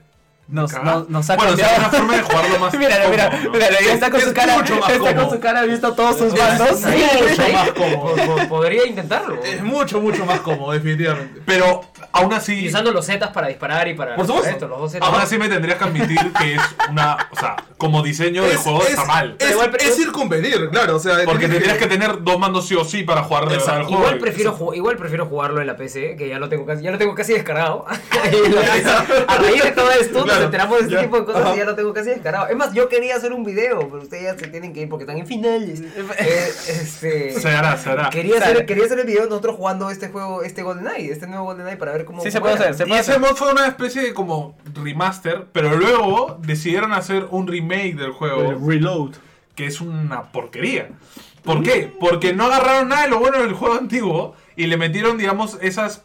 [0.49, 1.73] Nos, nos, nos ha bueno, cambiado.
[1.75, 2.75] es una forma de jugarlo más.
[2.79, 3.51] Mira, mira, cómodo, ¿no?
[3.53, 6.19] mira, ya está con Es su cara, mucho más está con su cara visto todos
[6.19, 6.71] sus bandos.
[6.85, 8.17] Es mucho más cómodo.
[8.17, 9.41] Po- po- Podría intentarlo.
[9.45, 11.41] Es mucho, mucho más cómodo, definitivamente.
[11.47, 12.65] Pero aún así.
[12.65, 14.17] Y usando los Zetas para disparar y para.
[14.17, 14.45] Por supuesto.
[14.45, 15.09] para esto, los dos Zetas.
[15.09, 16.61] Aún así me tendrías que admitir que es
[16.91, 17.17] una.
[17.31, 19.37] O sea, como diseño de Es- juego es- está mal.
[19.39, 20.97] Es, Igual, es circunvenir, claro.
[20.97, 23.79] O sea, Porque tendrías que tener dos mandos sí o sí para jugar de verdad
[23.79, 24.03] el juego.
[24.03, 26.91] Igual prefiero, ju- igual prefiero jugarlo en la PC, que ya lo tengo casi, ya
[26.91, 27.87] lo tengo casi descargado.
[29.29, 31.01] A raíz de todo esto nos Claro, enteramos de este ya.
[31.03, 31.55] tipo de cosas Ajá.
[31.55, 32.49] y ya lo tengo casi descargado.
[32.49, 35.05] Es más, yo quería hacer un video, pero ustedes ya se tienen que ir porque
[35.05, 35.81] están en finales.
[35.81, 38.11] Eh, este, Se hará, se hará.
[38.11, 41.45] quería, hacer, quería hacer el video de nosotros jugando este juego, este GoldenEye, este nuevo
[41.47, 43.21] GoldenEye para ver cómo Sí, se puede hacer, se Y puede ese hacer.
[43.23, 48.51] mod fue una especie de como remaster, pero luego decidieron hacer un remake del juego.
[48.51, 49.13] El Reload.
[49.55, 50.89] que es una porquería.
[51.45, 51.93] ¿Por qué?
[52.01, 56.03] Porque no agarraron nada de lo bueno del juego antiguo y le metieron, digamos, esas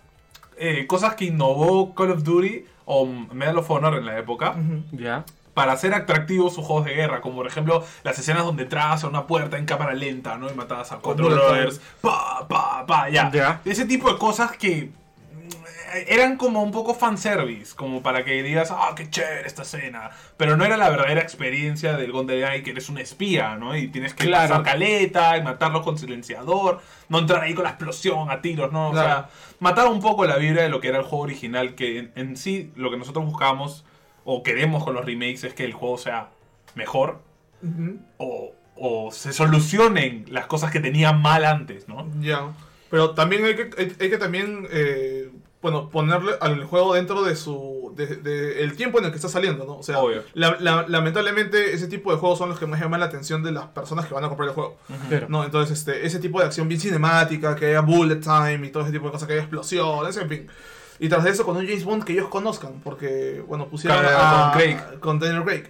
[0.57, 4.55] eh, cosas que innovó Call of Duty o Medal of Honor en la época
[4.91, 5.25] Ya.
[5.53, 9.07] para hacer atractivos sus juegos de guerra, como por ejemplo las escenas donde entrabas a
[9.07, 10.49] una puerta en cámara lenta, ¿no?
[10.49, 13.59] Y matabas a cuatro brothers, pa, pa, pa, ya.
[13.65, 14.91] Ese tipo de cosas que
[16.07, 20.09] eran como un poco fanservice, como para que digas, ah, qué chévere esta escena.
[20.37, 23.75] Pero no era la verdadera experiencia del GoldenEye, que eres un espía, ¿no?
[23.77, 24.49] Y tienes que Claro.
[24.49, 28.89] pasar caleta y matarlo con silenciador, no entrar ahí con la explosión a tiros, ¿no?
[28.89, 29.07] O Claro.
[29.07, 29.29] sea,
[29.59, 32.37] matar un poco la vibra de lo que era el juego original, que en, en
[32.37, 33.85] sí lo que nosotros buscábamos
[34.23, 36.29] o queremos con los remakes es que el juego sea
[36.73, 37.21] mejor
[38.17, 42.07] o, o se solucionen las cosas que tenían mal antes, ¿no?
[42.19, 42.51] Ya.
[42.89, 45.29] Pero también hay que, hay, hay que también, eh,
[45.71, 49.29] bueno, ponerle al juego dentro de su, de, de el tiempo en el que está
[49.29, 49.77] saliendo, ¿no?
[49.77, 50.21] O sea, Obvio.
[50.35, 53.51] la- la- lamentablemente ese tipo de juegos son los que más llaman la atención de
[53.51, 54.77] las personas que van a comprar el juego.
[55.09, 55.27] Pero.
[55.27, 58.83] No, entonces este, ese tipo de acción bien cinemática, que haya bullet time y todo
[58.83, 60.47] ese tipo de cosas, que haya explosiones, en fin.
[60.99, 64.51] Y tras de eso con un James Bond que ellos conozcan, porque, bueno, pusieron a,
[64.53, 64.99] con Craig.
[64.99, 65.63] con Daniel Craig.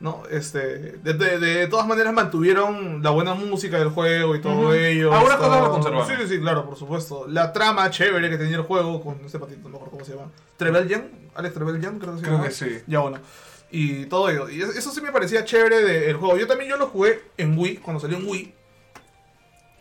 [0.00, 0.22] ¿No?
[0.30, 0.58] Este,
[0.98, 5.12] de, de- de todas maneras mantuvieron la buena música del juego y todo ello.
[5.12, 6.06] Algunas cosas lo conservaron.
[6.06, 7.26] Sí, sí, sí, claro, por supuesto.
[7.28, 10.14] La trama chévere que tenía el juego con este patito, no me acuerdo cómo se
[10.14, 10.30] llama.
[10.56, 12.48] Trevelyan, Alex Trevelyan, creo que se Creo llama.
[12.48, 12.78] que sí.
[12.86, 13.18] Ya bueno.
[13.70, 14.48] Y todo ello.
[14.48, 16.36] Y eso sí me parecía chévere del juego.
[16.38, 18.54] Yo también yo lo jugué en Wii, cuando salió en Wii.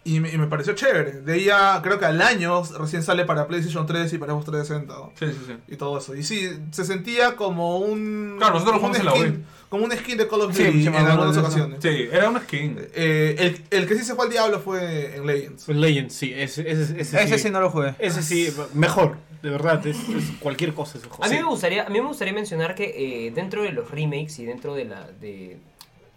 [0.08, 1.14] Y me, y me pareció chévere.
[1.22, 4.46] De ahí ya, creo que al año recién sale para PlayStation 3 y para Xbox
[4.46, 4.94] 360.
[4.94, 5.12] ¿no?
[5.18, 5.58] Sí, sí, sí.
[5.68, 6.14] Y todo eso.
[6.16, 8.36] Y sí, se sentía como un.
[8.38, 9.46] Claro, nosotros lo jugamos en la Wii.
[9.76, 11.80] Como un skin de Call of Duty sí en algunas ocasiones.
[11.81, 12.80] Sí, era una skin.
[12.95, 15.68] Eh, el, el que sí se fue al diablo fue en Legends.
[15.68, 17.93] Legends, sí, ese, ese, ese, Ese sí no lo jugué.
[17.99, 21.23] Ese sí, mejor, de verdad, es, es cualquier cosa ese juego.
[21.26, 21.43] A mí, Sí.
[21.43, 24.73] me gustaría, a mí me gustaría mencionar que eh, dentro de los remakes y dentro
[24.76, 25.57] de la de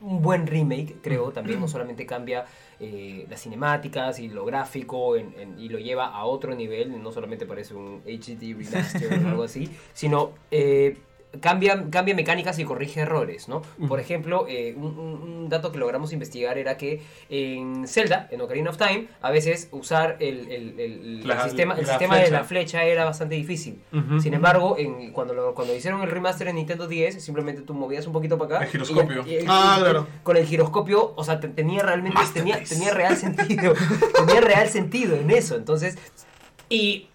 [0.00, 2.44] un buen remake, creo, también no solamente cambia
[2.78, 7.10] eh, las cinemáticas y lo gráfico en- en- y lo lleva a otro nivel, no
[7.10, 10.96] solamente parece un HD remaster o algo así, sino eh,
[11.40, 13.62] cambia, cambia mecánicas y corrige errores, ¿no?
[13.86, 18.76] Por ejemplo, eh, un, dato que logramos investigar era que en Zelda, en Ocarina of
[18.76, 22.84] Time, a veces usar el, el- el- sistema, el sistema de la flecha.
[22.84, 23.80] era bastante difícil.
[24.20, 28.06] Sin embargo, en, cuando, lo- cuando hicieron el remaster en Nintendo 10, simplemente tú movías
[28.06, 28.64] un poquito para acá.
[28.66, 29.24] El giroscopio.
[29.26, 30.06] y- y- y- Ah, claro.
[30.22, 33.74] Con el giroscopio, o sea, te- tenía realmente, tenía, tenía real sentido.
[34.26, 35.56] tenía real sentido en eso.
[35.56, 35.96] Entonces,
[36.68, 37.08] y,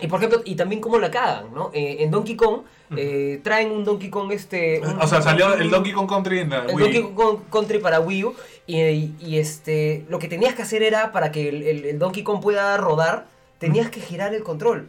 [0.00, 1.70] y por ejemplo, y también cómo la cagan, ¿no?
[1.72, 2.62] Eh, en Donkey Kong,
[2.96, 4.80] eh, traen un Donkey Kong este...
[4.80, 6.84] un- O sea, salió el Donkey Kong Country en la el Wii.
[6.84, 8.34] Donkey Kong Country para Wii U
[8.66, 8.80] y,
[9.20, 12.40] y, este lo que tenías que hacer era para que el, el- el Donkey Kong
[12.40, 13.26] pueda rodar
[13.58, 14.88] tenías que girar el control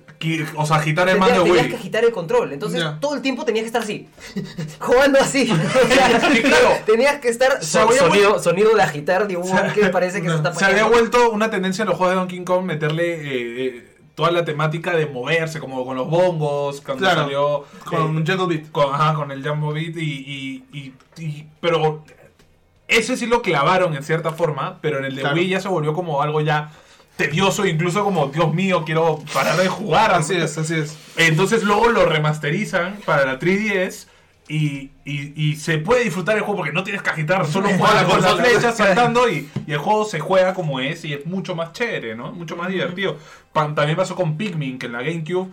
[0.56, 1.72] O sea, agitar el Tenías, mando tenías Wii.
[1.72, 4.08] que agitar el control entonces todo el tiempo tenías que estar así
[4.80, 5.50] jugando así
[5.84, 6.70] O sea, Sí, claro.
[6.86, 10.66] tenías que estar sonido, sonido de agitar de un que parece que se está Se
[10.66, 13.89] había vuelto una tendencia en los juegos de Donkey Kong meterle eh, eh,
[14.20, 18.58] toda la temática de moverse, como con los bongos, cuando Claro, salió Con eh, Jungle
[18.58, 18.70] Beat.
[18.72, 20.94] con, ajá, con el Jumbo Beat y, y, y-
[21.24, 22.04] y- pero
[22.90, 25.38] ese sí lo clavaron en cierta forma, pero en el de Claro.
[25.38, 26.70] Wii ya se volvió como algo ya
[27.16, 30.12] tedioso, incluso como Dios mío, quiero parar de jugar.
[30.12, 30.98] Así es, así es.
[31.16, 34.08] Entonces luego lo remasterizan para la 3DS
[34.52, 38.04] Y, y, y se puede disfrutar el juego porque no tienes que agitar, solo juegas
[38.06, 41.56] con las flechas saltando y, y el juego se juega como es y es mucho
[41.56, 42.32] más chévere, ¿no?
[42.32, 43.16] Mucho más divertido.
[43.54, 45.50] Pa- También pasó con Pikmin, que en la GameCube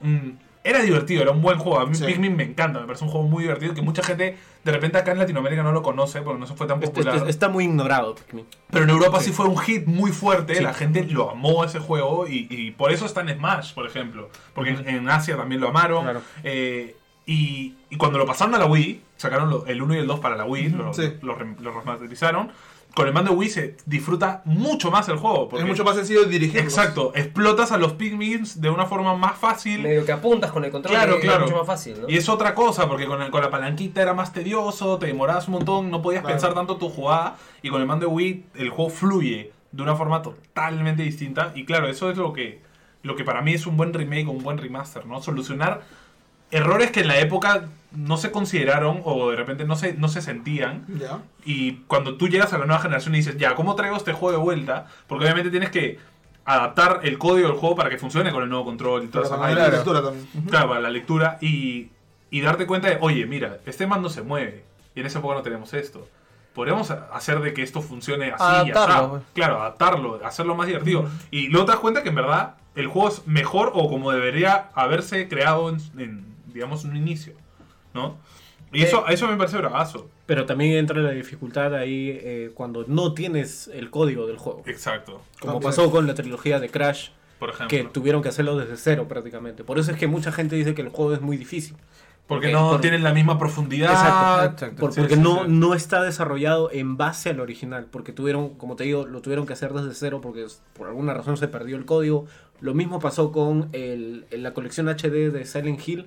[0.00, 0.28] mm,
[0.62, 1.80] era divertido, era un buen juego.
[1.80, 2.04] A mí Sí.
[2.04, 5.12] Pikmin me encanta, me parece un juego muy divertido que mucha gente de repente acá
[5.12, 7.16] en Latinoamérica no lo conoce porque no se fue tan Este- popular.
[7.16, 8.44] este- está muy ignorado, Pikmin.
[8.70, 9.32] Pero en Europa sí.
[9.32, 10.62] fue un hit muy fuerte, Sí.
[10.62, 14.28] la gente lo amó ese juego y, y por eso está en Smash, por ejemplo.
[14.54, 16.02] Porque en, en Asia también lo amaron.
[16.04, 16.22] Claro.
[16.42, 16.96] Eh,
[17.26, 20.20] y, y cuando lo pasaron a la Wii, sacaron lo- el 1 y el 2
[20.20, 21.12] para la Wii, lo, Sí.
[21.22, 22.50] lo rem- lo remasterizaron.
[22.94, 25.48] Con el mando de Wii se disfruta mucho más el juego.
[25.48, 26.62] Porque, Es mucho más sencillo dirigirlos.
[26.72, 29.80] Exacto, explotas a los Pikmins de una forma más fácil.
[29.82, 31.44] Medio que apuntas con el control Claro, claro.
[31.46, 32.08] es mucho más fácil, ¿no?
[32.08, 35.48] Y es otra cosa, porque con, el- con la palanquita era más tedioso, te demorabas
[35.48, 36.34] un montón, no podías Claro.
[36.36, 37.36] pensar tanto tu jugada.
[37.62, 41.50] Y con el mando de Wii, el juego fluye de una forma totalmente distinta.
[41.56, 42.60] Y claro, eso es lo que,
[43.02, 45.20] lo que para mí es un buen remake un buen remaster, ¿no?
[45.20, 45.82] Solucionar
[46.54, 50.22] errores que en la época no se consideraron o de repente no se, no se
[50.22, 50.86] sentían.
[50.98, 51.18] Ya.
[51.44, 54.38] Y cuando tú llegas a la nueva generación y dices, ya, ¿cómo traigo este juego
[54.38, 54.86] de vuelta?
[55.08, 55.98] Porque obviamente tienes que
[56.44, 59.36] adaptar el código del juego para que funcione con el nuevo control y toda esa
[59.36, 60.28] la lectura también.
[60.48, 61.88] Claro, para la lectura y,
[62.30, 64.64] y darte cuenta de, oye, mira, este mando se mueve
[64.94, 66.06] y en esa época no tenemos esto.
[66.54, 69.06] Podríamos hacer de que esto funcione así y así.
[69.10, 69.22] pues.
[69.34, 71.08] Claro, adaptarlo, hacerlo más divertido.
[71.32, 74.68] Y luego te das cuenta que en verdad el juego es mejor o como debería
[74.74, 77.34] haberse creado en, en, digamos, un inicio.
[77.92, 78.16] ¿No?
[78.72, 80.08] Y eso, eso me parece bravazo.
[80.26, 84.62] Pero también entra la dificultad ahí eh, cuando no tienes el código del juego.
[84.66, 85.20] Exacto.
[85.40, 85.62] Como También.
[85.70, 87.68] pasó con la trilogía de Crash, Por ejemplo.
[87.68, 89.62] que tuvieron que hacerlo desde cero prácticamente.
[89.62, 91.76] Por eso es que mucha gente dice que el juego es muy difícil.
[92.26, 93.92] Porque Ok, no por- tienen la misma profundidad.
[93.92, 94.80] Exacto, exacto.
[94.80, 95.50] Por- Sí, porque sí, no, sí.
[95.50, 99.52] no está desarrollado en base al original, porque tuvieron, como te digo, lo tuvieron que
[99.52, 102.26] hacer desde cero porque por alguna razón se perdió el código.
[102.60, 106.06] Lo mismo pasó con el, la colección HD de Silent Hill,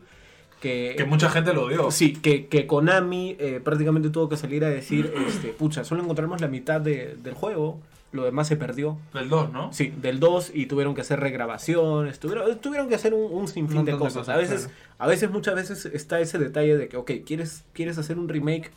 [0.62, 1.92] que, Que mucha gente lo odió.
[1.92, 6.42] sí, que, que Konami eh, prácticamente tuvo que salir a decir, este, pucha, solo encontramos
[6.42, 7.80] la mitad de- del juego,
[8.12, 8.98] lo demás se perdió.
[9.14, 9.72] Del 2, ¿no?
[9.74, 13.80] Sí, del 2 y tuvieron que hacer regrabaciones, tuvieron, tuvieron que hacer un, un sinfín
[13.80, 14.14] Un de cosas.
[14.20, 14.74] cosas, A veces, claro.
[15.00, 18.72] a veces, muchas veces está ese detalle de que, ok, quieres, quieres hacer un remake,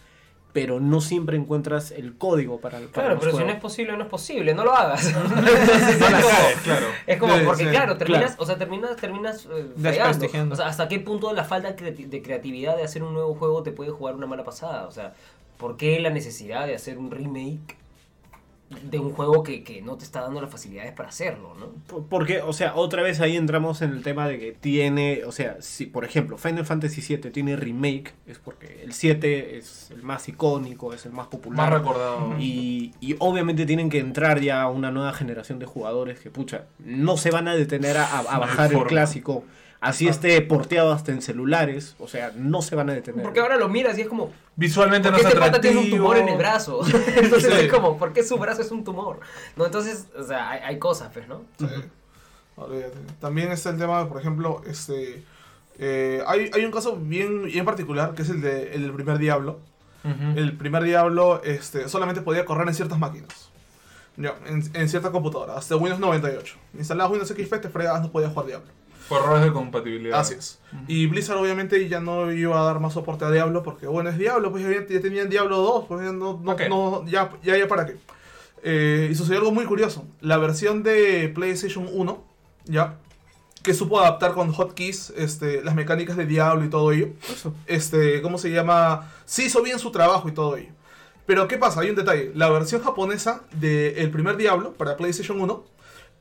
[0.53, 4.03] pero no siempre encuentras el código para, para Claro, pero si no es posible, no
[4.03, 5.07] es posible, no lo hagas.
[5.15, 6.87] Entonces, es, No la como, claro.
[7.07, 8.43] es como, porque sí, claro, terminas, claro.
[8.43, 10.49] o sea, terminas, terminas eh.
[10.51, 13.73] O sea, hasta qué punto la falta de creatividad de hacer un nuevo juego te
[13.73, 14.87] puede jugar una mala pasada.
[14.87, 15.15] O sea,
[15.57, 17.77] ¿por qué la necesidad de hacer un remake
[18.89, 21.71] de un juego que, que no te está dando las facilidades para hacerlo, ¿no?
[21.89, 25.33] Por- Porque, o sea, otra vez ahí entramos en el tema de que tiene, o
[25.33, 30.03] sea, si por ejemplo Final Fantasy VII tiene remake, es porque el 7 es el
[30.05, 31.57] más icónico, es el más popular.
[31.71, 32.37] Más recordado.
[32.39, 37.17] Y, y obviamente tienen que entrar ya una nueva generación de jugadores que, pucha, no
[37.17, 38.89] se van a detener a, a- No bajar el forma.
[38.89, 39.45] clásico.
[39.81, 43.23] Así esté porteado hasta en celulares, o sea, no se van a detener.
[43.23, 45.63] Porque ahora lo miras y es como, Visualmente ¿por no es este atractivo.
[45.81, 46.81] tiene un tumor en el brazo?
[47.17, 47.61] Entonces Sí.
[47.67, 49.21] es como, ¿por qué su brazo es un tumor?
[49.57, 51.43] No, entonces, o sea, hay, hay cosas, pues, ¿no?
[51.59, 51.67] Sí.
[52.57, 52.99] Olvídate.
[53.21, 55.23] También está el tema, por ejemplo, este
[55.79, 59.17] eh, hay, hay un caso bien, bien particular que es el, de, el del primer
[59.19, 59.61] Diablo.
[60.37, 63.51] El primer Diablo este, solamente podía correr en ciertas máquinas.
[64.17, 66.57] Ya, en, en cierta computadora, hasta Windows 98.
[66.79, 68.67] Instalabas Windows XP, te fregabas, no podías jugar Diablo.
[69.11, 70.19] Por errores de compatibilidad.
[70.19, 70.59] Así es.
[70.89, 74.17] Y Blizzard obviamente ya no iba a dar más soporte a Diablo porque, bueno, es
[74.17, 76.63] Diablo, pues ya, ya tenían Diablo 2, pues ya no, no, Ok.
[76.71, 77.97] no- ya, ya, ya para qué.
[78.63, 80.07] Eh, y sucedió algo muy curioso.
[80.21, 82.25] La versión de PlayStation 1,
[82.65, 82.99] ya,
[83.63, 87.09] que supo adaptar con hotkeys este, las mecánicas de Diablo y todo ello.
[87.67, 89.11] Este, ¿cómo se llama?
[89.27, 90.71] Sí hizo bien su trabajo y todo ello.
[91.27, 91.81] Pero ¿qué pasa?
[91.83, 92.33] Hay un detalle.
[92.35, 95.65] La versión japonesa del primer Diablo para PlayStation 1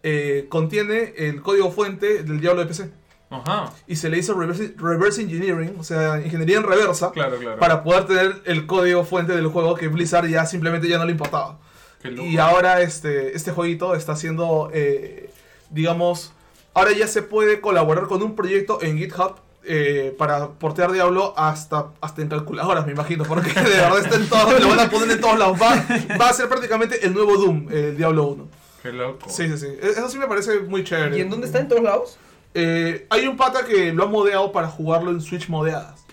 [0.03, 2.89] eh, contiene el código fuente del Diablo de PC
[3.29, 3.71] Ajá.
[3.87, 7.59] y se le hizo reverse, reverse engineering, o sea, ingeniería en reversa, Claro, claro.
[7.59, 11.11] para poder tener el código fuente del juego que Blizzard ya simplemente ya no le
[11.11, 11.59] importaba.
[12.03, 15.29] Y ahora este, este jueguito está siendo, eh,
[15.69, 16.31] digamos,
[16.73, 19.35] ahora ya se puede colaborar con un proyecto en GitHub
[19.65, 24.29] eh, para portear Diablo hasta, hasta en calculadoras, me imagino, porque de verdad está en
[24.29, 25.57] todos, lo van a poner en todos lados.
[25.61, 25.85] Va,
[26.19, 28.47] va a ser prácticamente el nuevo Doom, el Diablo 1.
[28.81, 29.29] Qué loco.
[29.29, 29.65] Sí, sí, sí.
[29.67, 31.17] E- Eso sí me parece muy chévere.
[31.17, 32.17] ¿Y en dónde está en todos lados?
[32.53, 36.05] Eh, hay un pata que lo ha modeado para jugarlo en Switch modeadas.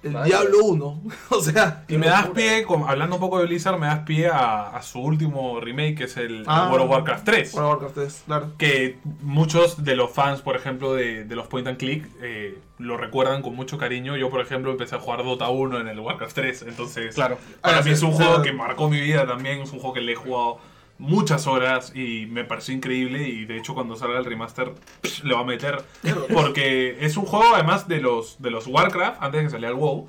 [0.00, 0.26] El Vaya.
[0.42, 1.02] Diablo 1.
[1.30, 1.84] o sea.
[1.88, 4.80] Y me das pie, como- hablando un poco de Blizzard, me das pie a, a
[4.82, 6.68] su último remake, que es el Ah.
[6.70, 7.54] World of Warcraft 3.
[7.54, 8.52] World of Warcraft 3, claro.
[8.58, 12.96] Que muchos de los fans, por ejemplo, de, de los point and click, eh, lo
[12.96, 14.16] recuerdan con mucho cariño.
[14.16, 16.62] Yo, por ejemplo, empecé a jugar Dota 1 en el Warcraft 3.
[16.68, 17.38] Entonces, Claro.
[17.60, 18.42] para Ah, mí sí, es un sí, juego sí.
[18.42, 19.62] que marcó mi vida también.
[19.62, 20.58] Es un juego que le he jugado
[20.98, 24.72] muchas horas y me pareció increíble y de hecho cuando salga el remaster
[25.02, 25.84] psh, le va a meter
[26.32, 29.78] porque es un juego además de los de los Warcraft antes de que saliera el
[29.78, 30.08] WoW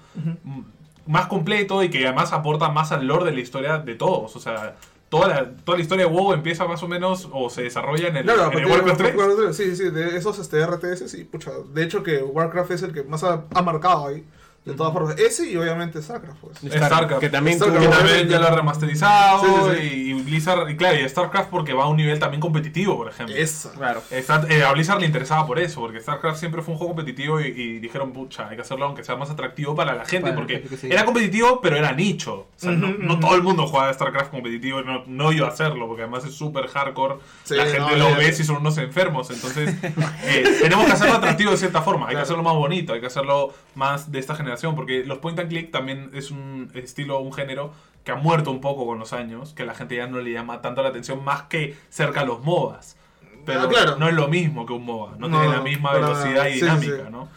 [1.05, 4.39] más completo y que además aporta más al lore de la historia de todos, o
[4.39, 4.75] sea,
[5.09, 8.17] toda la, toda la historia de WoW empieza más o menos o se desarrolla en
[8.17, 9.15] el, Claro, en el Warcraft 3.
[9.15, 11.51] Warcraft 3, Sí, sí, de esos este, RTS, sí, pucha.
[11.73, 14.23] De hecho que Warcraft es el que más ha, ha marcado ahí.
[14.65, 16.57] De todas formas, ese y obviamente Starcraft, pues.
[16.59, 17.19] Starcraft.
[17.21, 19.47] Que también Starcraft, tuvo- Que también ya lo ha remasterizado Sí,
[19.81, 19.95] sí, sí.
[20.11, 23.35] Y, Blizzard, y claro, y StarCraft porque va a un nivel también competitivo, por ejemplo.
[23.35, 23.71] Esa.
[23.71, 24.03] Claro.
[24.11, 27.39] Está- eh, a Blizzard le interesaba por eso, porque StarCraft siempre fue un juego competitivo
[27.41, 30.33] y, y dijeron, pucha, hay que hacerlo aunque sea más atractivo para la gente, Para
[30.33, 30.87] la porque gente que sí.
[30.91, 32.33] era competitivo, pero era nicho.
[32.35, 33.21] O sea, no, Ujú, no ujú.
[33.21, 36.33] todo el mundo jugaba a StarCraft competitivo, no, no iba a hacerlo, porque además es
[36.35, 37.15] súper hardcore.
[37.43, 39.29] Sí, la gente no, lo ve si son unos enfermos.
[39.31, 39.73] Entonces,
[40.25, 42.05] eh, tenemos que hacerlo atractivo de cierta forma.
[42.05, 42.23] Hay que Claro.
[42.25, 45.71] hacerlo más bonito, hay que hacerlo más de esta generación, porque los point and click
[45.71, 47.73] también es un estilo, un género
[48.03, 50.61] que ha muerto un poco con los años, que la gente ya no le llama
[50.61, 52.97] tanto la atención más que cerca a los MOBAs.
[53.45, 53.95] Pero Ah, claro.
[53.97, 56.61] no es lo mismo que un MOBA, no, No, tiene la misma velocidad y sí,
[56.61, 57.11] dinámica, sí.
[57.11, 57.27] ¿no?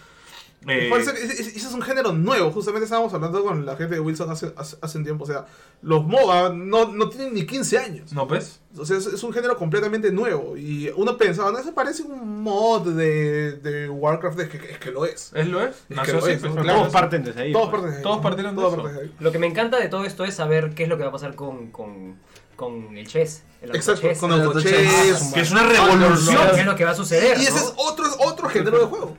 [0.68, 2.50] Eh, Parece que ese, ese- ese es un género nuevo.
[2.52, 5.24] Justamente estábamos hablando con la gente de Wilson hace, hace, hace un tiempo.
[5.24, 5.44] O sea,
[5.82, 8.12] los MOBA no, no tienen ni 15 años.
[8.12, 8.60] ¿No pues?
[8.78, 10.56] O sea, es, es un género completamente nuevo.
[10.56, 14.38] Y uno pensaba, no, se parece un mod de, de Warcraft.
[14.38, 15.32] Es que, es que lo es.
[15.34, 15.74] ¿Es lo es?
[15.88, 16.62] que Nació lo así, es, pues, ¿no?
[16.62, 16.78] claro.
[16.80, 17.52] Todos parten desde ahí.
[17.52, 17.72] Todos pues.
[17.80, 18.02] parten de ahí.
[18.04, 18.82] Todos partieron de Todos eso.
[18.82, 19.14] parten de ahí.
[19.18, 21.12] Lo que me encanta de todo esto es saber qué es lo que va a
[21.12, 22.14] pasar con, con,
[22.54, 23.42] con el chess.
[23.60, 24.72] El Exacto, con El autochess.
[24.72, 25.32] autochess.
[25.34, 26.36] Que es una ¿Qué revolución.
[26.58, 27.36] es lo que va a suceder?
[27.38, 27.56] Y ese ¿no?
[27.58, 29.16] es otro, otro género de juego.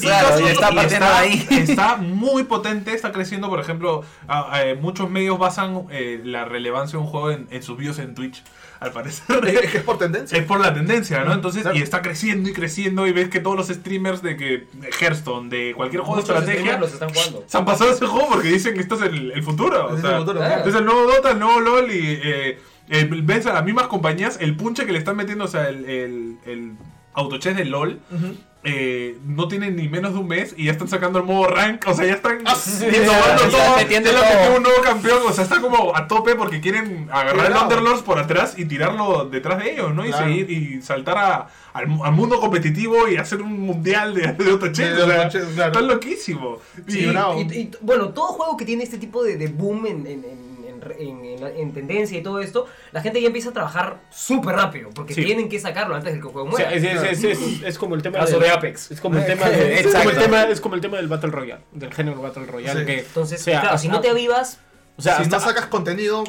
[0.00, 1.46] Claro, es está está, ahí.
[1.50, 3.48] está muy potente, está creciendo.
[3.48, 7.62] Por ejemplo, a- a- muchos medios basan eh, la relevancia de un juego en, en
[7.62, 8.42] sus videos en Twitch,
[8.80, 9.46] al parecer.
[9.46, 10.36] Es que es por tendencia.
[10.38, 11.32] Es por la tendencia, ¿no?
[11.32, 11.76] Entonces, Claro.
[11.78, 15.48] y está creciendo y creciendo y ves que todos los streamers de que de Hearthstone,
[15.48, 17.44] de cualquier juego de Muchos estrategia, streamers los están jugando.
[17.46, 19.86] se han pasado ese juego porque dicen que esto es el, el futuro.
[19.88, 20.68] o Es sea, el futuro, claro.
[20.68, 22.58] Es el nuevo Dota, el nuevo LOL y eh,
[22.90, 25.84] eh, ves a las mismas compañías el punche que le están metiendo, o sea, el,
[25.86, 26.72] el, el
[27.14, 28.00] autochess de LOL.
[28.10, 28.36] Ujú.
[28.64, 31.84] Eh, no tienen ni menos de un mes y ya están sacando el modo rank,
[31.86, 34.24] o sea, ya están Ah, sí, innovando ya todo, ya todo.
[34.34, 37.62] metió un nuevo campeón, o sea, está como a tope porque quieren agarrar el Claro.
[37.64, 40.04] Underlords por atrás y tirarlo detrás de ellos, ¿no?
[40.06, 40.26] Y Claro.
[40.26, 44.52] seguir y saltar a- al, al mundo competitivo y hacer un mundial de, de De
[44.52, 45.66] o sea, claro.
[45.72, 46.58] están loquísimo.
[46.88, 47.04] Sí, Y-.
[47.10, 50.53] Y, y, bueno, todo juego que tiene este tipo de, de boom en, en, en,
[50.98, 54.56] en- en la- en tendencia y todo esto, la gente ya empieza a trabajar súper
[54.56, 55.24] rápido, porque Sí.
[55.24, 56.76] tienen que sacarlo antes de que el juego O sea, muera.
[57.00, 58.90] es, es- es- es- es como el tema Caso del- de Apex.
[58.90, 61.30] Es como el tema de- es, como el tema, es como el tema del Battle
[61.30, 62.80] Royale, del género Battle Royale.
[62.80, 62.86] Sí.
[62.86, 64.58] Que, Entonces, o sea, claro, hasta, si no te avivas,
[64.96, 66.24] o sea, si hasta, no sacas contenido,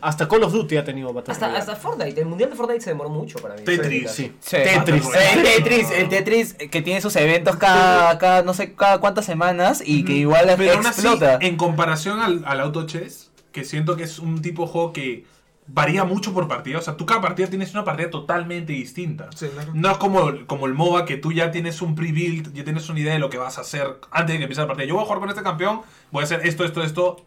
[0.00, 1.60] hasta Call of Duty ha tenido Battle hasta, Royale.
[1.60, 3.62] hasta Fortnite, el mundial de Fortnite se demoró mucho para mí.
[3.64, 4.10] Tetris.
[4.10, 4.32] Sí.
[4.38, 4.56] Sí.
[4.56, 5.04] Tetris.
[5.34, 9.82] El Tetris, el Tetris que tiene sus eventos cada, cada no sé cada cuántas semanas
[9.84, 11.38] y que igual Pero aún así, explota.
[11.40, 15.24] en comparación al, al Auto Chess, que siento que es un tipo de juego que
[15.66, 16.78] varía mucho por partida.
[16.78, 19.28] O sea, tú cada partida tienes una partida totalmente distinta.
[19.34, 19.72] Sí, claro.
[19.74, 23.00] No es como, como el MOBA, que tú ya tienes un pre-build, ya tienes una
[23.00, 24.86] idea de lo que vas a hacer antes de que empiece la partida.
[24.86, 27.24] Yo voy a jugar con este campeón, voy a hacer esto, esto, esto.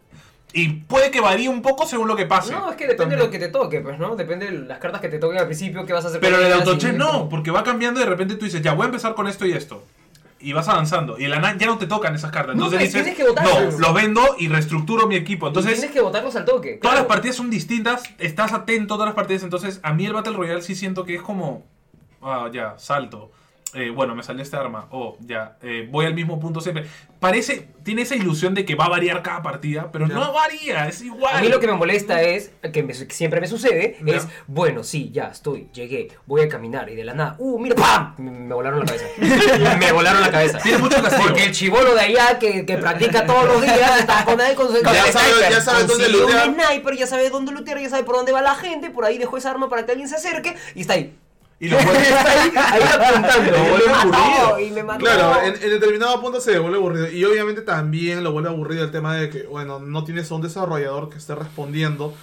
[0.54, 2.52] Y puede que varíe un poco según lo que pase.
[2.52, 4.16] No, es que depende de lo que te toque, pues, ¿no?
[4.16, 6.52] Depende de las cartas que te toquen al principio, qué vas a hacer Pero en
[6.52, 9.14] el y- no, porque va cambiando y de repente tú dices, ya voy a empezar
[9.14, 9.82] con esto y esto.
[10.42, 11.18] Y vas avanzando.
[11.18, 12.54] Y de la nada ya no te tocan esas cartas.
[12.54, 15.46] Entonces dices, tienes que no, lo vendo y reestructuro mi equipo.
[15.46, 16.78] Entonces, tienes que votarlos al toque.
[16.82, 20.12] Todas las partidas son distintas, estás atento a todas las partidas, entonces a mí el
[20.12, 21.64] Battle Royale sí siento que es como,
[22.20, 23.30] ah, ya, salto,
[23.74, 26.84] Eh, bueno, me salió este arma, oh, ya, eh, voy al mismo punto siempre.
[27.18, 30.14] Parece, tiene esa ilusión de que va a variar cada partida, pero Ya.
[30.14, 31.36] no varía, es igual.
[31.36, 34.16] A mí lo que me molesta es, que, me- que siempre me sucede, Ya.
[34.16, 37.74] es, bueno, sí, ya estoy, llegué, voy a caminar y de la nada, uh, mira,
[37.74, 38.14] ¡pam!
[38.18, 39.06] Me, me volaron la cabeza.
[39.78, 40.58] me volaron la cabeza.
[40.58, 41.22] Tiene mucho castigo.
[41.28, 44.68] Porque el chivolo de allá que, que practica todos los días está con él con
[44.68, 45.50] su Ya el sabe- sniper.
[45.50, 46.48] ya sabe dónde lootear.
[46.50, 49.16] un sniper, ya sabe dónde lootear, ya sabe por dónde va la gente, por ahí
[49.16, 51.16] dejó esa arma para que alguien se acerque y está ahí.
[51.64, 53.52] Y lo vuelve- ahí, ahí apuntando.
[53.52, 54.58] Lo vuelve aburrido.
[54.60, 54.98] Y me mató.
[55.04, 57.08] Claro, en, en determinado punto se vuelve aburrido.
[57.08, 60.42] Y obviamente también lo vuelve aburrido el tema de que, bueno, no tienes a un
[60.42, 62.14] desarrollador que esté respondiendo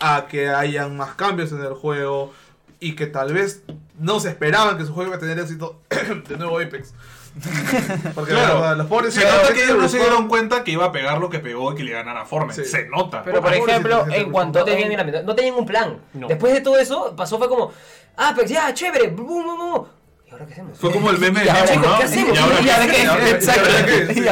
[0.00, 2.34] a que hayan más cambios en el juego
[2.78, 3.62] y que tal vez
[3.98, 5.80] no se esperaban que su juego iba a tener éxito
[6.28, 6.92] de nuevo Apex.
[8.14, 8.60] Porque la Claro.
[8.60, 11.18] verdad, los pobres Se nota que ellos no se dieron cuenta que iba a pegar
[11.18, 12.64] lo que pegó y que le ganara a Fortnite.
[12.64, 12.70] Sí.
[12.70, 13.22] Se nota.
[13.24, 15.98] Pero por ejemplo, en cuanto No tenían, ni la mitad- no tenían un plan.
[16.12, 16.28] No.
[16.28, 17.72] Después de todo eso, pasó fue como,
[18.16, 19.86] ah, pues ya, chévere, bum, bum, bum.
[20.26, 20.78] ¿Y ahora qué hacemos?
[20.78, 21.98] Fue como el meme de Nemo, chicos, ¿no?
[21.98, 22.34] ¿qué hacemos?
[22.34, 23.04] Y ahora ¿Y ahora qué?
[23.04, 23.12] No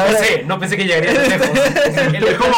[0.01, 1.15] ahora- sé, no pensé que llegaría a
[2.31, 2.55] Es como,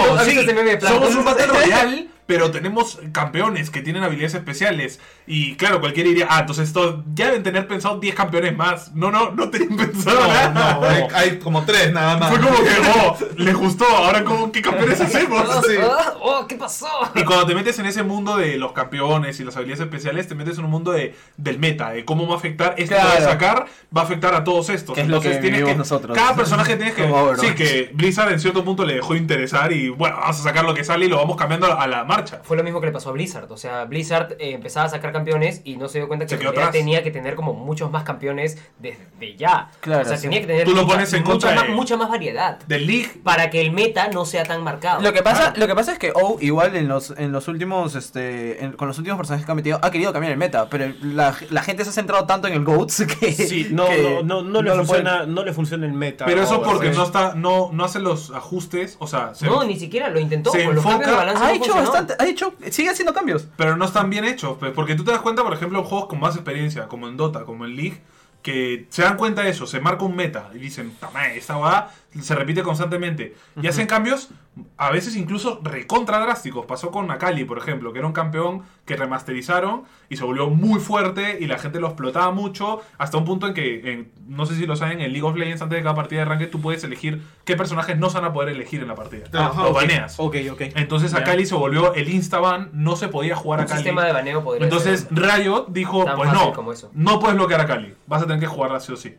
[0.81, 5.01] somos un Battle Royale, pero tenemos campeones que tienen habilidades especiales.
[5.27, 8.95] Y claro, cualquiera diría, ah, entonces esto, ya deben tener pensado 10 campeones más.
[8.95, 10.75] No, no, no tenían pensado No, nada.
[10.81, 12.31] no, hay, hay como tres nada más.
[12.31, 15.45] Fue como que, oh, les gustó, ahora como, ¿qué campeones hacemos?
[15.65, 15.77] Sí.
[16.21, 16.87] Oh, ¿qué pasó?
[17.15, 20.35] Y cuando te metes en ese mundo de los campeones y las habilidades especiales, te
[20.35, 23.21] metes en un mundo de, del meta, de cómo va a afectar esto Claro.
[23.21, 24.95] de sacar, va a afectar a todos estos.
[24.95, 26.17] Que es lo que tienes vivimos nosotros.
[26.17, 27.09] Cada personaje tienes que.
[27.39, 30.75] Sí, que Blizzard en cierto punto le dejó interesar y bueno, vamos a sacar lo
[30.75, 32.41] que sale y lo vamos cambiando a la marcha.
[32.43, 33.51] Fue lo mismo que le pasó a Blizzard.
[33.51, 36.37] O sea, Blizzard eh, empezaba a sacar campeones y no se dio cuenta que
[36.73, 39.71] tenía que tener como muchos más campeones desde ya.
[39.81, 40.23] Claro, o sea, sí.
[40.23, 42.59] tenía que tener Tú lo mucha, pones en mucha contra más, de- mucha más variedad.
[42.67, 43.21] Del League.
[43.23, 45.01] Para que el meta no sea tan marcado.
[45.03, 45.61] Lo que pasa, Claro.
[45.61, 48.89] lo que pasa es que O igual en los en los últimos este en- con
[48.89, 51.85] los últimos personajes que ha metido ha querido cambiar el meta, pero la, la gente
[51.85, 54.73] se ha centrado tanto en el GOATS que Sí, no, que no, no, no le
[54.75, 56.25] funciona, no le funciona el meta.
[56.25, 59.79] Pero eso porque no está, no, no hace los ajustes, o sea, se- No, ni
[59.79, 60.51] siquiera lo intentó.
[60.51, 61.83] se los enfoca- ha hecho funcionó.
[61.83, 63.47] bastante, ha hecho sigue haciendo cambios.
[63.57, 64.57] pero no están bien hechos.
[64.59, 67.17] pues, Porque tú te das cuenta, por ejemplo, en juegos con más experiencia, como en
[67.17, 68.01] Dota, como en League,
[68.43, 71.91] que se dan cuenta de eso, se marca un meta y dicen, "Tama, esta va,
[72.21, 73.35] se repite constantemente.
[73.61, 74.31] Y hacen cambios,
[74.77, 76.65] a veces incluso recontra drásticos.
[76.67, 80.79] Pasó con Akali, por ejemplo, que era un campeón que remasterizaron y se volvió muy
[80.81, 84.55] fuerte y la gente lo explotaba mucho, hasta un punto en que, en- no sé
[84.55, 86.85] si lo saben, en League of Legends, antes de cada partida de Ranked, tú puedes
[86.85, 89.25] elegir qué personajes no se van a poder elegir en la partida.
[89.33, 90.15] Ajá, lo baneas.
[90.19, 90.61] Ok, ok.
[90.77, 91.15] Entonces.
[91.15, 93.79] Akali se volvió el instaban, no se podía jugar a Un Akali.
[93.83, 95.19] sistema de baneo podría Entonces ser.
[95.19, 96.91] Riot dijo, pues no, como eso.
[96.95, 99.15] no puedes bloquear a Akali, vas a tener que jugarla sí o sí.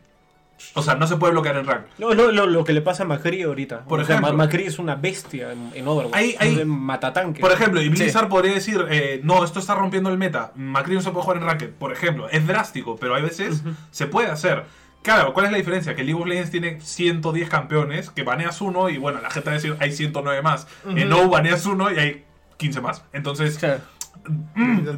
[0.74, 1.82] O sea, no se puede bloquear en rank.
[1.98, 3.84] No, lo, lo, lo que le pasa a Macri ahorita.
[3.84, 4.28] Por O ejemplo.
[4.28, 6.14] Ma- Macri es una bestia en, en Overwatch.
[6.40, 7.40] Es un matatanque.
[7.40, 11.00] Por ejemplo, y Blizzard podría decir, eh, no, esto está rompiendo el meta, Macri no
[11.02, 11.70] se puede jugar en ranked.
[11.70, 14.64] Por ejemplo, es drástico, pero hay veces se puede hacer.
[15.02, 15.94] Claro, ¿cuál es la diferencia?
[15.94, 19.52] Que League of Legends tiene 110 campeones, que baneas uno y bueno, la gente va
[19.52, 20.66] a decir hay 109 más.
[20.88, 22.24] En No baneas uno y hay
[22.56, 23.04] 15 más.
[23.12, 23.56] Entonces,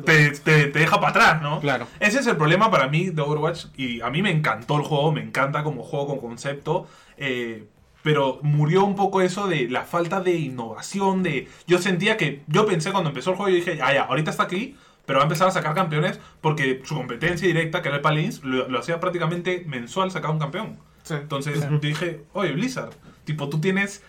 [0.04, 1.60] te, te- te deja para atrás, ¿no?
[1.60, 1.86] Claro.
[2.00, 5.12] Ese es el problema para mí de Overwatch y a mí me encantó el juego,
[5.12, 6.86] me encanta como juego con concepto,
[7.16, 7.66] eh,
[8.02, 12.64] pero murió un poco eso de la falta de innovación, de yo sentía que, yo
[12.66, 15.26] pensé cuando empezó el juego, yo dije, ah, ya, ahorita está aquí, pero va a
[15.26, 19.00] empezar a sacar campeones porque su competencia directa, que era el Palins, lo, lo hacía
[19.00, 20.78] prácticamente mensual sacar un campeón.
[21.02, 21.14] Sí.
[21.14, 22.90] Entonces yo dije, oye, Blizzard,
[23.24, 24.02] tipo, tú tienes...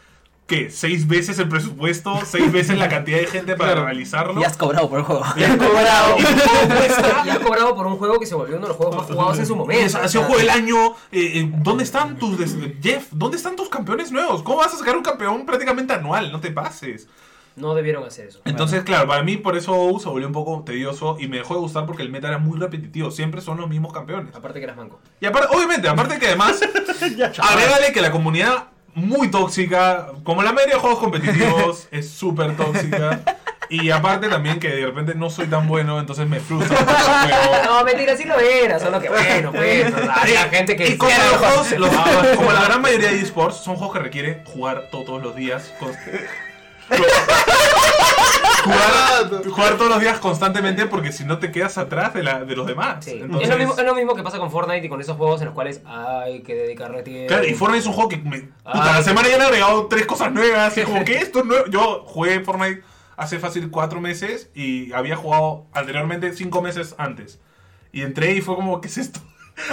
[0.49, 0.69] ¿Qué?
[0.71, 2.19] ¿Seis veces el presupuesto?
[2.25, 3.85] ¿Seis veces la cantidad de gente para Claro.
[3.85, 4.41] realizarlo?
[4.41, 5.23] Y has cobrado por el juego.
[5.37, 6.15] Y has cobrado.
[7.25, 9.39] Y has cobrado por un juego que se volvió uno de los juegos más jugados
[9.39, 9.97] en su momento.
[10.01, 10.89] Ha sido juego del año.
[11.11, 12.37] eh, eh, ¿Dónde están tus.
[12.37, 14.41] des- Jeff, ¿dónde están tus campeones nuevos?
[14.43, 16.31] ¿Cómo vas a sacar un campeón prácticamente anual?
[16.31, 17.07] No te pases.
[17.55, 18.39] No debieron hacer eso.
[18.45, 21.55] Entonces, claro, para mí por eso WoW se volvió un poco tedioso y me dejó
[21.55, 23.11] de gustar porque el meta era muy repetitivo.
[23.11, 24.33] Siempre son los mismos campeones.
[24.33, 24.99] Aparte que eras manco.
[25.19, 26.59] Y aparte, obviamente, aparte que además,
[27.39, 28.67] agrégale que la comunidad
[29.07, 33.21] muy tóxica, como la mayoría de juegos competitivos, es súper tóxica.
[33.71, 36.75] Y aparte también que de repente no soy tan bueno, entonces me frustra.
[37.65, 38.79] No, mentira, sí lo era.
[38.79, 39.93] Solo que bueno, pues.
[40.51, 40.87] gente que.
[40.89, 44.43] Y como, los juegos, los- como la gran mayoría de esports, son juegos que requieren
[44.45, 45.71] jugar to- todos los días.
[45.79, 45.91] con-
[48.63, 52.55] jugar, jugar todos los días constantemente porque si no te quedas atrás de, la, de
[52.55, 53.03] los demás.
[53.05, 53.19] Sí.
[53.21, 55.41] Entonces, es, lo mismo, es lo mismo que pasa con Fortnite y con esos juegos
[55.41, 57.27] en los cuales hay que dedicarle tiempo.
[57.27, 59.49] Claro, y Fortnite es un juego que me, puta, Ah, la semana ya le han
[59.49, 60.77] agregado tres cosas nuevas.
[60.77, 61.65] Y como que esto es nuevo.
[61.67, 62.83] Yo jugué Fortnite
[63.17, 67.39] hace fácil cuatro meses y había jugado anteriormente cinco meses antes.
[67.91, 69.19] Y entré y fue como, ¿qué es esto?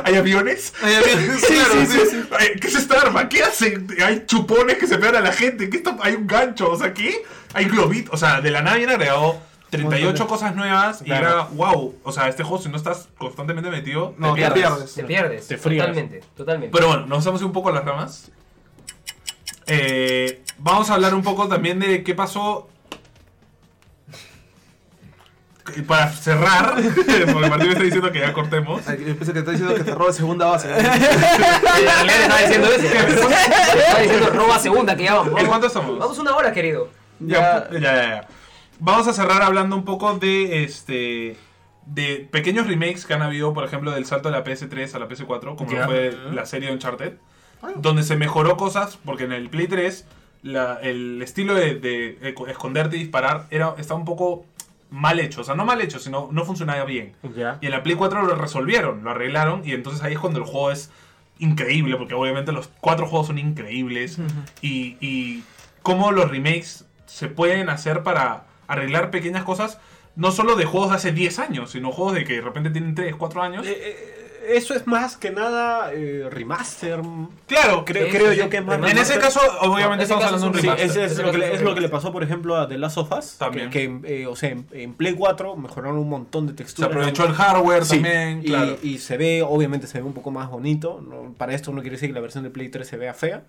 [0.05, 0.73] ¿Hay aviones?
[0.83, 2.23] Hay aviones, claro, sí, sí.
[2.39, 3.29] Ay, ¿Qué es esta arma?
[3.29, 3.87] ¿Qué hacen?
[4.05, 5.69] Hay chupones que se pegan a la gente.
[5.71, 5.97] ¿Qué está?
[6.03, 6.71] Hay un gancho.
[6.71, 7.23] O sea, ¿qué?
[7.55, 8.15] Hay globitos.
[8.15, 9.41] O sea, de la nada viene agregado
[9.71, 11.29] 38 cosas nuevas y Claro.
[11.29, 11.95] era wow.
[12.03, 14.95] O sea, este juego, si no estás constantemente metido, No, te pierdes.
[14.95, 15.49] Te pierdes.
[15.49, 15.87] Te frías.
[15.87, 16.73] Totalmente, totalmente.
[16.77, 18.31] Pero bueno, nos vamos un poco a las ramas.
[19.67, 22.69] Eh, vamos a hablar un poco también de qué pasó.
[25.75, 26.75] Y Para cerrar,
[27.33, 28.87] porque Martín me está diciendo que ya cortemos.
[28.87, 30.69] Ay, Yo pensé que está diciendo que te roba segunda base.
[30.77, 33.29] En realidad le estaba diciendo eso.
[33.29, 35.41] Estaba diciendo roba segunda que ya vamos.
[35.41, 35.99] ¿En cuánto estamos?
[35.99, 36.89] Vamos una hora, querido.
[37.21, 38.29] Ya, ya, ya, ya.
[38.79, 41.37] Vamos a cerrar hablando un poco de este
[41.87, 45.09] de pequeños remakes que han habido, por ejemplo, del salto de la PS3 a la
[45.09, 45.87] PS4, como Ya.
[45.87, 47.15] fue la serie Uncharted,
[47.77, 50.05] donde se mejoró cosas, porque en el Play 3
[50.43, 54.45] la- el estilo de, de esconderte y disparar era, estaba un poco
[54.91, 57.15] mal hecho, o sea, no mal hecho, sino no funcionaba bien.
[57.61, 60.45] Y en la Play 4 lo resolvieron, lo arreglaron, y entonces ahí es cuando el
[60.45, 60.91] juego es
[61.39, 64.19] increíble, porque obviamente los cuatro juegos son increíbles.
[64.63, 65.43] y, y
[65.83, 69.79] cómo los remakes se pueden hacer para arreglar pequeñas cosas,
[70.17, 72.95] no solo de juegos de hace 10 años, sino juegos de que de repente tienen
[72.95, 73.67] 3, 4 años.
[73.67, 74.16] Eh, eh,
[74.49, 77.01] eso es más que nada eh, remaster.
[77.47, 80.77] Claro, Creo, yo que es más En ese caso, obviamente estamos caso hablando de un
[80.77, 81.05] Sí, remaster.
[81.05, 82.99] es, lo que, le- es es lo que le pasó, por ejemplo, a The Last
[82.99, 83.37] of Us.
[83.39, 83.71] También.
[83.71, 86.91] Que, que, eh, o sea, en, en Play 4 mejoraron un montón de Se texturas.
[86.91, 88.77] aprovechó el hardware Sí, también, y, claro.
[88.83, 91.01] y se ve, obviamente se ve un poco más bonito.
[91.07, 91.35] ¿no?
[91.37, 93.45] Para esto no quiere decir que la versión de Play 3 se vea fea.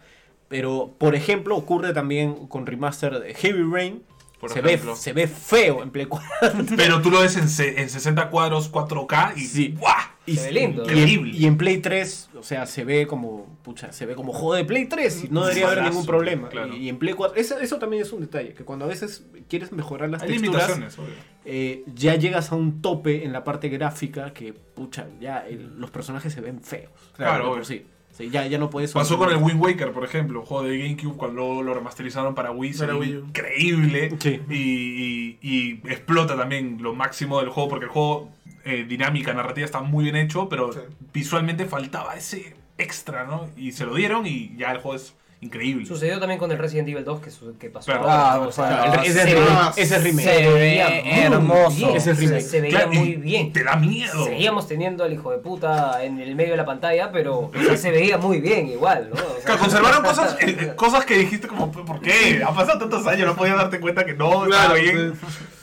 [0.49, 4.03] Pero, por ejemplo, ocurre también con remaster de Heavy Rain.
[4.39, 4.91] Por se, ejemplo.
[4.93, 6.30] ve, se ve feo en Play 4.
[6.76, 9.76] Pero tú lo ves en, se- en 60 cuadros 4K y Sí.
[9.80, 9.93] ¡guau!
[10.27, 10.84] Y, Se ve lindo.
[10.84, 11.38] y- Increíble.
[11.38, 14.65] y en Play 3, o sea, se ve como, pucha, se ve como juego de
[14.65, 16.49] Play 3 y no debería haber ningún problema.
[16.49, 16.76] claro.
[16.76, 19.26] Y, y en Play 4, eso, eso también es un detalle, que cuando a veces
[19.47, 21.14] quieres mejorar las Hay texturas, limitaciones, obvio.
[21.45, 25.91] eh, ya llegas a un tope en la parte gráfica que, pucha, ya el- los
[25.91, 26.91] personajes se ven feos.
[27.15, 27.64] Claro, de por obvio.
[27.64, 27.85] sí.
[28.18, 28.94] Sí, ya, ya no puedes...
[28.94, 32.73] Pasó con el Wind Waker, por ejemplo, juego de GameCube cuando lo remasterizaron para Wii,
[32.95, 33.26] U.
[33.27, 34.41] increíble Sí.
[34.49, 38.31] y, y- y explota también lo máximo del juego porque el juego
[38.65, 40.80] eh, dinámica, narrativa está muy bien hecho, pero Sí.
[41.14, 43.49] visualmente faltaba ese extra, ¿no?
[43.56, 45.85] Y se lo dieron y ya el juego es increíble.
[45.85, 47.91] Sucedió también con el Resident Evil 2 que, su- que pasó.
[47.93, 48.39] Ah.
[48.47, 50.23] O sea, ese es se remake, ese es remake.
[50.27, 51.76] se veía hermoso.
[51.76, 52.41] bien, Ese es se- remake.
[52.41, 53.53] Se veía Claro, muy bien.
[53.53, 54.26] Te da miedo.
[54.26, 57.77] Seguíamos teniendo al hijo de puta en el medio de la pantalla, pero o sea,
[57.77, 59.15] se veía muy bien igual, ¿no?
[59.15, 62.41] O sea, Claro, conservaron cosas, eh, cosas que dijiste como, ¿por qué?
[62.43, 65.14] Ha pasado tantos años, no podías darte cuenta que no Claro, estaba bien.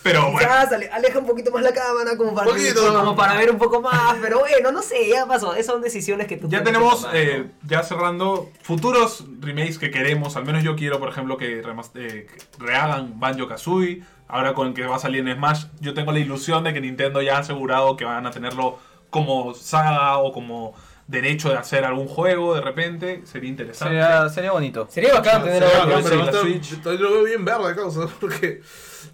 [0.04, 0.48] Pero bueno.
[0.92, 2.94] Aleja un poquito más la cámara como para, Poquito.
[2.94, 5.54] como para ver un poco más, pero bueno, no sé, ya pasó.
[5.54, 7.68] Esas son decisiones que tú Ya tenemos, tomar, eh, ¿no?
[7.68, 10.36] ya cerrando, futuros remakes que queremos.
[10.36, 11.62] Al menos yo quiero, por ejemplo, que, eh,
[11.94, 12.28] que
[12.58, 14.02] rehagan Banjo Kazooie.
[14.28, 16.80] Ahora con el que va a salir en Smash, yo tengo la ilusión de que
[16.82, 18.78] Nintendo ya ha asegurado que van a tenerlo
[19.10, 20.74] como saga o como
[21.06, 23.22] derecho de hacer algún juego de repente.
[23.24, 23.94] Sería interesante.
[23.94, 24.86] Sería, sería bonito.
[24.90, 26.82] Sería bacán tener Sí, algo pero pero la esto- Switch.
[26.82, 28.60] yo lo veo bien verde, causa, porque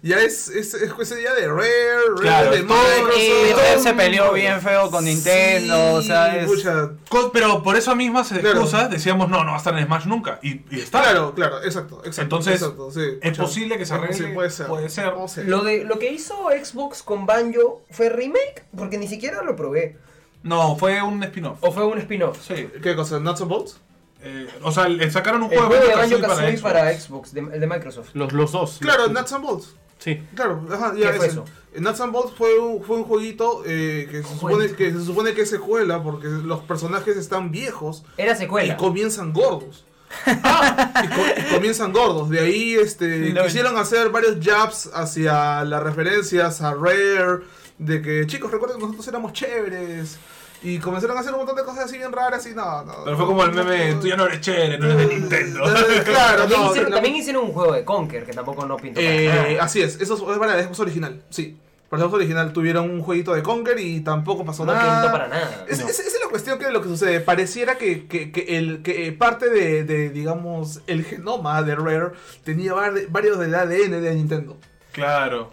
[0.01, 3.55] ya es, es, es ese día de Rare, Rare Claro, de todo- Microsoft.
[3.55, 7.95] Peter se peleó bien feo con Nintendo, o sea, es- pucha, Co- Pero por eso
[7.95, 8.49] mismas Claro.
[8.49, 10.39] excusas decíamos, no, no va a estar en Smash nunca.
[10.41, 11.01] Y, y está.
[11.01, 12.21] Claro, claro, exacto, exacto.
[12.21, 13.41] Entonces, exacto, sí, ¿es pucha.
[13.43, 14.13] posible que se arregle?
[14.17, 14.67] Sí, puede ser.
[14.67, 15.13] Puede ser.
[15.13, 15.43] No sé.
[15.43, 19.97] Lo, de, lo que hizo Xbox con Banjo fue remake, porque ni siquiera lo probé.
[20.43, 21.59] No, fue un spin-off.
[21.61, 22.39] O fue un spin-off.
[22.47, 22.67] Sí.
[22.81, 23.19] ¿Qué cosa?
[23.19, 23.77] ¿Nuts and Bolts?
[24.23, 27.39] Eh, o sea, le sacaron un El juego juego de Banjo Kazooie para Xbox, de-
[27.41, 28.09] el de Microsoft.
[28.13, 28.77] Los, los dos.
[28.79, 29.75] Claro, Los- Nuts and Bolts.
[29.97, 30.21] Sí.
[30.35, 31.45] Claro, ajá, ya ¿Qué fue eso?
[31.75, 35.33] Nuts and Bolts fue un, fue un jueguito eh, que, se supone, que se supone
[35.33, 38.77] que es secuela porque los personajes están viejos Era y secuela.
[38.77, 39.85] comienzan gordos.
[40.27, 42.29] y, co- y comienzan gordos.
[42.29, 47.43] De ahí este, quisieron hacer varios jabs hacia las referencias a Rare.
[47.77, 50.17] De que, chicos, recuerden que nosotros éramos chéveres.
[50.63, 52.93] Y comenzaron a hacer un montón de cosas así bien raras y no, no.
[53.03, 55.63] Pero fue como el meme, tú ya no eres chévere, no eres de Nintendo.
[55.65, 56.67] Eh, Claro, También, no.
[56.69, 59.63] hicieron, la- también hicieron un juego de Conker que tampoco no pintó para Eh, nada.
[59.63, 61.57] así es, eso es para la Xbox original, sí.
[61.89, 65.01] Para la Xbox original tuvieron un jueguito de Conker y tampoco pasó No nada.
[65.01, 65.65] pintó para nada.
[65.67, 65.87] Es- No.
[65.89, 67.19] es- Esa es la cuestión que lo que sucede.
[67.21, 72.11] Pareciera que, que, que el, que eh, parte de, de, digamos, el genoma de Rare
[72.43, 74.57] tenía var- varios del ADN de Nintendo.
[74.91, 75.51] Claro.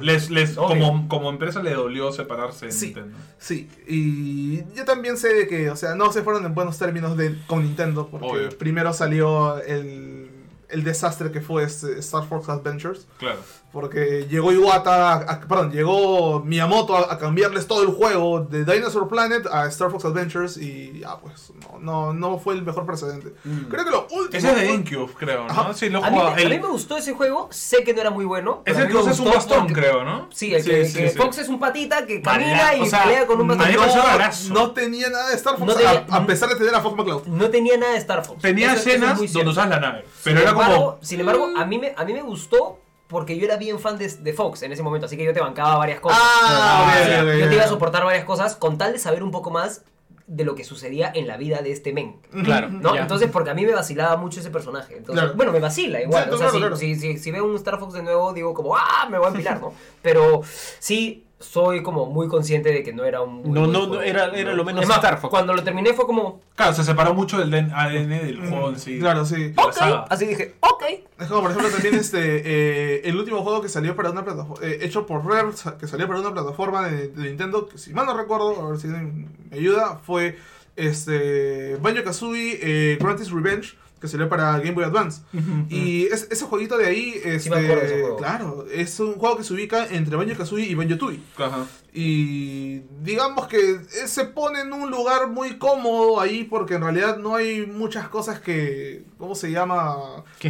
[0.00, 2.86] Les, les, como, como empresa le dolió separarse de Sí.
[2.86, 3.18] Nintendo.
[3.38, 7.36] Sí, y yo también sé que, o sea, no se fueron en buenos términos de,
[7.46, 8.48] con Nintendo, porque Obvio.
[8.58, 10.30] primero salió el,
[10.68, 13.06] el desastre que fue este Star Fox Adventures.
[13.18, 13.40] Claro.
[13.72, 18.64] Porque llegó Iwata, a- a- perdón, llegó Miyamoto a, a cambiarles todo el juego de
[18.64, 22.84] Dinosaur Planet a Star Fox Adventures y ya pues no, no, no fue el mejor
[22.84, 23.32] precedente.
[23.68, 24.28] Creo que lo último...
[24.38, 25.50] Ese es de GameCube, creo, ¿no?
[25.50, 25.72] Ajá.
[25.74, 26.32] Sí, lo A mí, jugaba.
[26.32, 28.62] a mí el- me gustó ese juego, sé que no era muy bueno.
[28.66, 30.28] Es el que me usas un bastón, porque- creo, ¿no?
[30.32, 31.16] Sí, el que, sí, que sí.
[31.16, 33.64] Fox es un patita que camina Mala- y o sea, pelea con un a mí
[33.70, 34.48] me bastón.
[34.52, 36.80] no, no tenía nada de Star Fox No a- tenía- a, pesar de tener a
[36.80, 37.26] Fox McCloud.
[37.26, 38.42] No tenía nada de Star Fox.
[38.42, 40.00] Tenía Eso- eso es escenas donde usas la nave.
[40.02, 40.98] Sin Pero era embargo, como.
[41.02, 42.78] sin embargo, a mí me, a mí me gustó
[43.10, 45.40] porque yo era bien fan de, de Fox en ese momento, así que yo te
[45.40, 46.18] bancaba varias cosas.
[46.22, 46.94] Ah,
[47.38, 49.82] yo te iba a soportar varias cosas con tal de saber un poco más
[50.26, 52.20] de lo que sucedía en la vida de este men.
[52.44, 52.68] Claro.
[52.70, 52.94] ¿No?
[52.94, 54.96] Entonces, porque a mí me vacilaba mucho ese personaje.
[54.96, 55.36] Entonces, Claro.
[55.36, 56.24] bueno, me vacila igual.
[56.28, 56.76] Sí, o sea, claro, si, claro.
[56.76, 59.08] Si, si- si veo un Star Fox de nuevo, digo como, ¡ah!
[59.10, 59.74] Me voy a empilar, ¿no?
[60.02, 60.42] Pero
[60.78, 63.42] sí soy como muy consciente de que no era un.
[63.42, 63.94] muy No, no, juego.
[63.96, 65.30] no, era- era lo menos Es más, Star Fox.
[65.30, 68.98] Cuando lo terminé fue como, Claro, se separó mucho del ADN del juego en sí.
[68.98, 69.52] Claro, sí.
[69.56, 70.04] ok.
[70.10, 70.82] Así dije, ok.
[71.18, 74.64] Es como, por ejemplo, también este eh, el último juego que salió para una plataforma,
[74.66, 75.48] hecho por Rare,
[75.80, 78.78] que salió para una plataforma de, de Nintendo, que si mal no recuerdo, a ver
[78.78, 80.36] si me ayuda, fue
[80.76, 85.22] este Banjo Kazooie eh, Revenge, que salió para Game Boy Advance.
[85.68, 88.16] Y es- ese jueguito de ahí, este, me acuerdo de ese juego.
[88.16, 91.20] claro, es un juego que se ubica entre Banjo Kazooie y Banjo Tooie.
[91.38, 91.66] Ajá.
[91.92, 97.34] Y digamos que se pone en un lugar muy cómodo ahí porque en realidad no
[97.34, 99.96] hay muchas cosas que, ¿cómo se llama?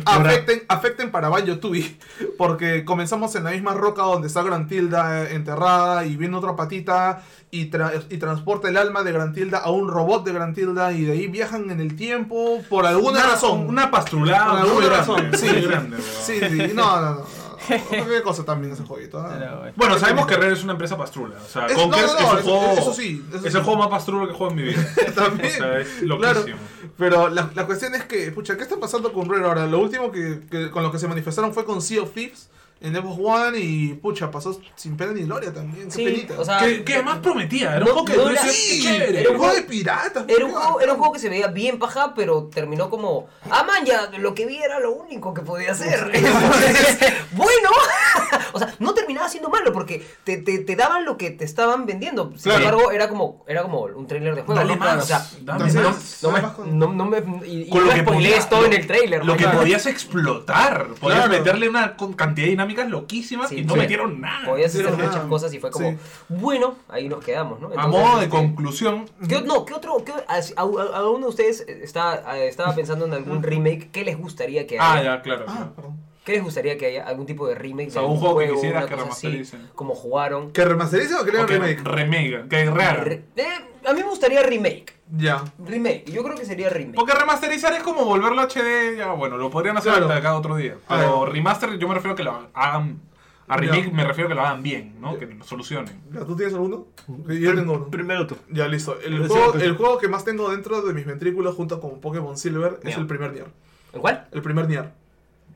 [0.05, 1.97] Afecten, afecten para Banjo Tooie.
[2.39, 7.23] Porque comenzamos en la misma roca donde está Grantilda eh, enterrada y viene otra patita
[7.51, 11.13] y, tra- y transporta el alma de Grantilda a un robot de Grantilda y de
[11.13, 13.67] ahí viajan en el tiempo por alguna Una- razón.
[13.69, 15.31] Una pastrulada muy alguna grande, razón.
[15.39, 16.73] Sí, muy grande, sí, sí.
[16.75, 17.27] No, no, no.
[17.69, 19.23] Qué cosa también ese jueguito.
[19.23, 19.29] ¿no?
[19.29, 19.73] Pero, bueno.
[19.77, 21.37] Bueno, sabemos que Rare es una empresa pastrula.
[21.45, 22.73] O sea, Es- no, no, no, es un eso- juego.
[22.73, 23.59] eso sí, eso es sí.
[23.59, 24.85] el juego más pastrulo que he jugado en mi vida.
[25.15, 25.53] También.
[25.55, 26.59] O sea, es Claro, loquísimo.
[26.99, 29.67] pero la, la cuestión es que, pucha, ¿qué está pasando con Rare ahora?
[29.67, 32.49] Lo último que, que- con lo que se manifestaron fue con Sea of Thieves
[32.81, 35.87] en Xbox One y, pucha, pasó sin pena ni gloria también.
[35.87, 36.35] Qué Sí, penita.
[36.41, 38.89] o sea, Que, que además prometía, era No- un juego que no era- sí, "Qué
[38.89, 39.21] chévere.
[39.21, 40.25] era un juego de piratas.
[40.29, 40.97] Era un, qué juego, era un bacán.
[40.99, 44.57] juego que se veía bien paja, pero terminó como, ah, man, ya, lo que vi
[44.59, 46.11] era lo único que podía hacer.
[46.13, 46.99] Entonces,
[47.33, 47.69] bueno,
[48.53, 51.87] o sea, no terminaba siendo malo porque te, te, te daban lo que te estaban
[51.87, 52.31] vendiendo.
[52.33, 52.59] Sin Claro.
[52.65, 54.59] embargo, era como, era como un trailer de juego.
[54.61, 54.81] Dale ¿no?
[54.81, 56.19] más, o sea, dame Entonces, más.
[56.23, 58.61] no me, Además con- no, no me, y, Con no lo que spoilees podía- todo
[58.61, 59.25] lo- en el trailer.
[59.25, 59.39] Lo ¿no?
[59.39, 60.87] que podías explotar.
[61.01, 61.33] Podías Claro.
[61.39, 63.81] meterle una cantidad de dinámicas loquísimas Sí, y no sí.
[63.81, 64.47] metieron nada.
[64.47, 65.29] Podías hacer muchas nada.
[65.29, 65.97] cosas y fue como, Sí.
[66.29, 67.69] bueno, ahí nos quedamos, ¿no?
[67.69, 70.05] A Entonces, modo de este, conclusión, ¿Qué, no, ¿qué otro?
[70.05, 73.91] Qué, a, a- a- alguno de ustedes está, estaba pensando en algún remake?
[73.91, 74.93] ¿Qué les gustaría que haya?
[74.93, 75.45] Ah, ya, claro.
[75.49, 75.95] Ah, claro.
[76.25, 77.07] ¿Qué les gustaría que haya?
[77.07, 77.89] ¿Algún tipo de remake?
[77.89, 79.71] O sea, de un algún juego que quisieras que así, remastericen.
[79.75, 80.53] Como jugaron.
[80.53, 81.81] ¿Que remasterice o que le hagan remake?
[81.83, 83.05] remake, que rehagan.
[83.05, 83.47] Re- eh,
[83.87, 84.95] a mí me gustaría remake.
[85.17, 85.43] Ya.
[85.59, 86.05] Remake.
[86.13, 86.95] Yo creo que sería remake.
[86.97, 90.09] Porque remasterizar es como volverlo a HD, ya bueno, lo podrían hacer Claro.
[90.09, 90.77] hasta cada otro día.
[90.89, 93.01] Pero remaster yo me refiero a que lo hagan...
[93.49, 93.93] A remake Ya.
[93.93, 95.19] me refiero a que lo hagan bien, ¿no?
[95.19, 96.01] Que lo solucionen.
[96.13, 96.87] Ya, ¿Tú tienes alguno?
[97.27, 97.87] Yo tengo uno.
[97.91, 98.37] Primero tú.
[98.49, 98.97] Ya, listo.
[99.05, 99.67] El Es juego, cierto.
[99.69, 102.99] el juego que más tengo dentro de mis ventrículos junto con Pokémon Silver es Mira.
[102.99, 103.47] el primer Nier.
[103.93, 104.29] ¿El cuál?
[104.31, 104.93] El primer Nier.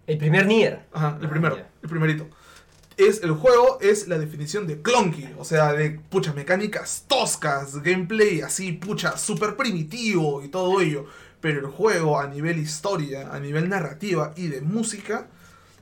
[0.07, 0.81] El primer Nier.
[0.93, 2.29] Ajá, el primero, el primerito.
[2.97, 8.41] Es, el juego es la definición de clunky, o sea, de pucha, mecánicas toscas, gameplay
[8.41, 11.07] así, pucha, súper primitivo y todo ello.
[11.41, 15.27] Pero el juego a nivel historia, a nivel narrativa y de música,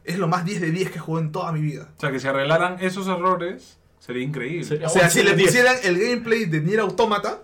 [0.05, 1.89] es lo más 10 de 10 que jugué en toda mi vida.
[1.97, 4.65] O sea, que si arreglaran esos errores, sería increíble.
[4.65, 5.49] Sería- O sea, si le 10.
[5.51, 7.43] pusieran el gameplay de Nier Automata,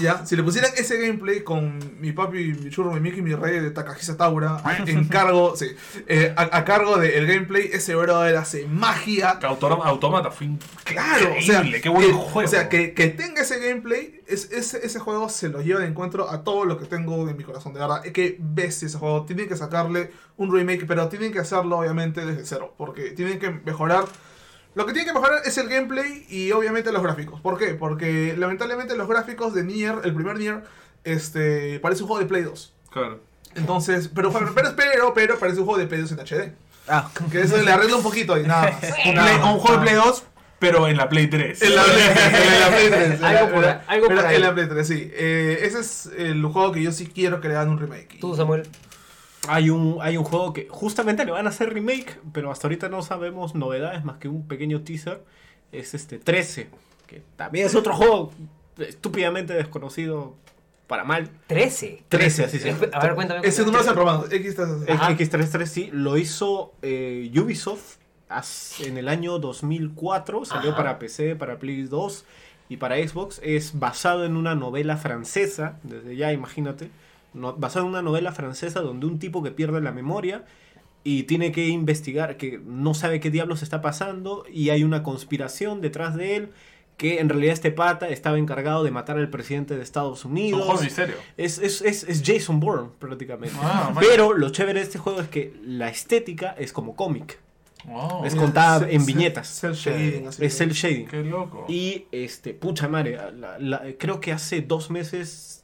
[0.00, 3.60] ya, si le pusieran ese gameplay con mi papi, mi churro, mi Mickey, mi rey
[3.60, 5.66] de Takahisa Taura, en cargo, sí,
[6.06, 10.48] eh, a, a cargo del gameplay, ese brother hace magia, Que Automata fue
[10.84, 12.48] Claro, o sea, increíble, qué buen que, juego.
[12.48, 15.86] O sea, que, que tenga ese gameplay, es, ese, ese juego se lo lleva de
[15.86, 17.72] encuentro a todo lo que tengo en mi corazón.
[17.74, 19.24] De verdad, es que bestia ese juego.
[19.24, 22.74] Tienen que sacarle un remake, pero tienen que hacerlo obviamente desde cero.
[22.76, 24.04] Porque tienen que mejorar.
[24.74, 27.40] Lo que tienen que mejorar es el gameplay y obviamente los gráficos.
[27.40, 27.74] ¿Por qué?
[27.74, 30.62] Porque lamentablemente los gráficos de Nier, el primer Nier,
[31.04, 32.72] este, parece un juego de Play 2.
[32.90, 33.20] Claro.
[33.54, 36.52] Entonces, pero, pero, pero, pero parece un juego de Play 2 en HD.
[36.88, 38.82] Ah, Que eso le arregla un poquito y nada más.
[39.06, 40.24] Un, Play- un juego de Play 2,
[40.58, 41.62] pero en la Play 3.
[41.62, 43.22] En la Play, en la Play 3.
[43.22, 44.36] Algo por- Pero- algo por pero ahí.
[44.36, 45.10] En la Play 3, sí.
[45.12, 48.18] Eh, ese es el juego que yo sí quiero que le hagan un remake.
[48.20, 48.62] Tú, Samuel.
[49.48, 52.88] Hay un, hay un juego que justamente le van a hacer remake, pero hasta ahorita
[52.88, 55.22] no sabemos novedades más que un pequeño teaser.
[55.72, 56.68] Es este 13,
[57.06, 58.32] que también es otro juego
[58.78, 60.36] estúpidamente desconocido
[60.86, 61.30] para mal.
[61.46, 62.04] 13.
[62.08, 62.70] 13, así se.
[62.70, 63.40] A ver, cuéntame.
[63.46, 64.24] Ese número romano.
[64.30, 64.56] X
[64.86, 65.10] El Ajá.
[65.10, 67.96] X33 sí, lo hizo eh, Ubisoft
[68.80, 70.76] en el año 2004, salió Ajá.
[70.76, 72.24] para PC, para Play 2
[72.68, 73.40] y para Xbox.
[73.42, 76.90] Es basado en una novela francesa, desde ya imagínate,
[77.34, 80.44] no- basado en una novela francesa donde un tipo que pierde la memoria
[81.04, 85.80] y tiene que investigar, que no sabe qué diablos está pasando y hay una conspiración
[85.80, 86.50] detrás de él.
[86.98, 90.78] Que en realidad este pata estaba encargado de matar al presidente de Estados Un Unidos.
[90.78, 91.14] de misterio.
[91.36, 93.56] Es, es, es, es Jason Bourne, prácticamente.
[93.60, 93.92] Ah.
[93.98, 97.40] Pero lo chévere de este juego es que la estética es como cómic.
[98.24, 99.48] Es contada en Cel- viñetas.
[99.48, 100.44] Cel shading, así.
[100.44, 101.06] Es el shading.
[101.08, 101.64] Qué loco.
[101.68, 105.61] Y este, pucha madre, la- la- creo que hace dos meses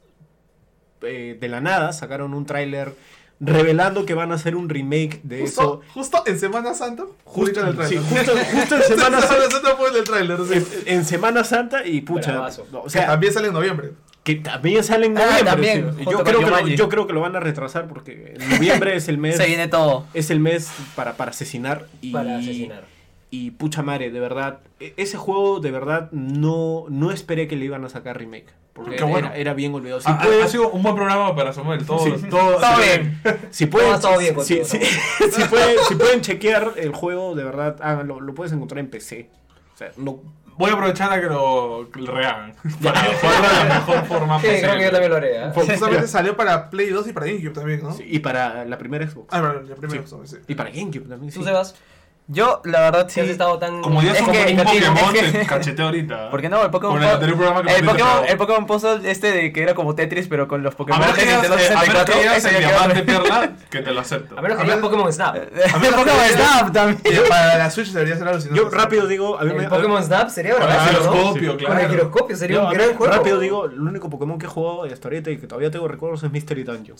[1.02, 2.94] eh, de la nada sacaron un tráiler
[3.40, 5.92] revelando que van a hacer un remake de Justo, eso.
[5.94, 7.04] justo en Semana Santa.
[7.24, 8.26] Justo, publican el sí, trailer.
[8.26, 9.50] justo, justo en Semana Santa.
[9.50, 10.54] Santa fue el trailer, sí.
[10.86, 12.48] En, en Semana Santa y pucha.
[12.72, 13.92] O Que sea, también sale en noviembre.
[14.24, 15.44] que también sale en Ah, noviembre.
[15.50, 18.96] también, yo, creo que lo, yo creo que lo van a retrasar porque en noviembre
[18.96, 19.36] es el mes.
[19.36, 20.04] se viene todo.
[20.14, 21.86] Es el mes para, para asesinar.
[22.00, 22.84] Y, Para asesinar.
[23.30, 24.58] Y pucha madre, de verdad.
[24.80, 28.46] e- Ese juego, de verdad, no, no esperé que le iban a sacar remake.
[28.78, 29.30] Porque Qué bueno.
[29.34, 30.00] era bien olvidado.
[30.00, 31.84] Si, Ha- pueden, ha sido un buen programa para Samuel.
[31.84, 32.12] Todo, Sí.
[32.30, 33.20] todo, Todo bien.
[33.50, 34.78] si pueden, todo bien si, si-
[35.32, 38.20] si pueden, si pueden chequear el juego, de verdad, háganlo.
[38.20, 39.28] Lo puedes encontrar en PC.
[39.74, 40.20] sea, no,
[40.56, 42.52] Voy a aprovechar a que lo, que lo rehagan.
[42.82, 44.90] Para jugarlo de la mejor forma Sí, creo que yo posible.
[44.90, 45.36] también lo haré.
[45.36, 45.50] ¿eh?
[45.54, 47.92] Justamente salió para Play 2 y para GameCube también, ¿no?
[47.94, 49.28] sí, y para la primera Xbox.
[49.30, 50.08] Ah, bueno, la primera Sí.
[50.08, 50.36] Xbox, sí.
[50.48, 51.32] Y para GameCube también.
[51.32, 51.44] Tú, sí.
[51.44, 51.76] Sebas,
[52.30, 53.20] Yo, la verdad, si sí.
[53.20, 53.80] has estado tan...
[53.80, 56.28] Como ya Es un, que- un Pokémon, es que- te cacheté ahorita.
[56.30, 56.62] ¿Por qué no?
[56.62, 57.34] El Pokémon el el
[57.86, 61.00] Pokémon, el Pokémon Puzzle este de que era como Tetris, pero con los A Pokémon
[61.00, 62.12] menos a menos 64.
[62.14, 64.38] que digas el diamante perla, que te lo acepto.
[64.38, 65.36] A menos que A digas ver- Pokémon Snap.
[65.36, 67.22] El Pokémon Snap también.
[67.30, 68.60] Para la Switch debería ser alucinante.
[68.62, 70.98] Yo rápido digo, a mí me, El Pokémon Snap sería Con el bravazo, ¿no?
[71.12, 71.88] giroscopio, Con el claro.
[71.88, 73.12] giroscopio sería un a gran juego.
[73.14, 76.22] rápido digo, el único Pokémon que he jugado hasta ahorita y que todavía tengo recuerdos
[76.24, 76.98] es Mystery Dungeon.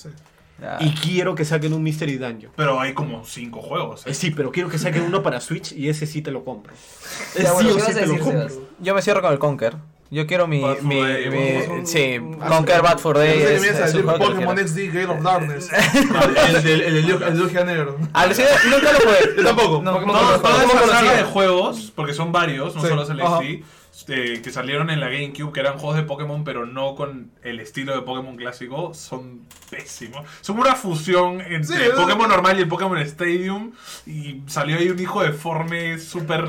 [0.61, 0.77] Ya.
[0.81, 2.53] Y quiero que saquen un Mystery Dungeon.
[2.57, 4.07] Pero hay como cinco juegos.
[4.07, 4.11] ¿eh?
[4.11, 6.73] Eh, sí, pero quiero que saquen uno para Switch y ese sí te lo compro.
[7.41, 8.49] Ya, bueno, sí ¿qué o vas sí a te lo decir, compro.
[8.49, 8.65] Sebas?
[8.81, 9.77] Yo me cierro con el Conker.
[10.11, 10.63] Yo quiero mi.
[10.63, 13.41] Bad mi, Day, mi- vamos, un- sí, un- Conker Bad for Day.
[13.43, 14.57] Es, es que Pokémon.
[14.57, 15.71] XD Gale of Darkness.
[16.11, 17.99] No, el Lugia Negro.
[18.15, 19.37] Alucina, nunca lo jugué.
[19.37, 19.83] Yo tampoco.
[19.83, 21.13] No, Pokémon no, esa saga conocido.
[21.17, 23.19] de juegos, porque son varios, no solo es el.
[23.21, 23.65] XD,
[23.99, 27.59] este, que salieron en la GameCube, que eran juegos de Pokémon, pero no con el
[27.59, 30.25] estilo de Pokémon clásico, son pésimos.
[30.41, 32.03] Son una fusión entre Sí, el ¿no?
[32.03, 33.73] Pokémon normal y el Pokémon Stadium,
[34.07, 36.45] y salió ahí un hijo deforme, súper...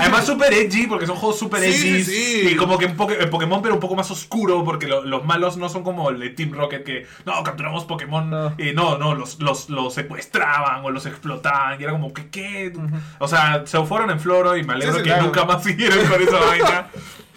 [0.00, 2.48] Además súper edgy, porque son juegos súper Sí, edgy, sí.
[2.52, 5.24] y como que en Poké- en Pokémon, pero un poco más oscuro, porque lo- los
[5.24, 8.54] malos no son como el de Team Rocket, que no, capturamos Pokémon, No.
[8.58, 12.28] y no, no, los, los, los secuestraban o los explotaban, y era como, ¿qué?
[12.30, 12.72] qué?
[13.18, 15.24] O sea, se fueron en floro y me alegro que claro.
[15.24, 16.88] nunca más siguieron con esa vaina.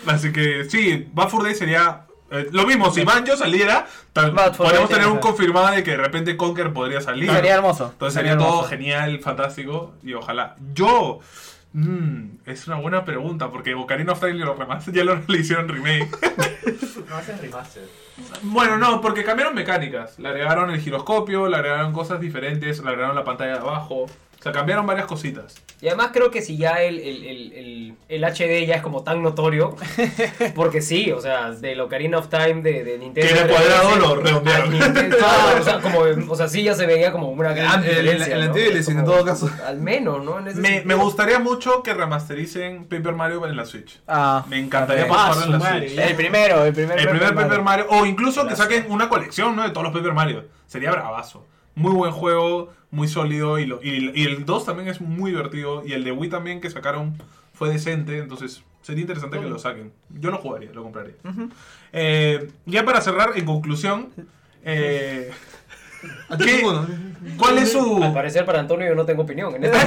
[0.07, 2.91] Así que sí, Bad Fur Day sería eh, lo mismo.
[2.91, 7.29] Si Banjo saliera, tal- podemos tener un confirmado de que de repente Conker podría salir.
[7.31, 7.89] Sería hermoso.
[7.91, 8.69] Entonces sería todo hermoso.
[8.69, 10.55] genial, fantástico y ojalá.
[10.73, 11.19] Yo.
[11.73, 15.67] mm, es una buena pregunta porque Ocarina of Time lo remaster- ya lo le hicieron
[15.67, 16.09] remake.
[17.09, 17.83] No hacen remaster.
[18.41, 20.17] Bueno, no, porque cambiaron mecánicas.
[20.17, 24.07] Le agregaron el giroscopio, le agregaron cosas diferentes, le agregaron la pantalla de abajo.
[24.45, 25.55] O sea, cambiaron varias cositas.
[25.81, 29.03] Y además creo que si ya el, el, el, el, el HD ya es como
[29.03, 29.75] tan notorio,
[30.55, 33.27] porque sí, o sea, del Ocarina of Time de, de Nintendo.
[33.33, 34.71] Que era 3DS, cuadrado, lo redondearon.
[34.71, 35.17] Nintendo-
[35.59, 35.99] o, sea, como,
[36.29, 38.35] o sea, sí ya se veía como una gran El- el- diferencia.
[38.35, 38.99] el ¿no?
[38.99, 39.49] en todo caso.
[39.65, 40.37] Al menos, ¿no?
[40.37, 43.99] En ese Me, me gustaría mucho que remastericen Paper Mario en la Switch.
[44.07, 45.99] Ah, Me encantaría Ah, en la madre, Switch.
[45.99, 47.63] El primero, el primer, El primer Paper Mario.
[47.63, 47.85] Mario.
[47.89, 49.63] O incluso que saquen una colección ¿no?
[49.63, 50.45] de todos los Paper Mario.
[50.67, 51.47] Sería bravazo.
[51.75, 53.59] Muy buen juego, muy sólido.
[53.59, 55.83] Y, lo- y, y el 2 también es muy divertido.
[55.85, 57.17] Y el de Wii también que sacaron
[57.53, 58.17] fue decente.
[58.17, 59.91] Entonces sería interesante que lo saquen.
[60.09, 61.13] Yo lo jugaría, lo compraría.
[61.93, 64.09] Eh, ya para cerrar, en conclusión.
[64.63, 65.31] eh,
[66.43, 66.61] ¿Qué?
[67.37, 68.03] ¿Cuál es su...?
[68.03, 69.75] Al parecer para Antonio yo no tengo opinión en este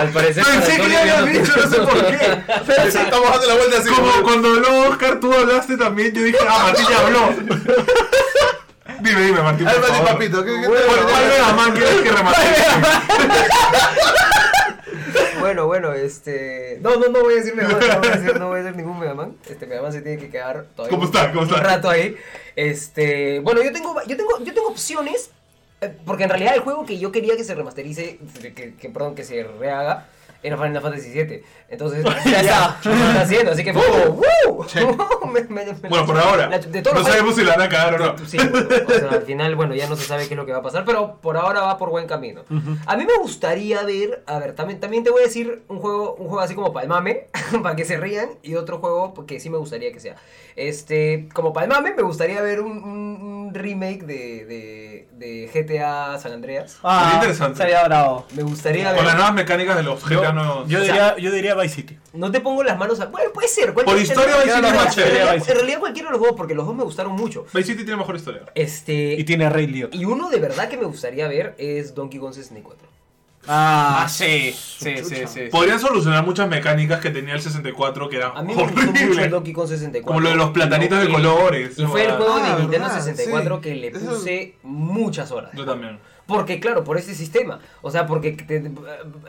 [0.00, 2.16] Al parecer para Pensé que Antonio ya habías dicho, no sé por qué.
[2.88, 3.88] Estamos dando la vuelta así.
[3.90, 7.28] Como cuando habló Oscar, tú hablaste también, yo dije, ah, Martín ya habló.
[9.06, 9.66] Dime, dime, Martín.
[9.66, 12.40] Por papito, ¿qué, qué ¿Cuál, quieres que remate?
[15.40, 16.78] Bueno, bueno, este.
[16.80, 18.62] No, no, no voy a decir Mega Man, no voy a decir, no voy a
[18.62, 19.36] decir ningún Mega Man.
[19.48, 20.96] Este Mega Man se tiene que quedar todavía.
[20.96, 21.30] ¿Cómo está?
[21.30, 21.56] ¿Cómo está?
[21.56, 22.16] Un rato ahí.
[22.56, 23.38] Este.
[23.40, 25.30] Bueno, yo tengo, yo tengo, yo tengo opciones.
[25.80, 28.18] eh, Porque en realidad el juego que yo quería que se remasterice,
[28.56, 30.06] que, que perdón, que se rehaga,
[30.46, 31.42] era Final Fantasy VII.
[31.68, 34.04] Entonces, ya está, lo está haciendo, así que fue como,
[34.46, 34.66] ¡Woo!
[35.32, 36.48] Me- me- me- Bueno, por ahora.
[36.48, 38.26] La- de todos No los sabemos si la van a cagar o no.
[38.26, 40.58] Sí, o sea, al final, bueno, ya no se sabe qué es lo que va
[40.58, 42.42] a pasar, pero por ahora va por buen camino.
[42.86, 46.14] A mí me gustaría ver, a ver, también, también te voy a decir un juego,
[46.14, 47.26] un juego así como Palmame,
[47.62, 50.16] para que se rían, y otro juego que sí me gustaría que sea.
[50.54, 56.32] Este, como Palmame, me gustaría ver un, un- un remake de, de, de GTA San
[56.32, 56.78] Andreas.
[56.82, 57.58] Ah, Sería interesante.
[57.58, 58.26] Sería bravo.
[58.34, 59.04] Me gustaría Con ver.
[59.04, 60.66] las nuevas mecánicas de los Yo, GTA no...
[60.68, 61.98] yo o sea, diría, yo diría Vice City.
[62.12, 63.06] No te pongo las manos a.
[63.06, 63.74] Bueno, puede ser.
[63.74, 66.64] Por historia, Vice City es más chévere, en realidad- cualquiera de los dos, porque los
[66.66, 67.44] dos me gustaron mucho.
[67.52, 68.42] Vice City tiene mejor historia.
[68.54, 69.14] Este.
[69.14, 69.96] Y tiene a Ray Liotta.
[69.96, 72.86] Y uno de verdad que me gustaría ver es Donkey Kong 64.
[73.48, 75.40] Ah, sí, sí, sí, sí.
[75.52, 79.20] Podrían solucionar muchas mecánicas que tenía el 64 que eran A mí me gustó mucho
[79.22, 79.30] el.
[79.30, 80.04] Donkey Kong 64.
[80.06, 81.78] Como lo de los platanitos de colores.
[81.78, 82.16] Y fue el ¿no?
[82.16, 83.62] juego de Ah, Nintendo verdad, 64 sí.
[83.62, 85.52] que le Eso- puse muchas horas.
[85.54, 86.00] Yo también.
[86.26, 87.60] Porque, claro, por ese sistema.
[87.82, 88.68] O sea, porque te-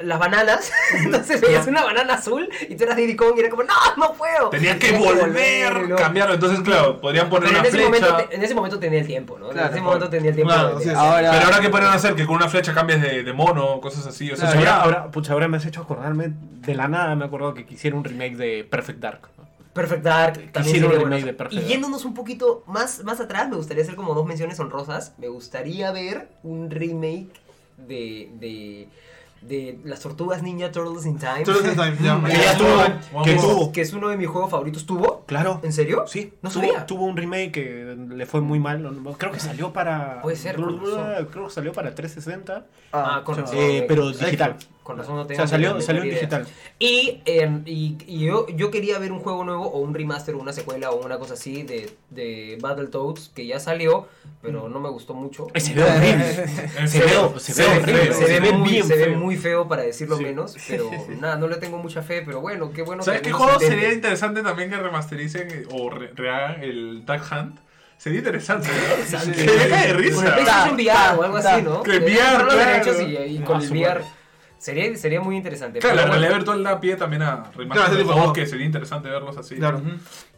[0.02, 0.72] las bananas.
[1.03, 4.14] entonces veías una banana azul y tú eras Diddy Kong y era como, no, no
[4.14, 4.49] puedo.
[4.49, 5.28] Tenían que Tenías volver,
[5.74, 5.95] volver, ¿no?
[5.95, 6.34] cambiarlo.
[6.34, 8.06] Entonces, claro, podrían poner Pero en una ese, flecha.
[8.10, 9.49] momento, te- en ese momento tenía el tiempo, ¿no?
[9.49, 10.53] Claro, en ese momento tenía el tiempo.
[10.53, 10.99] Claro, de- sí, de- sí.
[10.99, 12.15] Ahora, Pero ahora, ¿qué podrían hacer?
[12.15, 14.32] Que con una flecha cambies de, de mono, cosas así.
[14.32, 14.49] O sea,
[14.82, 18.03] ahora, pucha, ahora me has hecho acordarme de la nada, me acuerdo que quisiera un
[18.03, 19.30] remake de Perfect Dark.
[19.77, 21.25] Perfect Dark también Hicieron sería un remake bueno.
[21.27, 24.59] de Perfect Y yéndonos un poquito más, más atrás, me gustaría hacer como dos menciones
[24.59, 25.13] honrosas.
[25.17, 27.29] Me gustaría ver un remake
[27.77, 28.89] de, de,
[29.41, 31.43] de las tortugas Ninja Turtles in Time.
[31.43, 32.21] Turtles in Time, ya.
[32.25, 33.71] Que ya es tuvo, uno- que es- tuvo.
[33.71, 34.85] que es uno de mis juegos favoritos.
[34.85, 35.23] ¿Tuvo?
[35.27, 35.59] Claro.
[35.63, 36.05] ¿En serio?
[36.07, 36.85] Sí, No tuvo, sabía.
[36.85, 38.81] tuvo un remake que le fue muy mal.
[39.17, 40.21] Creo que salió para.
[40.21, 40.55] Puede ser.
[40.55, 42.65] Creo que salió para 360.
[42.91, 43.45] Ah, razón.
[43.53, 44.55] eh, pero digital.
[44.88, 46.47] Con razón no O tengo sea, salió, salió en digital.
[46.80, 50.39] Y, eh, y, y yo, yo quería ver un juego nuevo o un remaster o
[50.39, 54.07] una secuela o una cosa así de, de Battletoads que ya salió,
[54.41, 55.47] pero no me gustó mucho.
[55.57, 57.38] Se ve horrible.
[57.38, 59.18] Se ve- se ve muy, bien se ve feo.
[59.18, 60.23] muy feo para decirlo Sí.
[60.23, 60.89] menos, pero
[61.19, 63.68] nada, no le tengo mucha fe, pero bueno, qué bueno ¿Sabes que qué juego se
[63.68, 67.59] sería interesante también que remastericen eh, o re- rehagan el Duck Hunt?
[67.97, 68.69] Sería interesante.
[68.69, 69.34] ¿no?
[69.34, 70.22] Que deja de Con el risa.
[70.35, 71.84] PlayStation VR o algo así, ¿no?
[71.84, 72.55] que VR, claro.
[72.55, 74.01] derechos y, con Ah, el VR.
[74.59, 75.79] Sería, sería muy interesante.
[75.79, 76.19] Claro, pero la bueno.
[76.21, 78.34] realidad virtual da pie también a Claro, juegos juegos.
[78.34, 79.55] que sería interesante verlos así.
[79.55, 79.81] Claro.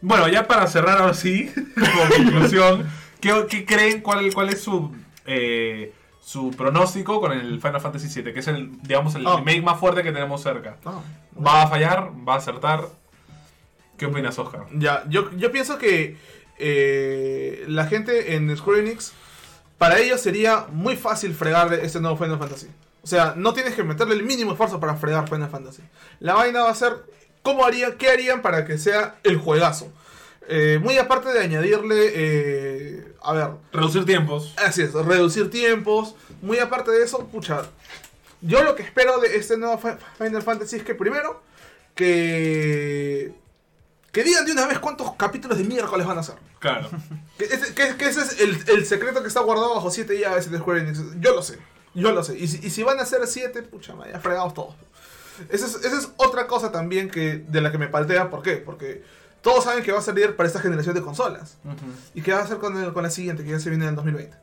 [0.02, 2.90] Bueno, ya para cerrar ahora sí, como conclusión,
[3.22, 4.02] ¿qué, qué creen?
[4.02, 4.94] ¿Cuál, cuál es su,
[5.26, 8.34] eh, su pronóstico con el Final Fantasy VII?
[8.34, 9.38] Que es el, digamos, el Ah.
[9.38, 10.78] remake más fuerte que tenemos cerca.
[10.86, 11.00] Ah,
[11.46, 12.12] ¿Va a fallar?
[12.28, 12.86] ¿Va a acertar?
[13.98, 14.66] ¿Qué opinas, Oscar?
[14.74, 16.18] Ya, yo, yo pienso que
[16.58, 19.14] eh, la gente en Square Enix,
[19.78, 22.68] para ellos sería muy fácil fregar este nuevo Final Fantasy.
[23.02, 25.82] O sea, no tienes que meterle el mínimo esfuerzo para fregar Final Fantasy.
[26.20, 26.94] La vaina va a ser,
[27.42, 29.92] ¿cómo haría, qué harían para que sea el juegazo?
[30.48, 34.54] Eh, muy aparte de añadirle, eh, a ver, Reducir tiempos.
[34.58, 36.16] Así es, reducir tiempos.
[36.42, 37.64] Muy aparte de eso, pucha.
[38.42, 41.42] Yo lo que espero de este nuevo Fi- Final Fantasy es que primero,
[41.96, 43.34] que.
[44.12, 46.36] Que digan de una vez cuántos capítulos de miércoles van a hacer.
[46.60, 46.90] Claro.
[47.38, 50.50] Que ese, que- que ese es el, el secreto que está guardado bajo 7 llaves
[50.50, 51.00] de Square Enix.
[51.20, 51.60] Yo lo sé.
[51.96, 52.38] Yo lo sé.
[52.38, 54.76] Y si, y si van a hacer 7, pucha, me haya fregados todos.
[55.50, 58.30] Esa es, esa es otra cosa también que, de la que me paltea.
[58.30, 58.58] ¿Por qué?
[58.58, 59.04] Porque
[59.42, 61.58] todos saben que va a salir para esta generación de consolas.
[62.14, 63.90] ¿Y qué va a hacer con, el- con la siguiente, que ya se viene en
[63.92, 64.36] el 2020?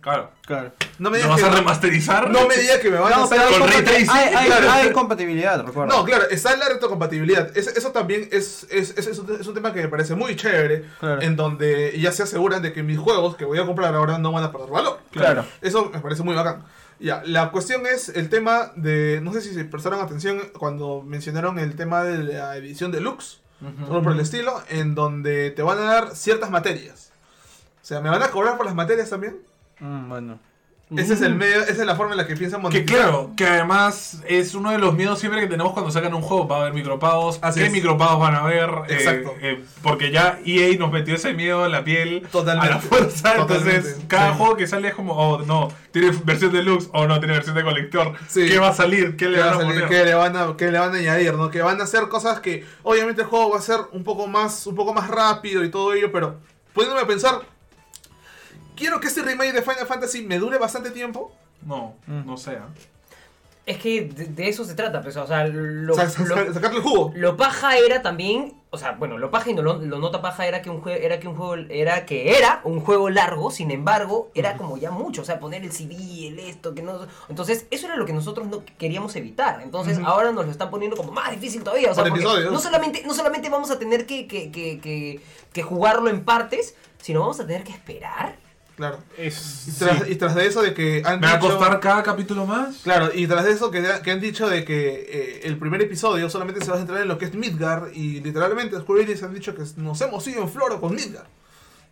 [0.00, 0.30] Claro.
[0.46, 0.72] Claro.
[1.00, 2.30] No me ¿Lo digas vas a remasterizar?
[2.30, 4.70] no me diga que me van a hacer con ray tracing, hay- hay- claro.
[4.70, 5.92] hay compatibilidad, recuerda.
[5.92, 7.56] No, claro, está la retrocompatibilidad.
[7.56, 10.36] Es- eso también es, es, es, es un, es un tema que me parece muy
[10.36, 10.84] chévere.
[11.00, 11.22] Claro.
[11.22, 14.30] En donde ya se aseguran de que mis juegos que voy a comprar ahora no
[14.30, 15.00] van a perder valor.
[15.10, 15.44] Claro.
[15.60, 16.64] Eso me parece muy bacán.
[17.00, 19.18] Ya, la cuestión es el tema de.
[19.22, 23.40] No sé si se prestaron atención cuando mencionaron el tema de la edición deluxe.
[23.80, 24.62] Algo por el estilo.
[24.68, 27.10] En donde te van a dar ciertas materias.
[27.82, 29.38] O sea, ¿me van a cobrar por las materias también?
[29.80, 30.38] Mm, bueno.
[30.94, 33.46] Ese es el medio, esa es la forma en la que piensan Que claro, que
[33.46, 36.46] además es uno de los miedos siempre que tenemos cuando sacan un juego.
[36.46, 37.38] Va a haber micropagos.
[37.42, 37.72] Así ¿Qué es.
[37.72, 38.68] micropagos van a haber?
[38.88, 39.32] Eh, Exacto.
[39.40, 42.68] eh, porque ya EA nos metió ese miedo en la piel Totalmente.
[42.70, 43.34] a la fuerza.
[43.34, 43.76] Totalmente.
[43.76, 44.38] Entonces, cada Sí.
[44.38, 47.64] juego que sale es como, oh, no, tiene versión deluxe o no, tiene versión de
[47.64, 48.12] colector.
[48.28, 48.46] Sí.
[48.46, 49.16] ¿Qué va a salir?
[49.16, 49.74] ¿Qué le ¿Qué, van va a a salir?
[49.84, 49.88] poner?
[49.88, 51.34] ¿Qué le van a, qué le van a añadir?
[51.34, 51.50] ¿no?
[51.50, 54.66] Que van a hacer cosas que obviamente el juego va a ser un poco más,
[54.66, 56.36] un poco más rápido y todo ello, pero
[56.74, 57.40] poniéndome a pensar,
[58.76, 61.32] quiero que este remake de Final Fantasy me dure bastante tiempo.
[61.62, 62.26] No, Mm.
[62.26, 62.52] no sé.
[62.56, 62.68] ¿ah?
[63.66, 66.52] Es que de, de eso se trata, pues, o sea, lo, O sea, sa- lo-
[66.52, 67.12] sacarle el jugo.
[67.16, 70.46] Lo paja era también, o sea, bueno, lo paja y no lo, lo nota paja
[70.46, 73.70] era que un juego era que un juego era que era un juego largo, sin
[73.70, 77.64] embargo, era como ya mucho, o sea, poner el CD, el esto, que no, entonces
[77.70, 79.62] eso era lo que nosotros no queríamos evitar.
[79.62, 82.52] Entonces, ahora nos lo están poniendo como más difícil todavía, o sea, Por porque episodios.
[82.52, 85.22] no solamente no solamente vamos a tener que que, que, que
[85.54, 88.36] que jugarlo en partes, sino vamos a tener que esperar.
[88.76, 88.98] Claro.
[89.16, 91.78] Es, Y tras, y tras de eso de que han ¿Me va a dicho- costar
[91.80, 92.78] cada capítulo más?
[92.82, 96.28] Claro, y tras de eso que, que han dicho de que eh, el primer episodio
[96.28, 99.32] solamente se va a centrar en lo que es Midgar y literalmente Square Enix han
[99.32, 101.26] dicho que nos hemos ido en floro con Midgar.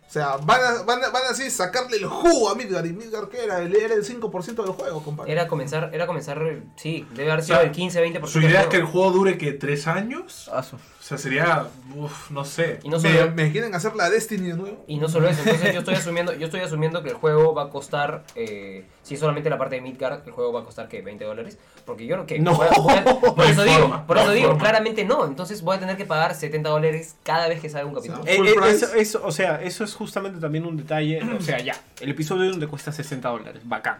[0.05, 2.85] O sea, van a, van a, van a así sacarle el jugo a Midgar.
[2.85, 3.61] ¿Y Midgar qué era?
[3.63, 5.31] Él Era el 5% del juego, compadre.
[5.31, 6.39] Era comenzar, era comenzar,
[6.75, 8.27] sí, debe haber O sido sea, el 15, 20%.
[8.27, 9.09] ¿Su idea es que el juego.
[9.11, 10.49] dure que tres años?
[10.53, 10.77] Asu.
[11.03, 11.67] O sea, sería,
[11.97, 12.79] uf, no sé.
[12.81, 14.85] y no ¿Me, solo, me quieren hacer la Destiny de nuevo?
[14.87, 17.63] Y no solo eso, entonces yo estoy asumiendo, yo estoy asumiendo que el juego va
[17.63, 21.01] a costar, eh, si solamente la parte de Midgard, el juego va a costar que
[21.01, 22.55] 20 dólares, porque yo no que No.
[22.55, 24.61] voy a- voy a- por No eso digo, por no eso digo, forma.
[24.63, 27.95] claramente no, entonces voy a tener que pagar 70 dólares cada vez que salga un
[27.95, 28.23] capítulo.
[28.23, 31.21] sea, Eh, eh, eso- o sea, eso es justamente también un detalle.
[31.37, 33.97] O sea, ya, el episodio donde cuesta 60 dólares, bacán.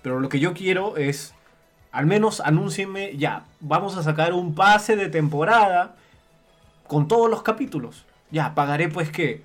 [0.00, 1.34] Pero lo que yo quiero es,
[1.90, 5.96] al menos anúncienme, ya, vamos a sacar un pase de temporada
[6.86, 8.04] con todos los capítulos.
[8.30, 9.42] Ya, pagaré pues que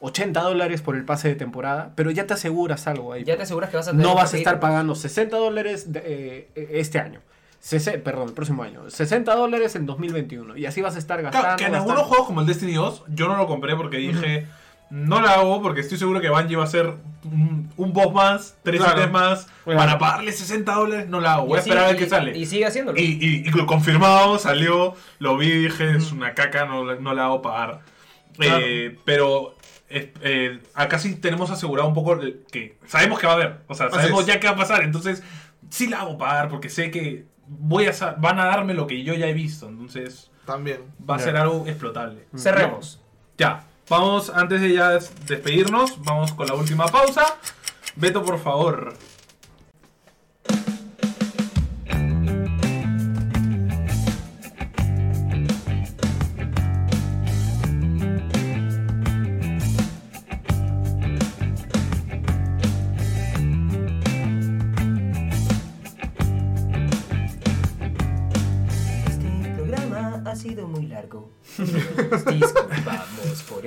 [0.00, 3.24] 80 dólares por el pase de temporada, pero ya te aseguras algo ahí.
[3.24, 6.48] ya te aseguras que vas a tener No vas a estar pagando 60 dólares de,
[6.54, 7.20] eh, este año.
[7.60, 8.88] Sese- perdón, el próximo año.
[8.88, 10.56] 60 dólares en 2021.
[10.56, 11.42] Y así vas a estar gastando.
[11.44, 11.90] Claro, que en gastando.
[11.92, 14.46] algunos juegos como el Destiny 2, yo no lo compré porque dije,
[14.90, 16.94] no lo hago porque estoy seguro que Bungie va a hacer
[17.24, 18.96] un, un boss más, tres Claro.
[18.98, 19.78] ítems más, Claro.
[19.78, 21.44] para pagarle 60 dólares, no lo hago.
[21.44, 22.38] Y Voy a esperar a ver y- qué sale.
[22.38, 22.98] Y sigue haciéndolo.
[22.98, 26.96] Y, y- y lo confirmado, salió, lo vi y dije, es una caca, no, la-
[26.96, 27.80] no la hago pagar.
[28.36, 28.58] Claro.
[28.64, 29.56] Eh, pero
[29.90, 32.18] eh, acá sí tenemos asegurado un poco
[32.52, 33.60] que sabemos que va a haber.
[33.68, 34.82] O sea, sabemos ya qué va a pasar.
[34.84, 35.22] Entonces,
[35.70, 39.14] sí la hago pagar porque sé que voy a van a darme lo que yo
[39.14, 39.68] ya he visto.
[39.68, 40.80] Entonces, También.
[41.08, 42.26] va a ser algo explotable.
[42.36, 43.02] Cerremos.
[43.38, 47.36] Ya, vamos, antes de ya des- despedirnos, vamos con la última pausa.
[47.96, 48.94] Beto, por favor.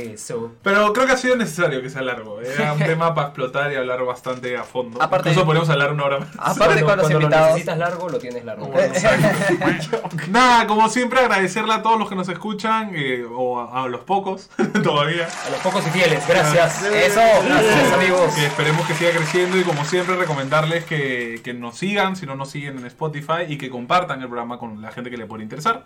[0.02, 0.52] Eso.
[0.64, 2.40] Pero creo que ha sido necesario que sea largo.
[2.42, 5.02] Era un tema para explotar y hablar bastante a fondo.
[5.02, 6.30] Aparte- Incluso podemos hablar una hora más.
[6.38, 8.72] Aparte con los cuando lo necesitas largo, lo tienes largo.
[10.30, 14.02] Nada, como siempre, agradecerle a todos los que nos escuchan, eh, o a, a los
[14.02, 14.50] pocos
[14.84, 15.28] todavía.
[15.46, 16.84] A los pocos y fieles, gracias.
[16.84, 17.22] Eso.
[17.46, 18.34] Gracias, amigos.
[18.34, 22.36] Que esperemos que siga creciendo y como siempre recomendarles que, que nos sigan, si no
[22.36, 25.44] nos siguen en Spotify y que compartan el programa con la gente que le puede
[25.44, 25.84] interesar.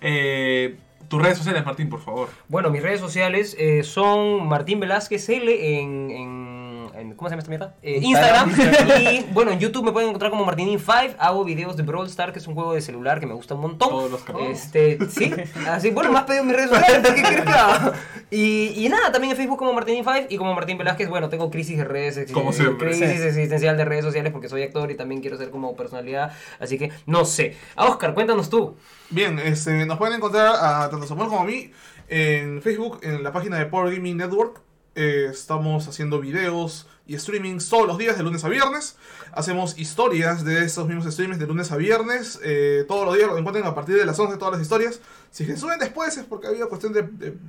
[0.00, 0.76] Eh,
[1.08, 2.28] tus redes sociales, Martín, por favor.
[2.48, 7.40] Bueno, mis redes sociales eh, son Martín Velázquez L en, en- en- ¿cómo se llama
[7.40, 7.74] esta mierda?
[7.82, 8.52] Eh, Instagram.
[9.00, 11.16] y bueno, en YouTube me pueden encontrar como Martinin5.
[11.18, 13.60] Hago videos de Brawl Star, que es un juego de celular que me gusta un
[13.60, 13.88] montón.
[13.88, 14.64] Todos los canales.
[14.64, 15.32] Este, sí.
[15.68, 17.12] Así, bueno, me has pedido mis redes sociales.
[17.14, 18.36] ¿Qué quieres que?
[18.36, 21.08] Y, y nada, también en Facebook como Martínin5 y como Martín Velázquez.
[21.08, 22.30] Bueno, tengo crisis de redes.
[22.32, 22.88] Como siempre.
[22.88, 26.32] Crisis existencial de redes sociales porque soy actor y también quiero ser como personalidad.
[26.58, 27.56] Así que no sé.
[27.76, 28.76] A Oscar, cuéntanos tú.
[29.10, 31.70] Bien, este, nos pueden encontrar a tanto Samuel como a mí
[32.08, 34.60] en Facebook, en la página de Power Gaming Network.
[34.94, 38.96] Eh, estamos haciendo videos y streamings todos los días, de lunes a viernes.
[39.32, 42.40] Hacemos historias de esos mismos streamings de lunes a viernes.
[42.42, 45.00] Eh, todos los días lo encuentran a partir de las 11 todas las historias.
[45.30, 47.02] Si se suben después es porque ha habido cuestión de,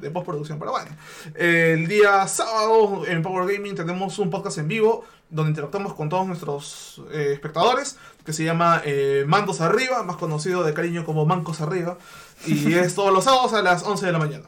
[0.09, 0.59] postproducción.
[0.59, 0.91] Pero bueno,
[1.35, 6.27] el día sábado en Power Gaming tenemos un podcast en vivo donde interactuamos con todos
[6.27, 8.81] nuestros eh, espectadores, que se llama
[9.27, 11.97] Mandos Arriba, más conocido de cariño como Mancos Arriba,
[12.45, 14.45] y es todos los sábados a las 11 de la mañana.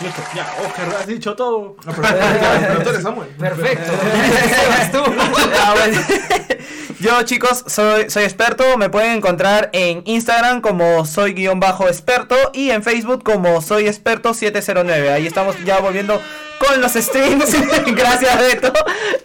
[0.00, 1.76] Listo, ya, Oscar, has dicho todo.
[1.84, 3.28] No, pero, pero tú eres Samuel.
[3.30, 3.92] Perfecto.
[4.68, 5.02] Vas tú.
[6.98, 12.34] Yo chicos soy, soy experto, me pueden encontrar en Instagram como soy guion bajo experto
[12.54, 15.10] y en Facebook como soy experto 709.
[15.12, 16.18] Ahí estamos ya volviendo
[16.58, 17.54] con los streams,
[17.94, 18.72] gracias Beto.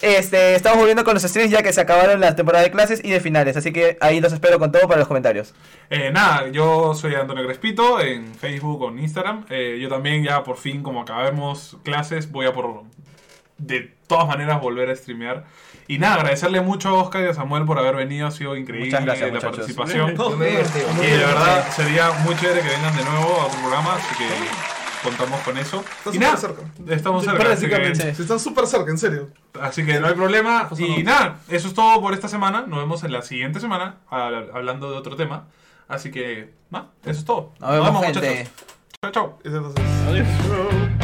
[0.02, 3.10] Este, estamos volviendo con los streams ya que se acabaron las temporadas de clases y
[3.10, 5.54] de finales, así que ahí los espero con todo para los comentarios.
[5.88, 9.46] Eh, nada, yo soy Antonio Crespito en Facebook o en Instagram.
[9.48, 12.82] Eh, yo también ya por fin, como acabemos clases, voy a por
[13.56, 15.44] de todas maneras volver a streamear.
[15.88, 18.86] Y nada, agradecerle mucho a Oscar y a Samuel por haber venido, ha sido increíble
[18.86, 19.56] Muchas gracias, la muchachos.
[19.58, 20.16] participación.
[20.16, 20.50] Yo me.
[20.50, 24.28] Y de verdad sería muy chévere que vengan de nuevo a otro programa, así que
[25.02, 25.84] contamos con eso.
[26.00, 26.62] Y súper nada, cerca.
[26.88, 27.52] estamos cerca.
[27.52, 28.14] Así que, Prácticamente.
[28.14, 29.28] Si están súper cerca, en serio.
[29.60, 30.68] así que no hay problema.
[30.78, 32.64] Y nada, eso es todo por esta semana.
[32.66, 35.46] Nos vemos en la siguiente semana hab- hablando de otro tema.
[35.88, 37.52] Así que, nada, eso es todo.
[37.58, 38.20] Nos vemos, gente.
[38.20, 38.52] muchachos.
[39.02, 39.38] Chao, chao.
[39.44, 41.01] Entonces, Adiós.